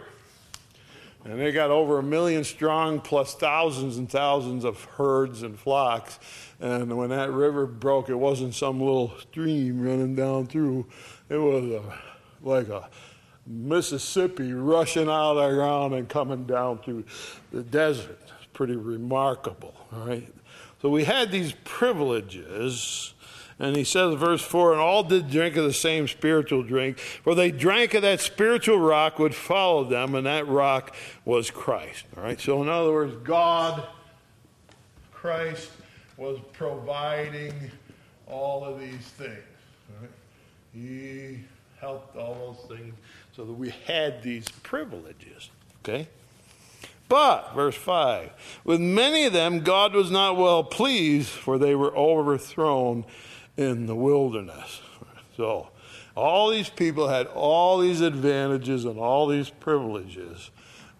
And 1.26 1.38
they 1.38 1.52
got 1.52 1.70
over 1.70 1.98
a 1.98 2.02
million 2.02 2.44
strong, 2.44 2.98
plus 2.98 3.34
thousands 3.34 3.98
and 3.98 4.08
thousands 4.08 4.64
of 4.64 4.82
herds 4.82 5.42
and 5.42 5.58
flocks. 5.58 6.18
And 6.58 6.96
when 6.96 7.10
that 7.10 7.30
river 7.30 7.66
broke, 7.66 8.08
it 8.08 8.14
wasn't 8.14 8.54
some 8.54 8.80
little 8.80 9.12
stream 9.18 9.82
running 9.82 10.14
down 10.14 10.46
through. 10.46 10.86
It 11.28 11.36
was 11.36 11.64
a, 11.72 11.98
like 12.40 12.68
a 12.68 12.88
Mississippi 13.46 14.54
rushing 14.54 15.10
out 15.10 15.36
of 15.36 15.50
the 15.50 15.56
ground 15.56 15.92
and 15.92 16.08
coming 16.08 16.46
down 16.46 16.78
through 16.78 17.04
the 17.52 17.64
desert. 17.64 18.18
It's 18.38 18.48
pretty 18.54 18.76
remarkable, 18.76 19.74
right? 19.92 20.32
So 20.80 20.88
we 20.88 21.04
had 21.04 21.30
these 21.30 21.52
privileges 21.64 23.12
and 23.58 23.74
he 23.74 23.84
says, 23.84 24.14
verse 24.14 24.42
4 24.42 24.72
And 24.72 24.80
all 24.80 25.02
did 25.02 25.30
drink 25.30 25.56
of 25.56 25.64
the 25.64 25.72
same 25.72 26.08
spiritual 26.08 26.62
drink, 26.62 26.98
for 26.98 27.34
they 27.34 27.50
drank 27.50 27.94
of 27.94 28.02
that 28.02 28.20
spiritual 28.20 28.78
rock 28.78 29.18
which 29.18 29.34
followed 29.34 29.88
them, 29.88 30.14
and 30.14 30.26
that 30.26 30.46
rock 30.46 30.94
was 31.24 31.50
Christ. 31.50 32.04
All 32.16 32.22
right, 32.22 32.40
so 32.40 32.62
in 32.62 32.68
other 32.68 32.92
words, 32.92 33.16
God, 33.24 33.86
Christ, 35.12 35.70
was 36.16 36.38
providing 36.52 37.52
all 38.26 38.64
of 38.64 38.78
these 38.78 39.08
things. 39.16 39.36
Right? 40.00 40.10
He 40.72 41.40
helped 41.80 42.16
all 42.16 42.56
those 42.68 42.78
things 42.78 42.94
so 43.34 43.44
that 43.44 43.52
we 43.52 43.72
had 43.86 44.22
these 44.22 44.48
privileges. 44.62 45.50
Okay? 45.82 46.08
But, 47.08 47.54
verse 47.54 47.76
5, 47.76 48.30
with 48.64 48.80
many 48.80 49.26
of 49.26 49.32
them 49.32 49.60
God 49.60 49.94
was 49.94 50.10
not 50.10 50.36
well 50.36 50.64
pleased, 50.64 51.28
for 51.28 51.56
they 51.56 51.74
were 51.74 51.96
overthrown 51.96 53.04
in 53.56 53.86
the 53.86 53.94
wilderness. 53.94 54.80
So 55.36 55.68
All 56.16 56.48
these 56.48 56.70
people 56.70 57.08
had 57.08 57.26
all 57.26 57.78
these 57.78 58.00
advantages 58.00 58.86
and 58.86 58.98
all 58.98 59.26
these 59.26 59.50
privileges. 59.50 60.50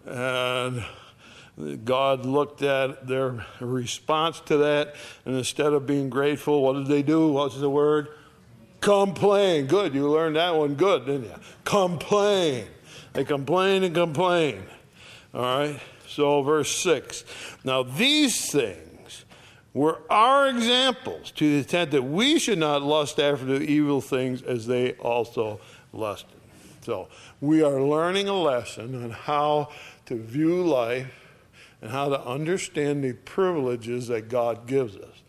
And 0.05 0.85
God 1.83 2.23
looked 2.23 2.61
at 2.61 3.07
their 3.07 3.43
response 3.59 4.39
to 4.41 4.57
that, 4.57 4.95
and 5.25 5.35
instead 5.35 5.73
of 5.73 5.87
being 5.87 6.11
grateful, 6.11 6.61
what 6.61 6.73
did 6.73 6.85
they 6.85 7.01
do? 7.01 7.29
What's 7.29 7.59
the 7.59 7.69
word? 7.69 8.09
Complain. 8.79 9.65
Good, 9.65 9.95
you 9.95 10.07
learned 10.07 10.35
that 10.35 10.55
one 10.55 10.75
good, 10.75 11.07
didn't 11.07 11.23
you? 11.23 11.35
Complain. 11.65 12.67
They 13.13 13.25
complain 13.25 13.83
and 13.83 13.95
complain. 13.95 14.63
All 15.33 15.41
right? 15.41 15.79
So, 16.07 16.43
verse 16.43 16.71
6. 16.77 17.23
Now, 17.63 17.81
these 17.81 18.51
things 18.51 18.86
were 19.77 20.01
our 20.09 20.47
examples 20.47 21.29
to 21.29 21.47
the 21.47 21.57
intent 21.59 21.91
that 21.91 22.01
we 22.01 22.39
should 22.39 22.57
not 22.57 22.81
lust 22.81 23.19
after 23.19 23.45
the 23.45 23.61
evil 23.61 24.01
things 24.01 24.41
as 24.41 24.65
they 24.65 24.93
also 24.93 25.59
lusted. 25.93 26.39
So, 26.81 27.09
we 27.41 27.61
are 27.61 27.79
learning 27.81 28.27
a 28.27 28.33
lesson 28.33 29.03
on 29.03 29.11
how 29.11 29.69
to 30.07 30.15
view 30.15 30.63
life 30.63 31.13
and 31.81 31.91
how 31.91 32.09
to 32.09 32.19
understand 32.25 33.03
the 33.03 33.13
privileges 33.13 34.07
that 34.07 34.29
God 34.29 34.65
gives 34.65 34.95
us 34.95 35.21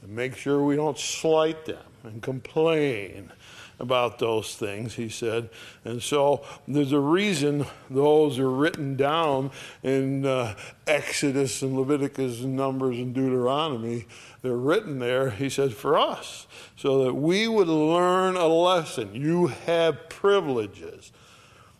and 0.00 0.10
make 0.10 0.36
sure 0.36 0.64
we 0.64 0.76
don't 0.76 0.98
slight 0.98 1.66
them 1.66 1.84
and 2.02 2.22
complain 2.22 3.30
about 3.78 4.18
those 4.18 4.54
things, 4.54 4.94
he 4.94 5.08
said. 5.08 5.50
And 5.84 6.02
so 6.02 6.44
there's 6.68 6.92
a 6.92 7.00
reason 7.00 7.66
those 7.90 8.38
are 8.38 8.50
written 8.50 8.96
down 8.96 9.50
in 9.82 10.24
uh, 10.24 10.54
Exodus 10.86 11.62
and 11.62 11.76
Leviticus 11.76 12.42
and 12.42 12.56
Numbers 12.56 12.98
and 12.98 13.14
Deuteronomy. 13.14 14.06
They're 14.42 14.56
written 14.56 14.98
there, 14.98 15.30
he 15.30 15.48
said, 15.48 15.74
for 15.74 15.98
us, 15.98 16.46
so 16.76 17.04
that 17.04 17.14
we 17.14 17.48
would 17.48 17.68
learn 17.68 18.36
a 18.36 18.46
lesson. 18.46 19.14
You 19.14 19.48
have 19.48 20.08
privileges. 20.08 21.12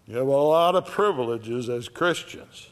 You 0.07 0.17
have 0.17 0.27
a 0.27 0.31
lot 0.31 0.75
of 0.75 0.87
privileges 0.87 1.69
as 1.69 1.89
Christians. 1.89 2.69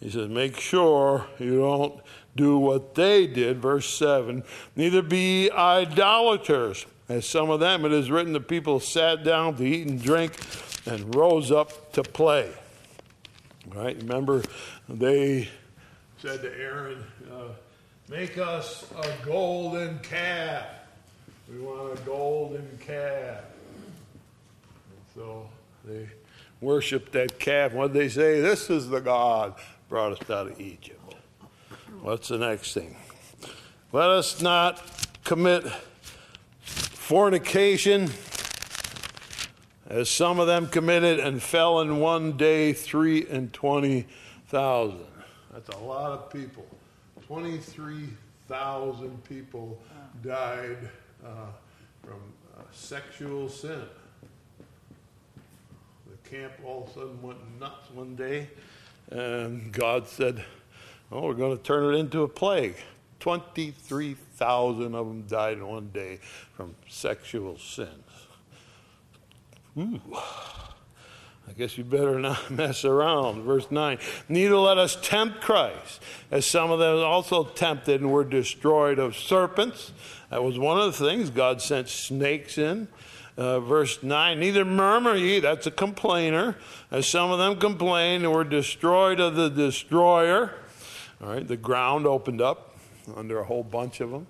He 0.00 0.10
says, 0.10 0.28
make 0.28 0.58
sure 0.60 1.26
you 1.38 1.58
don't 1.58 2.00
do 2.36 2.56
what 2.58 2.94
they 2.94 3.26
did. 3.26 3.60
Verse 3.60 3.92
7 3.92 4.44
Neither 4.76 5.02
be 5.02 5.50
idolaters 5.50 6.86
as 7.08 7.26
some 7.26 7.50
of 7.50 7.60
them, 7.60 7.84
it 7.84 7.92
is 7.92 8.10
written, 8.10 8.32
the 8.32 8.40
people 8.40 8.80
sat 8.80 9.24
down 9.24 9.56
to 9.56 9.64
eat 9.64 9.86
and 9.86 10.00
drink 10.00 10.32
and 10.86 11.14
rose 11.14 11.50
up 11.50 11.92
to 11.92 12.02
play. 12.02 12.50
Right? 13.74 13.96
Remember, 13.96 14.42
they 14.88 15.48
said 16.18 16.42
to 16.42 16.58
Aaron, 16.58 17.04
uh, 17.32 17.48
Make 18.10 18.38
us 18.38 18.86
a 19.02 19.26
golden 19.26 19.98
calf. 19.98 20.64
We 21.50 21.60
want 21.60 21.98
a 21.98 22.02
golden 22.04 22.66
calf. 22.80 23.44
And 23.74 25.04
so 25.14 25.46
they 25.84 26.08
worshiped 26.62 27.12
that 27.12 27.38
calf. 27.38 27.74
What 27.74 27.92
did 27.92 28.00
they 28.00 28.08
say? 28.08 28.40
This 28.40 28.70
is 28.70 28.88
the 28.88 29.00
God 29.00 29.56
brought 29.90 30.12
us 30.12 30.30
out 30.30 30.46
of 30.46 30.58
Egypt. 30.58 31.16
What's 32.00 32.28
the 32.28 32.38
next 32.38 32.72
thing? 32.72 32.96
Let 33.92 34.08
us 34.08 34.40
not 34.40 34.82
commit 35.24 35.64
fornication, 37.08 38.10
as 39.88 40.10
some 40.10 40.38
of 40.38 40.46
them 40.46 40.66
committed 40.66 41.18
and 41.18 41.42
fell 41.42 41.80
in 41.80 42.00
one 42.00 42.36
day, 42.36 42.74
three 42.74 43.26
and 43.28 43.50
twenty 43.50 44.06
thousand. 44.48 45.06
That's 45.50 45.70
a 45.70 45.78
lot 45.78 46.10
of 46.12 46.30
people. 46.30 46.66
23,000 47.26 49.24
people 49.24 49.80
died 50.22 50.76
uh, 51.24 51.46
from 52.02 52.20
uh, 52.58 52.60
sexual 52.72 53.48
sin. 53.48 53.80
The 56.10 56.28
camp 56.28 56.52
all 56.62 56.82
of 56.82 56.90
a 56.90 56.92
sudden 56.92 57.22
went 57.22 57.38
nuts 57.58 57.90
one 57.94 58.16
day, 58.16 58.48
and 59.10 59.72
God 59.72 60.06
said, 60.06 60.44
Oh, 61.10 61.22
we're 61.22 61.32
going 61.32 61.56
to 61.56 61.62
turn 61.62 61.94
it 61.94 61.96
into 61.96 62.22
a 62.22 62.28
plague. 62.28 62.76
23,000 64.38 64.94
of 64.94 65.06
them 65.06 65.22
died 65.22 65.58
in 65.58 65.66
one 65.66 65.90
day 65.92 66.20
from 66.54 66.74
sexual 66.88 67.58
sins. 67.58 67.88
Ooh. 69.76 70.00
I 70.14 71.52
guess 71.56 71.78
you 71.78 71.84
better 71.84 72.18
not 72.18 72.50
mess 72.50 72.84
around. 72.84 73.42
Verse 73.42 73.70
9 73.70 73.98
Neither 74.28 74.56
let 74.56 74.78
us 74.78 74.96
tempt 75.02 75.40
Christ, 75.40 76.02
as 76.30 76.46
some 76.46 76.70
of 76.70 76.78
them 76.78 76.98
also 76.98 77.44
tempted 77.44 78.00
and 78.00 78.12
were 78.12 78.24
destroyed 78.24 78.98
of 78.98 79.16
serpents. 79.16 79.92
That 80.30 80.44
was 80.44 80.58
one 80.58 80.78
of 80.78 80.86
the 80.86 81.06
things. 81.06 81.30
God 81.30 81.60
sent 81.60 81.88
snakes 81.88 82.58
in. 82.58 82.88
Uh, 83.36 83.60
verse 83.60 84.02
9 84.02 84.38
Neither 84.38 84.64
murmur 84.64 85.14
ye, 85.14 85.40
that's 85.40 85.66
a 85.66 85.70
complainer, 85.70 86.56
as 86.90 87.08
some 87.08 87.30
of 87.30 87.38
them 87.38 87.56
complained 87.58 88.24
and 88.24 88.32
were 88.32 88.44
destroyed 88.44 89.20
of 89.20 89.36
the 89.36 89.48
destroyer. 89.48 90.54
All 91.22 91.30
right, 91.30 91.46
the 91.46 91.56
ground 91.56 92.06
opened 92.06 92.40
up 92.40 92.67
under 93.16 93.40
a 93.40 93.44
whole 93.44 93.62
bunch 93.62 94.00
of 94.00 94.10
them. 94.10 94.26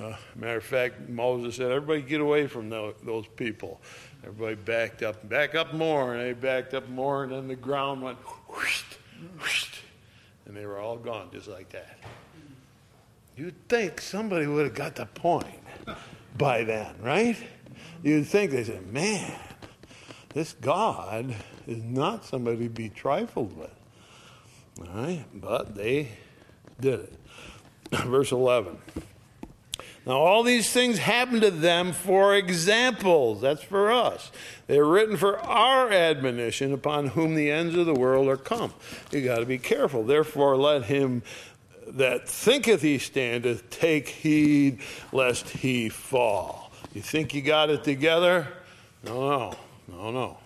Uh, 0.00 0.14
matter 0.36 0.58
of 0.58 0.64
fact, 0.64 1.08
Moses 1.08 1.56
said, 1.56 1.70
Everybody 1.70 2.02
get 2.02 2.20
away 2.20 2.46
from 2.46 2.70
those 2.70 3.26
people. 3.36 3.80
Everybody 4.24 4.54
backed 4.54 5.02
up, 5.02 5.28
back 5.28 5.54
up 5.54 5.74
more, 5.74 6.14
and 6.14 6.22
they 6.22 6.32
backed 6.32 6.74
up 6.74 6.88
more, 6.88 7.24
and 7.24 7.32
then 7.32 7.48
the 7.48 7.56
ground 7.56 8.02
went 8.02 8.18
whoosh, 8.48 8.84
whoosh, 9.40 9.80
and 10.46 10.56
they 10.56 10.64
were 10.66 10.78
all 10.78 10.96
gone 10.96 11.28
just 11.32 11.48
like 11.48 11.70
that. 11.70 11.98
You'd 13.36 13.68
think 13.68 14.00
somebody 14.00 14.46
would 14.46 14.66
have 14.66 14.74
got 14.74 14.94
the 14.94 15.06
point 15.06 15.58
by 16.38 16.64
then, 16.64 16.94
right? 17.00 17.36
You'd 18.02 18.26
think 18.26 18.52
they 18.52 18.64
said, 18.64 18.86
Man, 18.92 19.32
this 20.34 20.52
God 20.54 21.34
is 21.66 21.82
not 21.82 22.24
somebody 22.24 22.64
to 22.64 22.68
be 22.68 22.88
trifled 22.88 23.56
with. 23.56 23.74
All 24.80 25.02
right? 25.02 25.24
But 25.34 25.74
they 25.74 26.08
did 26.80 27.00
it. 27.00 27.12
Verse 28.06 28.32
11. 28.32 28.78
Now, 30.04 30.14
all 30.14 30.42
these 30.42 30.70
things 30.70 30.98
happened 30.98 31.42
to 31.42 31.50
them 31.50 31.92
for 31.92 32.34
examples. 32.34 33.40
That's 33.40 33.62
for 33.62 33.92
us. 33.92 34.32
They're 34.66 34.84
written 34.84 35.16
for 35.16 35.38
our 35.38 35.92
admonition 35.92 36.72
upon 36.72 37.08
whom 37.08 37.36
the 37.36 37.50
ends 37.52 37.76
of 37.76 37.86
the 37.86 37.94
world 37.94 38.28
are 38.28 38.36
come. 38.36 38.72
You 39.12 39.22
got 39.22 39.38
to 39.38 39.46
be 39.46 39.58
careful. 39.58 40.02
Therefore, 40.02 40.56
let 40.56 40.84
him 40.84 41.22
that 41.86 42.28
thinketh 42.28 42.82
he 42.82 42.98
standeth 42.98 43.68
take 43.70 44.08
heed 44.08 44.80
lest 45.12 45.48
he 45.50 45.88
fall. 45.88 46.72
You 46.94 47.02
think 47.02 47.34
you 47.34 47.42
got 47.42 47.70
it 47.70 47.84
together? 47.84 48.48
No, 49.04 49.20
no, 49.28 49.56
no, 49.88 50.10
no. 50.10 50.38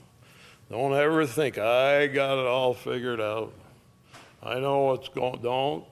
Don't 0.71 0.95
ever 0.95 1.25
think 1.27 1.57
I 1.57 2.09
got 2.09 2.39
it 2.39 2.47
all 2.47 2.75
figured 2.75 3.21
out. 3.21 3.53
I 4.43 4.59
know 4.59 4.81
what's 4.85 5.09
going. 5.09 5.41
Don't 5.43 5.85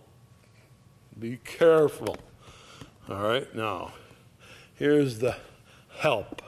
be 1.18 1.38
careful. 1.44 2.16
All 3.08 3.22
right, 3.22 3.54
now, 3.54 3.92
here's 4.74 5.18
the 5.18 5.36
help 5.98 6.42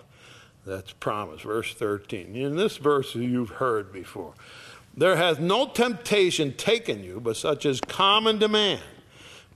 that's 0.64 0.92
promised. 0.92 1.44
Verse 1.44 1.74
13. 1.74 2.34
In 2.34 2.56
this 2.56 2.76
verse, 2.76 3.14
you've 3.14 3.50
heard 3.50 3.92
before. 3.92 4.34
There 4.96 5.16
hath 5.16 5.38
no 5.38 5.66
temptation 5.66 6.54
taken 6.54 7.04
you, 7.04 7.20
but 7.20 7.36
such 7.36 7.66
as 7.66 7.80
common 7.80 8.40
to 8.40 8.48
man. 8.48 8.80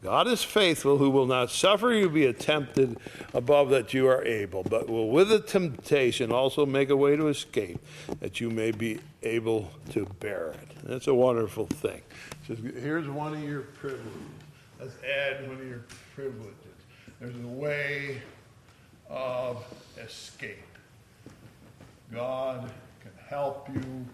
God 0.02 0.28
is 0.28 0.42
faithful, 0.42 0.96
who 0.96 1.11
will 1.11 1.26
not 1.26 1.50
suffer 1.50 1.92
you 1.92 2.08
be 2.08 2.30
tempted 2.32 2.96
above 3.34 3.68
that 3.70 3.92
you 3.92 4.06
are 4.08 4.24
able, 4.24 4.62
but 4.62 4.88
will 4.88 5.11
with 5.11 5.28
the 5.28 5.40
temptation 5.40 6.32
also 6.32 6.64
make 6.64 6.88
a 6.88 6.96
way 6.96 7.16
to 7.16 7.28
escape, 7.28 7.78
that 8.20 8.40
you 8.40 8.48
may 8.48 8.70
be 8.70 8.98
able 9.22 9.70
to 9.90 10.06
bear 10.20 10.52
it. 10.52 10.68
That's 10.84 11.06
a 11.06 11.14
wonderful 11.14 11.66
thing. 11.66 12.00
Here's 12.46 13.08
one 13.08 13.34
of 13.34 13.42
your 13.42 13.61
privileges. 13.61 14.06
Let's 14.81 14.95
add 15.05 15.47
one 15.47 15.59
of 15.59 15.68
your 15.68 15.85
privileges. 16.14 16.55
There's 17.20 17.35
a 17.35 17.49
way 17.49 18.22
of 19.11 19.62
escape. 20.03 20.57
God 22.11 22.70
can 23.03 23.12
help 23.28 23.68
you 23.74 24.07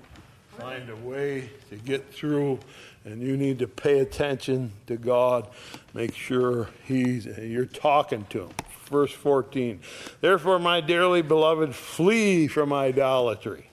find 0.58 0.90
a 0.90 0.96
way 0.96 1.50
to 1.70 1.76
get 1.76 2.12
through, 2.12 2.58
and 3.04 3.22
you 3.22 3.36
need 3.36 3.60
to 3.60 3.68
pay 3.68 4.00
attention 4.00 4.72
to 4.88 4.96
God. 4.96 5.46
Make 5.94 6.16
sure 6.16 6.68
He's 6.82 7.26
you're 7.26 7.66
talking 7.66 8.26
to 8.30 8.46
Him. 8.46 8.50
Verse 8.90 9.12
14. 9.12 9.78
Therefore, 10.20 10.58
my 10.58 10.80
dearly 10.80 11.22
beloved, 11.22 11.76
flee 11.76 12.48
from 12.48 12.72
idolatry. 12.72 13.70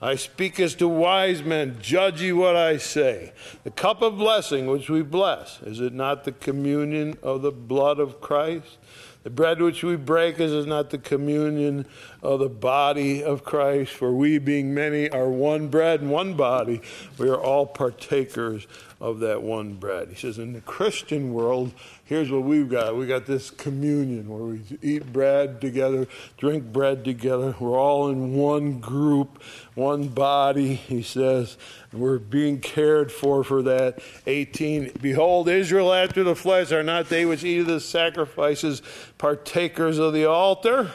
I 0.00 0.16
speak 0.16 0.60
as 0.60 0.74
to 0.76 0.88
wise 0.88 1.42
men, 1.42 1.78
judge 1.80 2.20
ye 2.20 2.32
what 2.32 2.54
I 2.54 2.76
say. 2.76 3.32
The 3.64 3.70
cup 3.70 4.02
of 4.02 4.18
blessing 4.18 4.66
which 4.66 4.90
we 4.90 5.02
bless, 5.02 5.62
is 5.62 5.80
it 5.80 5.94
not 5.94 6.24
the 6.24 6.32
communion 6.32 7.16
of 7.22 7.40
the 7.40 7.50
blood 7.50 7.98
of 7.98 8.20
Christ? 8.20 8.76
The 9.22 9.30
bread 9.30 9.60
which 9.60 9.82
we 9.82 9.96
break, 9.96 10.38
is 10.38 10.52
it 10.52 10.68
not 10.68 10.90
the 10.90 10.98
communion 10.98 11.86
of 12.22 12.38
the 12.38 12.48
body 12.48 13.24
of 13.24 13.42
Christ? 13.42 13.90
For 13.92 14.12
we, 14.12 14.38
being 14.38 14.72
many, 14.72 15.10
are 15.10 15.28
one 15.28 15.66
bread 15.66 16.00
and 16.00 16.10
one 16.10 16.34
body. 16.34 16.80
We 17.18 17.28
are 17.28 17.40
all 17.40 17.66
partakers 17.66 18.68
of 19.00 19.20
that 19.20 19.42
one 19.42 19.74
bread. 19.74 20.08
He 20.08 20.14
says, 20.14 20.38
in 20.38 20.54
the 20.54 20.60
Christian 20.62 21.34
world, 21.34 21.72
here's 22.04 22.30
what 22.30 22.44
we've 22.44 22.68
got. 22.68 22.96
We 22.96 23.06
got 23.06 23.26
this 23.26 23.50
communion 23.50 24.28
where 24.28 24.42
we 24.42 24.62
eat 24.80 25.12
bread 25.12 25.60
together, 25.60 26.06
drink 26.38 26.64
bread 26.72 27.04
together. 27.04 27.54
We're 27.60 27.78
all 27.78 28.08
in 28.08 28.34
one 28.34 28.80
group, 28.80 29.42
one 29.74 30.08
body, 30.08 30.74
he 30.74 31.02
says. 31.02 31.58
We're 31.92 32.18
being 32.18 32.60
cared 32.60 33.12
for 33.12 33.44
for 33.44 33.62
that. 33.62 33.98
18, 34.26 34.92
behold, 35.00 35.48
Israel 35.48 35.92
after 35.92 36.24
the 36.24 36.36
flesh 36.36 36.72
are 36.72 36.82
not 36.82 37.08
they 37.08 37.26
which 37.26 37.44
eat 37.44 37.60
of 37.60 37.66
the 37.66 37.80
sacrifices 37.80 38.82
partakers 39.18 39.98
of 39.98 40.14
the 40.14 40.24
altar? 40.24 40.90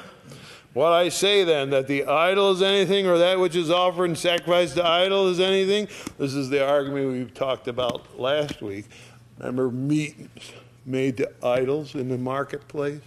What 0.74 0.94
I 0.94 1.10
say 1.10 1.44
then, 1.44 1.70
that 1.72 1.88
the 1.88 2.06
idol 2.06 2.52
is 2.52 2.62
anything, 2.62 3.06
or 3.06 3.18
that 3.18 3.40
which 3.40 3.58
is 3.58 3.70
offered 3.70 4.06
and 4.06 4.18
sacrificed 4.18 4.76
to 4.76 4.86
idol 4.86 5.28
is 5.28 5.42
anything? 5.42 5.90
This 6.18 6.34
is 6.34 6.50
the 6.50 6.66
argument 6.66 7.12
we 7.12 7.26
talked 7.26 7.68
about 7.68 8.18
last 8.18 8.62
week. 8.62 8.86
Remember 9.38 9.70
meat 9.70 10.30
made 10.86 11.18
to 11.18 11.30
idols 11.44 11.96
in 11.96 12.08
the 12.08 12.18
marketplace? 12.18 13.02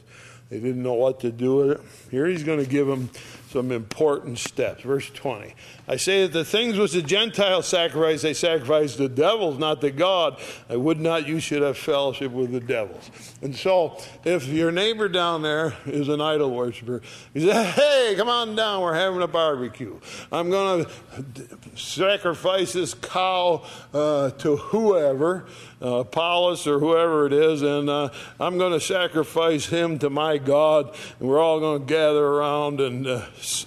They 0.51 0.61
didn't 0.61 0.83
know 0.83 0.93
what 0.93 1.21
to 1.21 1.33
do 1.33 1.57
with 1.57 1.71
it. 1.71 1.81
Here 2.11 2.27
he's 2.27 2.43
going 2.43 2.63
to 2.63 2.69
give 2.69 2.87
them 2.87 3.09
some 3.55 3.71
important 3.71 4.37
steps. 4.37 4.83
Verse 4.83 5.09
20. 5.11 5.55
I 5.87 5.97
say 5.97 6.23
that 6.23 6.33
the 6.33 6.45
things 6.45 6.77
which 6.77 6.93
the 6.93 7.03
Gentiles 7.03 7.69
sacrifice, 7.69 8.23
they 8.23 8.35
sacrifice 8.35 8.97
the 8.97 9.09
devils, 9.09 9.59
not 9.61 9.81
the 9.81 9.93
God. 9.93 10.41
I 10.69 10.77
would 10.77 10.99
not 10.99 11.29
you 11.29 11.39
should 11.39 11.63
have 11.63 11.79
fellowship 11.79 12.33
with 12.33 12.51
the 12.51 12.59
devils. 12.59 13.11
And 13.43 13.55
so, 13.55 14.01
if 14.25 14.49
your 14.49 14.73
neighbor 14.73 15.09
down 15.09 15.43
there 15.43 15.75
is 15.87 16.09
an 16.09 16.21
idol 16.21 16.51
worshiper, 16.51 17.01
he 17.33 17.47
says, 17.47 17.75
Hey, 17.75 18.15
come 18.17 18.29
on 18.29 18.57
down, 18.57 18.83
we're 18.83 18.95
having 18.95 19.23
a 19.23 19.29
barbecue. 19.29 20.01
I'm 20.33 20.51
going 20.51 20.85
to 20.85 21.59
sacrifice 21.77 22.73
this 22.73 22.95
cow 22.95 23.65
uh, 23.93 24.31
to 24.31 24.57
whoever, 24.57 25.47
uh, 25.81 25.99
Apollos 25.99 26.67
or 26.67 26.81
whoever 26.81 27.27
it 27.27 27.33
is, 27.33 27.63
and 27.63 27.89
uh, 27.89 28.09
I'm 28.41 28.59
going 28.59 28.73
to 28.73 28.81
sacrifice 28.81 29.67
him 29.67 30.01
to 30.01 30.11
my 30.11 30.39
God, 30.39 30.97
and 31.21 31.29
we're 31.29 31.41
all 31.41 31.61
going 31.61 31.81
to 31.81 31.87
gather 31.87 32.25
around 32.25 32.81
and, 32.81 33.07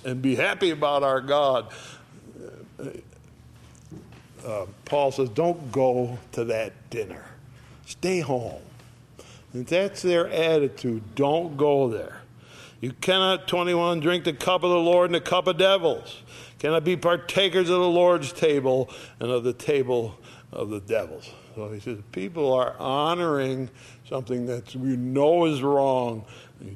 and 0.06 0.22
be 0.22 0.36
happy 0.36 0.72
about 0.72 1.04
our 1.04 1.22
God 1.22 1.72
uh, 4.46 4.66
Paul 4.86 5.12
says, 5.12 5.30
don't 5.30 5.72
go 5.72 6.18
to 6.32 6.46
that 6.46 6.90
dinner. 6.90 7.26
Stay 7.86 8.22
home. 8.22 8.62
And 9.54 9.66
that's 9.66 10.02
their 10.02 10.28
attitude. 10.30 11.16
Don't 11.16 11.58
go 11.58 11.90
there. 11.90 12.22
You 12.80 12.94
cannot, 12.94 13.48
21, 13.48 14.00
drink 14.00 14.24
the 14.24 14.34
cup 14.34 14.64
of 14.64 14.70
the 14.70 14.78
Lord 14.80 15.08
and 15.08 15.16
the 15.16 15.22
cup 15.22 15.48
of 15.48 15.58
devils. 15.58 16.22
Cannot 16.60 16.84
be 16.84 16.96
partakers 16.96 17.70
of 17.70 17.80
the 17.80 17.90
Lord's 17.90 18.32
table 18.32 18.90
and 19.20 19.32
of 19.32 19.44
the 19.44 19.54
table 19.54 20.18
of 20.52 20.70
the 20.70 20.80
devils. 20.80 21.30
So 21.56 21.72
he 21.72 21.80
says, 21.80 21.98
people 22.12 22.54
are 22.54 22.76
honoring 22.78 23.70
something 24.08 24.46
that 24.46 24.76
we 24.76 24.96
know 24.96 25.46
is 25.46 25.62
wrong 25.62 26.24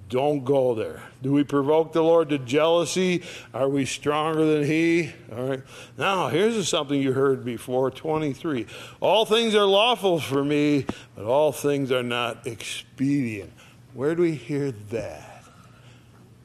don't 0.09 0.43
go 0.43 0.75
there. 0.75 1.01
Do 1.21 1.31
we 1.31 1.43
provoke 1.43 1.93
the 1.93 2.03
Lord 2.03 2.29
to 2.29 2.37
jealousy? 2.37 3.23
Are 3.53 3.69
we 3.69 3.85
stronger 3.85 4.45
than 4.45 4.63
He? 4.63 5.11
All 5.31 5.49
right. 5.49 5.63
Now, 5.97 6.29
here's 6.29 6.67
something 6.67 7.01
you 7.01 7.13
heard 7.13 7.43
before 7.43 7.89
23. 7.91 8.67
All 8.99 9.25
things 9.25 9.55
are 9.55 9.65
lawful 9.65 10.19
for 10.19 10.43
me, 10.43 10.85
but 11.15 11.25
all 11.25 11.51
things 11.51 11.91
are 11.91 12.03
not 12.03 12.45
expedient. 12.45 13.51
Where 13.93 14.15
do 14.15 14.21
we 14.21 14.35
hear 14.35 14.71
that? 14.71 15.43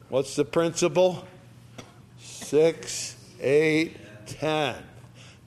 What's 0.09 0.35
the 0.35 0.45
principle? 0.45 1.27
Six, 2.19 3.15
eight, 3.41 3.97
ten. 4.25 4.75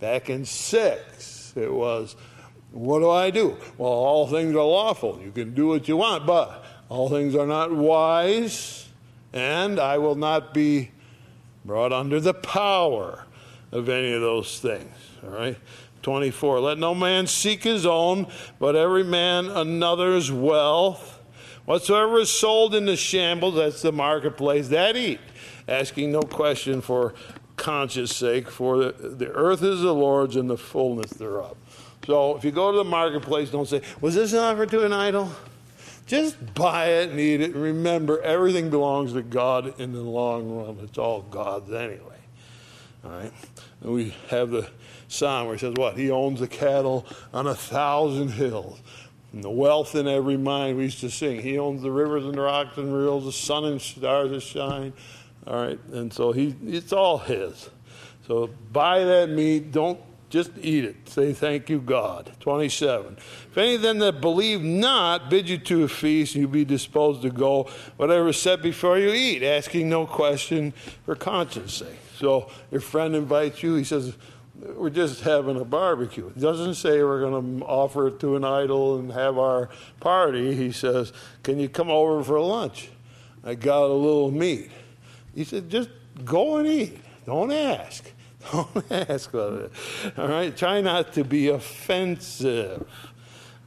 Back 0.01 0.31
in 0.31 0.45
six, 0.45 1.53
it 1.57 1.73
was, 1.73 2.17
what 2.73 3.01
do 3.01 3.11
I 3.11 3.31
do? 3.31 3.57
Well, 3.77 3.91
all 3.91 4.27
things 4.27 4.55
are 4.55 4.63
lawful. 4.63 5.21
You 5.23 5.31
can 5.31 5.55
do 5.55 5.69
what 5.69 5.89
you 5.89 5.97
want, 5.97 6.27
but 6.27 6.60
all 6.91 7.09
things 7.09 7.37
are 7.37 7.47
not 7.47 7.73
wise, 7.73 8.89
and 9.33 9.79
I 9.79 9.97
will 9.99 10.17
not 10.17 10.53
be 10.53 10.91
brought 11.65 11.93
under 11.93 12.21
the 12.21 12.35
power 12.35 13.25
of 13.71 13.89
any 13.89 14.13
of 14.13 14.21
those 14.21 14.59
things. 14.59 14.93
All 15.25 15.31
right? 15.31 15.57
24. 16.03 16.61
Let 16.61 16.79
no 16.79 16.95
man 16.95 17.29
seek 17.29 17.63
his 17.63 17.87
own, 17.87 18.27
but 18.59 18.75
every 18.75 19.05
man 19.05 19.47
another's 19.47 20.33
wealth. 20.33 21.21
Whatsoever 21.65 22.19
is 22.19 22.31
sold 22.31 22.75
in 22.75 22.87
the 22.87 22.97
shambles, 22.97 23.55
that's 23.55 23.83
the 23.83 23.93
marketplace, 23.93 24.69
that 24.69 24.97
eat, 24.97 25.21
asking 25.69 26.11
no 26.11 26.23
question 26.23 26.81
for 26.81 27.15
conscience 27.57 28.17
sake, 28.17 28.51
for 28.51 28.79
the, 28.79 28.93
the 28.93 29.29
earth 29.29 29.63
is 29.63 29.83
the 29.83 29.95
Lord's 29.95 30.35
and 30.35 30.51
the 30.51 30.57
fullness 30.57 31.13
thereof. 31.13 31.57
So 32.05 32.37
if 32.37 32.45
you 32.45 32.51
go 32.51 32.73
to 32.73 32.79
the 32.79 32.85
marketplace, 32.85 33.51
don't 33.51 33.69
say, 33.69 33.83
Was 34.01 34.17
this 34.17 34.35
offered 34.35 34.71
to 34.71 34.85
an 34.85 34.93
idol? 34.93 35.31
Just 36.11 36.55
buy 36.55 36.87
it 36.87 37.11
and 37.11 37.21
eat 37.21 37.41
it. 37.41 37.55
And 37.55 37.63
remember, 37.63 38.21
everything 38.23 38.69
belongs 38.69 39.13
to 39.13 39.23
God 39.23 39.79
in 39.79 39.93
the 39.93 40.01
long 40.01 40.51
run. 40.51 40.77
It's 40.83 40.99
all 40.99 41.23
God's 41.23 41.71
anyway. 41.71 42.19
All 43.05 43.13
right? 43.13 43.33
And 43.81 43.93
we 43.93 44.13
have 44.29 44.51
the 44.51 44.69
psalm 45.07 45.47
where 45.47 45.55
it 45.55 45.61
says, 45.61 45.75
What? 45.77 45.97
He 45.97 46.11
owns 46.11 46.41
the 46.41 46.49
cattle 46.49 47.07
on 47.33 47.47
a 47.47 47.55
thousand 47.55 48.31
hills. 48.31 48.81
And 49.33 49.45
the 49.45 49.51
wealth 49.51 49.95
in 49.95 50.09
every 50.09 50.37
mine 50.37 50.77
we 50.77 50.83
used 50.83 50.99
to 51.03 51.11
sing. 51.11 51.43
He 51.43 51.61
owns 51.61 51.81
the 51.81 51.93
rivers 51.93 52.25
and 52.25 52.35
the 52.35 52.41
rocks 52.41 52.77
and 52.77 52.93
rills, 52.93 53.25
the 53.25 53.31
sun 53.31 53.65
and 53.67 53.81
stars 53.81 54.31
that 54.33 54.41
shine. 54.41 54.93
All 55.47 55.65
right, 55.65 55.79
and 55.93 56.13
so 56.13 56.33
he 56.33 56.57
it's 56.67 56.93
all 56.93 57.19
his. 57.19 57.71
So 58.27 58.51
buy 58.73 59.05
that 59.05 59.31
meat. 59.31 59.71
Don't 59.71 60.01
just 60.31 60.53
eat 60.61 60.85
it. 60.85 61.09
Say, 61.09 61.33
Thank 61.33 61.69
you, 61.69 61.81
God. 61.81 62.33
27. 62.41 63.17
If 63.19 63.59
any 63.59 63.75
of 63.75 63.83
them 63.83 63.99
that 63.99 64.21
believe 64.21 64.63
not 64.63 65.29
bid 65.29 65.49
you 65.49 65.59
to 65.59 65.83
a 65.83 65.89
feast, 65.89 66.35
you 66.35 66.49
be 66.49 66.65
disposed 66.65 67.23
to 67.23 67.31
go, 67.31 67.69
whatever 67.97 68.29
is 68.29 68.41
set 68.41 68.63
before 68.63 68.99
you, 68.99 69.11
eat, 69.11 69.43
asking 69.43 69.89
no 69.89 70.07
question 70.07 70.73
for 71.05 71.15
conscience 71.15 71.75
sake. 71.75 71.99
So 72.17 72.49
your 72.71 72.81
friend 72.81 73.15
invites 73.17 73.63
you, 73.63 73.75
he 73.75 73.85
says, 73.85 74.15
we're 74.77 74.91
just 74.91 75.23
having 75.23 75.59
a 75.59 75.65
barbecue. 75.65 76.31
He 76.33 76.41
doesn't 76.41 76.75
say 76.75 77.03
we're 77.03 77.21
going 77.21 77.61
to 77.61 77.65
offer 77.65 78.09
it 78.09 78.21
to 78.21 78.37
an 78.37 78.45
idol 78.45 78.99
and 78.99 79.11
have 79.13 79.39
our 79.39 79.71
party. 80.01 80.55
He 80.55 80.71
says, 80.71 81.13
Can 81.43 81.59
you 81.59 81.69
come 81.69 81.91
over 81.91 82.23
for 82.23 82.39
lunch? 82.41 82.91
I 83.43 83.55
got 83.55 83.85
a 83.85 83.95
little 83.95 84.31
meat. 84.31 84.71
He 85.35 85.45
said, 85.45 85.71
Just 85.71 85.89
go 86.25 86.59
and 86.59 86.69
eat. 86.69 86.99
Don't 87.25 87.53
ask. 87.53 88.13
Don't 88.53 88.85
ask 88.91 89.33
about 89.33 89.53
it. 89.55 89.73
All 90.17 90.29
right? 90.29 90.57
Try 90.57 90.81
not 90.81 91.13
to 91.15 91.25
be 91.25 91.49
offensive. 91.49 92.87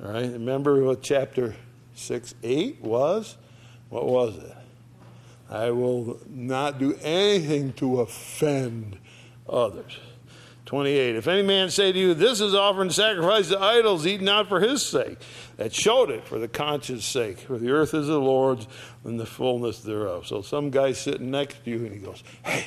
All 0.03 0.11
right? 0.11 0.31
Remember 0.31 0.83
what 0.83 1.01
chapter 1.01 1.55
6 1.95 2.35
8 2.43 2.81
was? 2.81 3.37
What 3.89 4.05
was 4.05 4.37
it? 4.37 4.55
I 5.49 5.69
will 5.71 6.19
not 6.27 6.79
do 6.79 6.97
anything 7.01 7.73
to 7.73 8.01
offend 8.01 8.97
others. 9.47 9.99
28. 10.65 11.15
If 11.15 11.27
any 11.27 11.43
man 11.43 11.69
say 11.69 11.91
to 11.91 11.99
you, 11.99 12.13
This 12.15 12.41
is 12.41 12.55
offering 12.55 12.89
sacrifice 12.89 13.49
to 13.49 13.59
idols, 13.59 14.07
eat 14.07 14.21
not 14.21 14.47
for 14.47 14.59
his 14.59 14.83
sake. 14.83 15.17
That 15.57 15.73
showed 15.73 16.09
it 16.09 16.25
for 16.25 16.39
the 16.39 16.47
conscience 16.47 17.05
sake. 17.05 17.37
For 17.37 17.59
the 17.59 17.69
earth 17.69 17.93
is 17.93 18.07
the 18.07 18.19
Lord's 18.19 18.67
and 19.03 19.19
the 19.19 19.25
fullness 19.25 19.81
thereof. 19.81 20.25
So 20.25 20.41
some 20.41 20.71
guy 20.71 20.93
sitting 20.93 21.29
next 21.29 21.63
to 21.65 21.69
you 21.69 21.85
and 21.85 21.93
he 21.93 21.99
goes, 21.99 22.23
Hey, 22.43 22.65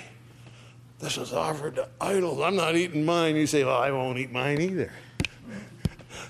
this 0.98 1.16
was 1.16 1.32
offered 1.32 1.76
to 1.76 1.88
idols. 2.00 2.40
I'm 2.40 2.56
not 2.56 2.76
eating 2.76 3.04
mine. 3.04 3.36
You 3.36 3.46
say, 3.46 3.64
Well, 3.64 3.76
I 3.76 3.90
won't 3.90 4.18
eat 4.18 4.32
mine 4.32 4.60
either. 4.60 4.92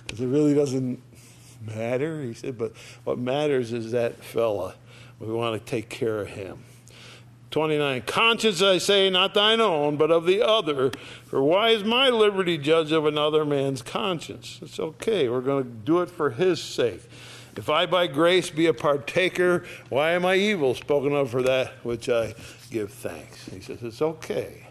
Because 0.04 0.20
it 0.20 0.26
really 0.26 0.54
doesn't 0.54 1.02
matter. 1.60 2.22
He 2.22 2.34
said, 2.34 2.56
But 2.58 2.72
what 3.04 3.18
matters 3.18 3.72
is 3.72 3.92
that 3.92 4.22
fella. 4.22 4.74
We 5.18 5.32
want 5.32 5.64
to 5.64 5.70
take 5.70 5.88
care 5.88 6.20
of 6.20 6.28
him. 6.28 6.64
29. 7.50 8.02
Conscience, 8.02 8.60
I 8.60 8.78
say, 8.78 9.08
not 9.08 9.32
thine 9.32 9.60
own, 9.60 9.96
but 9.96 10.10
of 10.10 10.26
the 10.26 10.42
other. 10.42 10.90
For 11.24 11.42
why 11.42 11.70
is 11.70 11.84
my 11.84 12.10
liberty 12.10 12.58
judged 12.58 12.92
of 12.92 13.06
another 13.06 13.44
man's 13.44 13.82
conscience? 13.82 14.58
It's 14.60 14.78
okay. 14.78 15.28
We're 15.28 15.40
going 15.40 15.64
to 15.64 15.70
do 15.70 16.02
it 16.02 16.10
for 16.10 16.30
his 16.30 16.62
sake. 16.62 17.02
If 17.56 17.70
I 17.70 17.86
by 17.86 18.06
grace 18.06 18.50
be 18.50 18.66
a 18.66 18.74
partaker, 18.74 19.64
why 19.88 20.12
am 20.12 20.26
I 20.26 20.36
evil 20.36 20.74
spoken 20.74 21.14
of 21.14 21.30
for 21.30 21.42
that 21.42 21.72
which 21.84 22.08
I 22.08 22.34
give 22.70 22.92
thanks? 22.92 23.46
He 23.46 23.60
says, 23.60 23.82
It's 23.82 24.02
okay. 24.02 24.66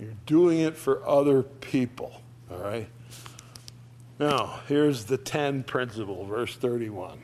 You're 0.00 0.14
doing 0.26 0.58
it 0.58 0.76
for 0.76 1.06
other 1.08 1.44
people. 1.44 2.20
All 2.50 2.58
right? 2.58 2.88
Now, 4.18 4.60
here's 4.66 5.04
the 5.04 5.16
10 5.16 5.62
principle, 5.62 6.24
verse 6.24 6.56
31. 6.56 7.20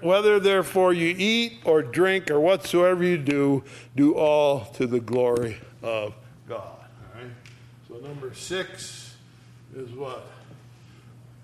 whether 0.00 0.38
therefore 0.38 0.92
you 0.92 1.14
eat 1.16 1.60
or 1.64 1.82
drink 1.82 2.30
or 2.30 2.40
whatsoever 2.40 3.02
you 3.02 3.16
do, 3.16 3.64
do 3.96 4.14
all 4.14 4.66
to 4.74 4.86
the 4.86 5.00
glory 5.00 5.58
of 5.82 6.14
God. 6.46 6.60
All 6.62 7.20
right? 7.20 7.30
So, 7.88 7.96
number 8.06 8.34
six 8.34 9.16
is 9.74 9.90
what? 9.92 10.26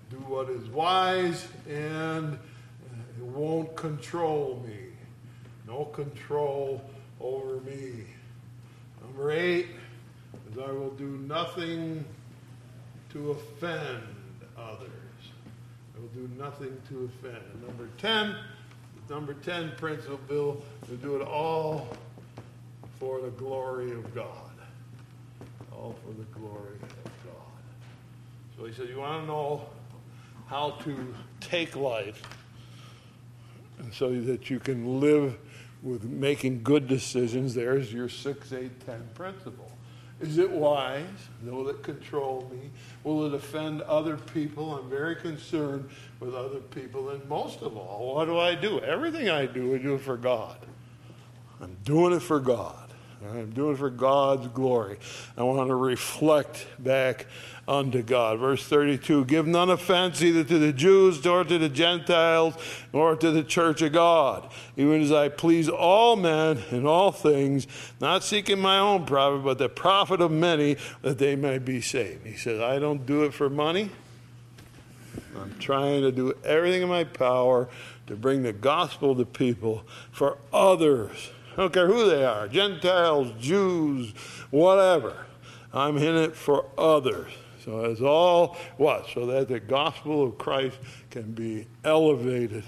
Do 0.09 0.17
what 0.17 0.49
is 0.49 0.67
wise, 0.69 1.47
and 1.67 2.33
uh, 2.33 3.17
it 3.17 3.23
won't 3.23 3.75
control 3.75 4.63
me. 4.65 4.77
No 5.67 5.85
control 5.85 6.81
over 7.19 7.59
me. 7.61 8.05
Number 9.01 9.31
eight 9.31 9.67
is 10.51 10.57
I 10.57 10.71
will 10.71 10.91
do 10.91 11.17
nothing 11.27 12.05
to 13.09 13.31
offend 13.31 14.03
others. 14.57 14.89
I 15.95 15.99
will 15.99 16.07
do 16.09 16.29
nothing 16.37 16.77
to 16.89 17.09
offend. 17.09 17.43
Number 17.65 17.89
10, 17.97 18.35
number 19.09 19.33
10 19.33 19.73
principle, 19.77 20.63
to 20.87 20.95
do 20.95 21.17
it 21.17 21.21
all 21.21 21.87
for 22.99 23.19
the 23.21 23.31
glory 23.31 23.91
of 23.91 24.15
God. 24.15 24.31
All 25.71 25.95
for 26.05 26.13
the 26.13 26.25
glory 26.39 26.75
of 26.75 27.03
God. 27.25 27.57
So 28.57 28.65
he 28.65 28.73
said, 28.73 28.89
You 28.89 28.99
want 28.99 29.23
to 29.23 29.27
know 29.27 29.67
how 30.47 30.71
to 30.83 31.13
take 31.39 31.75
life 31.75 32.21
so 33.91 34.19
that 34.21 34.49
you 34.49 34.59
can 34.59 34.99
live 34.99 35.37
with 35.83 36.03
making 36.05 36.63
good 36.63 36.87
decisions. 36.87 37.53
There's 37.53 37.93
your 37.93 38.09
6, 38.09 38.53
8, 38.53 38.85
10 38.85 39.09
principle. 39.13 39.71
Is 40.19 40.39
it 40.39 40.49
wise? 40.49 41.03
Will 41.43 41.69
it 41.69 41.83
control 41.83 42.51
me? 42.51 42.71
Will 43.03 43.25
it 43.27 43.33
offend 43.35 43.83
other 43.83 44.17
people? 44.17 44.75
I'm 44.75 44.89
very 44.89 45.15
concerned 45.15 45.89
with 46.19 46.33
other 46.33 46.59
people. 46.59 47.11
And 47.11 47.23
most 47.29 47.61
of 47.61 47.77
all, 47.77 48.15
what 48.15 48.25
do 48.25 48.39
I 48.39 48.55
do? 48.55 48.79
Everything 48.79 49.29
I 49.29 49.45
do, 49.45 49.75
I 49.75 49.77
do 49.77 49.93
it 49.93 50.01
for 50.01 50.17
God. 50.17 50.57
I'm 51.61 51.77
doing 51.83 52.13
it 52.13 52.21
for 52.21 52.39
God. 52.39 52.86
I'm 53.29 53.51
doing 53.51 53.75
it 53.75 53.77
for 53.77 53.89
God's 53.89 54.47
glory. 54.47 54.97
I 55.37 55.43
want 55.43 55.69
to 55.69 55.75
reflect 55.75 56.67
back 56.79 57.25
unto 57.67 58.01
God. 58.01 58.39
Verse 58.39 58.63
32 58.63 59.25
Give 59.25 59.45
none 59.45 59.69
offense 59.69 60.21
either 60.21 60.43
to 60.43 60.59
the 60.59 60.73
Jews, 60.73 61.23
nor 61.23 61.43
to 61.43 61.57
the 61.57 61.69
Gentiles, 61.69 62.55
nor 62.93 63.15
to 63.15 63.31
the 63.31 63.43
church 63.43 63.81
of 63.81 63.91
God, 63.91 64.49
even 64.75 65.01
as 65.01 65.11
I 65.11 65.29
please 65.29 65.69
all 65.69 66.15
men 66.15 66.63
in 66.71 66.85
all 66.85 67.11
things, 67.11 67.67
not 67.99 68.23
seeking 68.23 68.59
my 68.59 68.79
own 68.79 69.05
profit, 69.05 69.43
but 69.43 69.57
the 69.57 69.69
profit 69.69 70.21
of 70.21 70.31
many, 70.31 70.77
that 71.01 71.17
they 71.17 71.35
may 71.35 71.57
be 71.57 71.81
saved. 71.81 72.25
He 72.25 72.37
says, 72.37 72.61
I 72.61 72.79
don't 72.79 73.05
do 73.05 73.23
it 73.23 73.33
for 73.33 73.49
money. 73.49 73.91
I'm 75.35 75.57
trying 75.59 76.01
to 76.01 76.11
do 76.11 76.33
everything 76.43 76.81
in 76.81 76.89
my 76.89 77.03
power 77.03 77.69
to 78.07 78.15
bring 78.15 78.43
the 78.43 78.53
gospel 78.53 79.15
to 79.15 79.25
people 79.25 79.83
for 80.11 80.37
others. 80.51 81.29
I 81.57 81.61
don't 81.61 81.73
care 81.73 81.87
who 81.87 82.07
they 82.07 82.23
are 82.23 82.47
Gentiles, 82.47 83.33
Jews, 83.39 84.13
whatever. 84.51 85.25
I'm 85.73 85.97
in 85.97 86.15
it 86.15 86.35
for 86.35 86.65
others. 86.77 87.31
So 87.65 87.85
it's 87.85 88.01
all 88.01 88.57
what? 88.77 89.07
So 89.13 89.25
that 89.25 89.47
the 89.47 89.59
gospel 89.59 90.23
of 90.23 90.37
Christ 90.37 90.77
can 91.09 91.31
be 91.33 91.65
elevated 91.83 92.63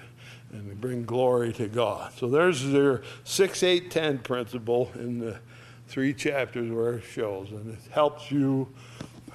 and 0.52 0.82
bring 0.82 1.06
glory 1.06 1.54
to 1.54 1.68
God. 1.68 2.12
So 2.18 2.28
there's 2.28 2.68
their 2.68 3.04
6, 3.24 3.64
8, 3.64 3.92
10 3.92 4.18
principle 4.20 4.92
in 4.96 5.20
the 5.20 5.40
three 5.88 6.14
chapters 6.14 6.72
where 6.72 6.94
it 6.94 7.04
shows. 7.04 7.52
And 7.52 7.72
it 7.72 7.80
helps 7.92 8.32
you 8.32 8.68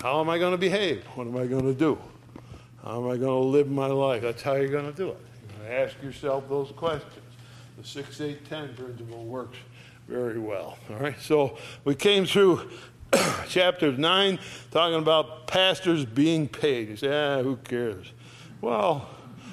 how 0.03 0.21
am 0.21 0.29
I 0.29 0.39
going 0.39 0.53
to 0.53 0.59
behave? 0.59 1.05
What 1.15 1.29
am 1.29 1.37
I 1.37 1.47
going 1.47 1.65
to 1.65 1.75
do? 1.75 1.97
How 2.83 3.03
am 3.03 3.09
I 3.09 3.17
going 3.17 3.43
to 3.43 3.49
live 3.49 3.71
my 3.71 3.87
life? 3.87 4.23
That's 4.23 4.43
how 4.43 4.55
you're 4.55 4.69
going 4.69 4.91
to 4.91 4.97
do 4.97 5.11
it. 5.11 5.19
You're 5.49 5.59
going 5.59 5.71
to 5.71 5.81
ask 5.81 6.03
yourself 6.03 6.49
those 6.49 6.73
questions. 6.73 7.24
The 7.77 7.85
6, 7.85 8.21
8, 8.21 8.49
10 8.49 8.75
principle 8.75 9.25
works 9.25 9.59
very 10.07 10.39
well. 10.39 10.79
All 10.91 10.97
right, 10.97 11.21
so 11.21 11.59
we 11.85 11.97
came 11.97 12.25
through 12.25 12.71
chapter 13.49 13.91
9, 13.91 14.39
talking 14.71 14.99
about 14.99 15.49
pastors 15.49 16.05
being 16.05 16.47
paid. 16.47 16.89
You 16.91 16.97
say, 16.97 17.09
ah, 17.09 17.43
who 17.43 17.57
cares? 17.57 18.13
Well, 18.61 19.09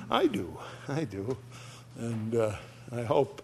I 0.10 0.28
do. 0.28 0.56
I 0.88 1.06
do. 1.06 1.36
And 1.98 2.36
uh, 2.36 2.56
I 2.92 3.02
hope 3.02 3.42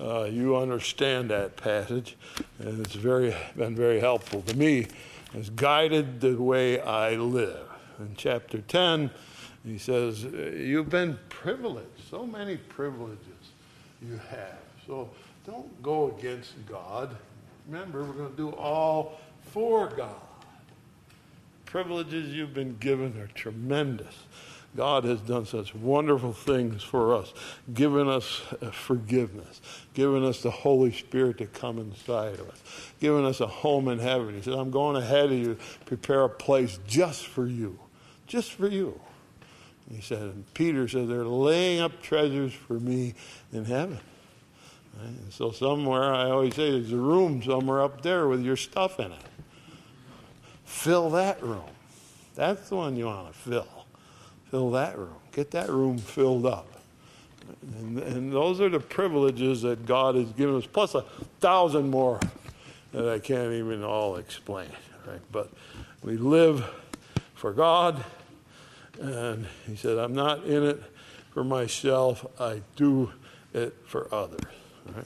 uh, 0.00 0.24
you 0.24 0.56
understand 0.56 1.30
that 1.30 1.56
passage. 1.56 2.16
And 2.58 2.84
it's 2.84 2.94
very, 2.94 3.34
been 3.56 3.76
very 3.76 4.00
helpful 4.00 4.40
to 4.42 4.56
me. 4.56 4.86
It's 5.34 5.50
guided 5.50 6.20
the 6.20 6.40
way 6.40 6.80
I 6.80 7.16
live. 7.16 7.68
In 7.98 8.14
chapter 8.16 8.60
10, 8.60 9.10
he 9.66 9.78
says, 9.78 10.24
You've 10.24 10.88
been 10.88 11.18
privileged, 11.28 12.08
so 12.10 12.26
many 12.26 12.56
privileges 12.56 13.33
you 14.08 14.20
have. 14.30 14.58
So 14.86 15.10
don't 15.46 15.82
go 15.82 16.14
against 16.16 16.52
God. 16.66 17.16
Remember, 17.68 18.04
we're 18.04 18.12
going 18.12 18.30
to 18.30 18.36
do 18.36 18.50
all 18.50 19.18
for 19.42 19.88
God. 19.88 20.14
Privileges 21.64 22.32
you've 22.32 22.54
been 22.54 22.76
given 22.76 23.18
are 23.20 23.26
tremendous. 23.28 24.14
God 24.76 25.04
has 25.04 25.20
done 25.20 25.46
such 25.46 25.74
wonderful 25.74 26.32
things 26.32 26.82
for 26.82 27.14
us, 27.14 27.32
given 27.72 28.08
us 28.08 28.42
uh, 28.60 28.70
forgiveness, 28.70 29.60
given 29.94 30.24
us 30.24 30.42
the 30.42 30.50
Holy 30.50 30.92
Spirit 30.92 31.38
to 31.38 31.46
come 31.46 31.78
inside 31.78 32.34
of 32.40 32.48
us, 32.48 32.60
given 33.00 33.24
us 33.24 33.40
a 33.40 33.46
home 33.46 33.86
in 33.88 34.00
heaven. 34.00 34.34
He 34.34 34.42
said, 34.42 34.54
I'm 34.54 34.72
going 34.72 34.96
ahead 34.96 35.26
of 35.26 35.32
you, 35.38 35.56
prepare 35.86 36.24
a 36.24 36.28
place 36.28 36.80
just 36.88 37.26
for 37.26 37.46
you, 37.46 37.78
just 38.26 38.52
for 38.52 38.66
you. 38.66 39.00
He 39.90 40.00
said, 40.00 40.22
and 40.22 40.54
Peter 40.54 40.88
said, 40.88 41.08
they're 41.08 41.24
laying 41.24 41.80
up 41.80 42.02
treasures 42.02 42.52
for 42.52 42.74
me 42.74 43.14
in 43.52 43.64
heaven. 43.64 44.00
Right? 44.98 45.06
And 45.06 45.32
so 45.32 45.50
somewhere, 45.50 46.14
I 46.14 46.30
always 46.30 46.54
say, 46.54 46.70
there's 46.70 46.92
a 46.92 46.96
room 46.96 47.42
somewhere 47.42 47.82
up 47.82 48.02
there 48.02 48.26
with 48.28 48.42
your 48.42 48.56
stuff 48.56 48.98
in 48.98 49.12
it. 49.12 49.18
Fill 50.64 51.10
that 51.10 51.42
room. 51.42 51.64
That's 52.34 52.68
the 52.68 52.76
one 52.76 52.96
you 52.96 53.06
want 53.06 53.32
to 53.32 53.38
fill. 53.38 53.86
Fill 54.50 54.70
that 54.72 54.98
room. 54.98 55.16
Get 55.32 55.50
that 55.52 55.68
room 55.68 55.98
filled 55.98 56.46
up. 56.46 56.66
And, 57.76 57.98
and 57.98 58.32
those 58.32 58.60
are 58.60 58.70
the 58.70 58.80
privileges 58.80 59.62
that 59.62 59.84
God 59.84 60.14
has 60.14 60.30
given 60.32 60.56
us, 60.56 60.66
plus 60.66 60.94
a 60.94 61.02
thousand 61.40 61.90
more 61.90 62.18
that 62.92 63.08
I 63.08 63.18
can't 63.18 63.52
even 63.52 63.84
all 63.84 64.16
explain. 64.16 64.70
Right? 65.06 65.20
But 65.30 65.52
we 66.02 66.16
live 66.16 66.64
for 67.34 67.52
God. 67.52 68.02
And 69.00 69.46
he 69.66 69.76
said, 69.76 69.98
I'm 69.98 70.14
not 70.14 70.44
in 70.44 70.62
it 70.62 70.82
for 71.32 71.44
myself, 71.44 72.24
I 72.40 72.62
do 72.76 73.12
it 73.52 73.74
for 73.86 74.12
others. 74.14 74.40
Right? 74.94 75.04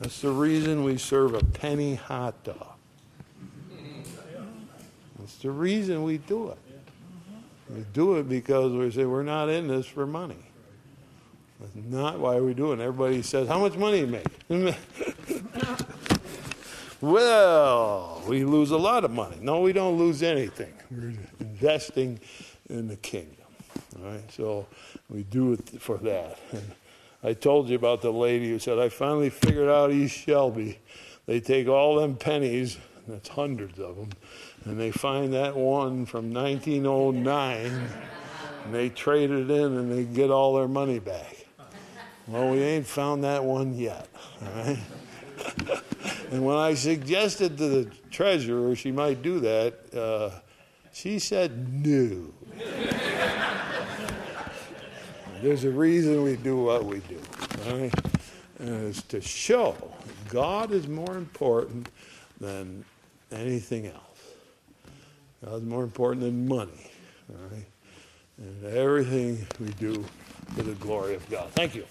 That's 0.00 0.20
the 0.20 0.30
reason 0.30 0.84
we 0.84 0.98
serve 0.98 1.34
a 1.34 1.44
penny 1.44 1.96
hot 1.96 2.42
dog. 2.44 2.74
That's 5.18 5.36
the 5.38 5.50
reason 5.50 6.02
we 6.02 6.18
do 6.18 6.50
it. 6.50 6.58
We 7.70 7.84
do 7.92 8.16
it 8.16 8.28
because 8.28 8.72
we 8.72 8.90
say 8.90 9.04
we're 9.04 9.22
not 9.22 9.48
in 9.48 9.68
this 9.68 9.86
for 9.86 10.06
money. 10.06 10.36
That's 11.60 11.74
not 11.74 12.18
why 12.18 12.40
we 12.40 12.52
do 12.52 12.72
it. 12.72 12.80
Everybody 12.80 13.22
says, 13.22 13.48
How 13.48 13.58
much 13.58 13.76
money 13.76 14.00
you 14.00 14.06
make? 14.06 14.26
well, 17.00 18.22
we 18.28 18.44
lose 18.44 18.70
a 18.70 18.76
lot 18.76 19.04
of 19.04 19.10
money. 19.10 19.38
No, 19.40 19.60
we 19.60 19.72
don't 19.72 19.96
lose 19.96 20.22
anything. 20.22 20.74
We're 20.90 21.14
investing 21.40 22.20
in 22.74 22.88
the 22.88 22.96
kingdom. 22.96 23.46
All 23.96 24.10
right, 24.10 24.32
so 24.32 24.66
we 25.08 25.22
do 25.24 25.52
it 25.54 25.80
for 25.80 25.98
that. 25.98 26.38
And 26.52 27.30
I 27.30 27.32
told 27.32 27.70
you 27.70 27.76
about 27.76 28.02
the 28.02 28.12
lady 28.12 28.50
who 28.50 28.58
said, 28.58 28.78
I 28.78 28.90
finally 28.90 29.30
figured 29.30 29.70
out 29.70 29.90
East 29.90 30.14
Shelby. 30.14 30.78
They 31.24 31.40
take 31.40 31.68
all 31.68 31.96
them 31.96 32.16
pennies, 32.16 32.76
that's 33.08 33.30
hundreds 33.30 33.78
of 33.78 33.96
them, 33.96 34.10
and 34.66 34.78
they 34.78 34.90
find 34.90 35.32
that 35.32 35.56
one 35.56 36.04
from 36.04 36.34
1909 36.34 37.88
and 38.64 38.74
they 38.74 38.88
trade 38.88 39.30
it 39.30 39.50
in 39.50 39.76
and 39.78 39.92
they 39.92 40.04
get 40.04 40.30
all 40.30 40.54
their 40.54 40.68
money 40.68 40.98
back. 40.98 41.46
Well, 42.26 42.50
we 42.50 42.62
ain't 42.62 42.86
found 42.86 43.24
that 43.24 43.44
one 43.44 43.74
yet. 43.74 44.08
All 44.42 44.52
right? 44.54 44.78
and 46.30 46.44
when 46.44 46.56
I 46.56 46.74
suggested 46.74 47.58
to 47.58 47.68
the 47.68 47.90
treasurer 48.10 48.74
she 48.74 48.90
might 48.90 49.20
do 49.20 49.40
that, 49.40 49.94
uh, 49.94 50.40
she 50.92 51.18
said 51.18 51.84
no. 51.84 52.32
There's 55.42 55.64
a 55.64 55.70
reason 55.70 56.22
we 56.22 56.36
do 56.36 56.56
what 56.56 56.84
we 56.84 57.00
do. 57.00 57.20
Right? 57.66 57.92
It's 58.58 59.02
to 59.02 59.20
show 59.20 59.76
God 60.28 60.70
is 60.70 60.88
more 60.88 61.16
important 61.16 61.88
than 62.40 62.84
anything 63.30 63.86
else. 63.86 64.00
God's 65.44 65.64
more 65.64 65.82
important 65.82 66.22
than 66.22 66.48
money. 66.48 66.90
Right? 67.28 67.66
And 68.38 68.64
everything 68.64 69.46
we 69.60 69.68
do 69.72 70.04
for 70.54 70.62
the 70.62 70.74
glory 70.74 71.14
of 71.14 71.28
God. 71.30 71.50
Thank 71.50 71.74
you. 71.74 71.84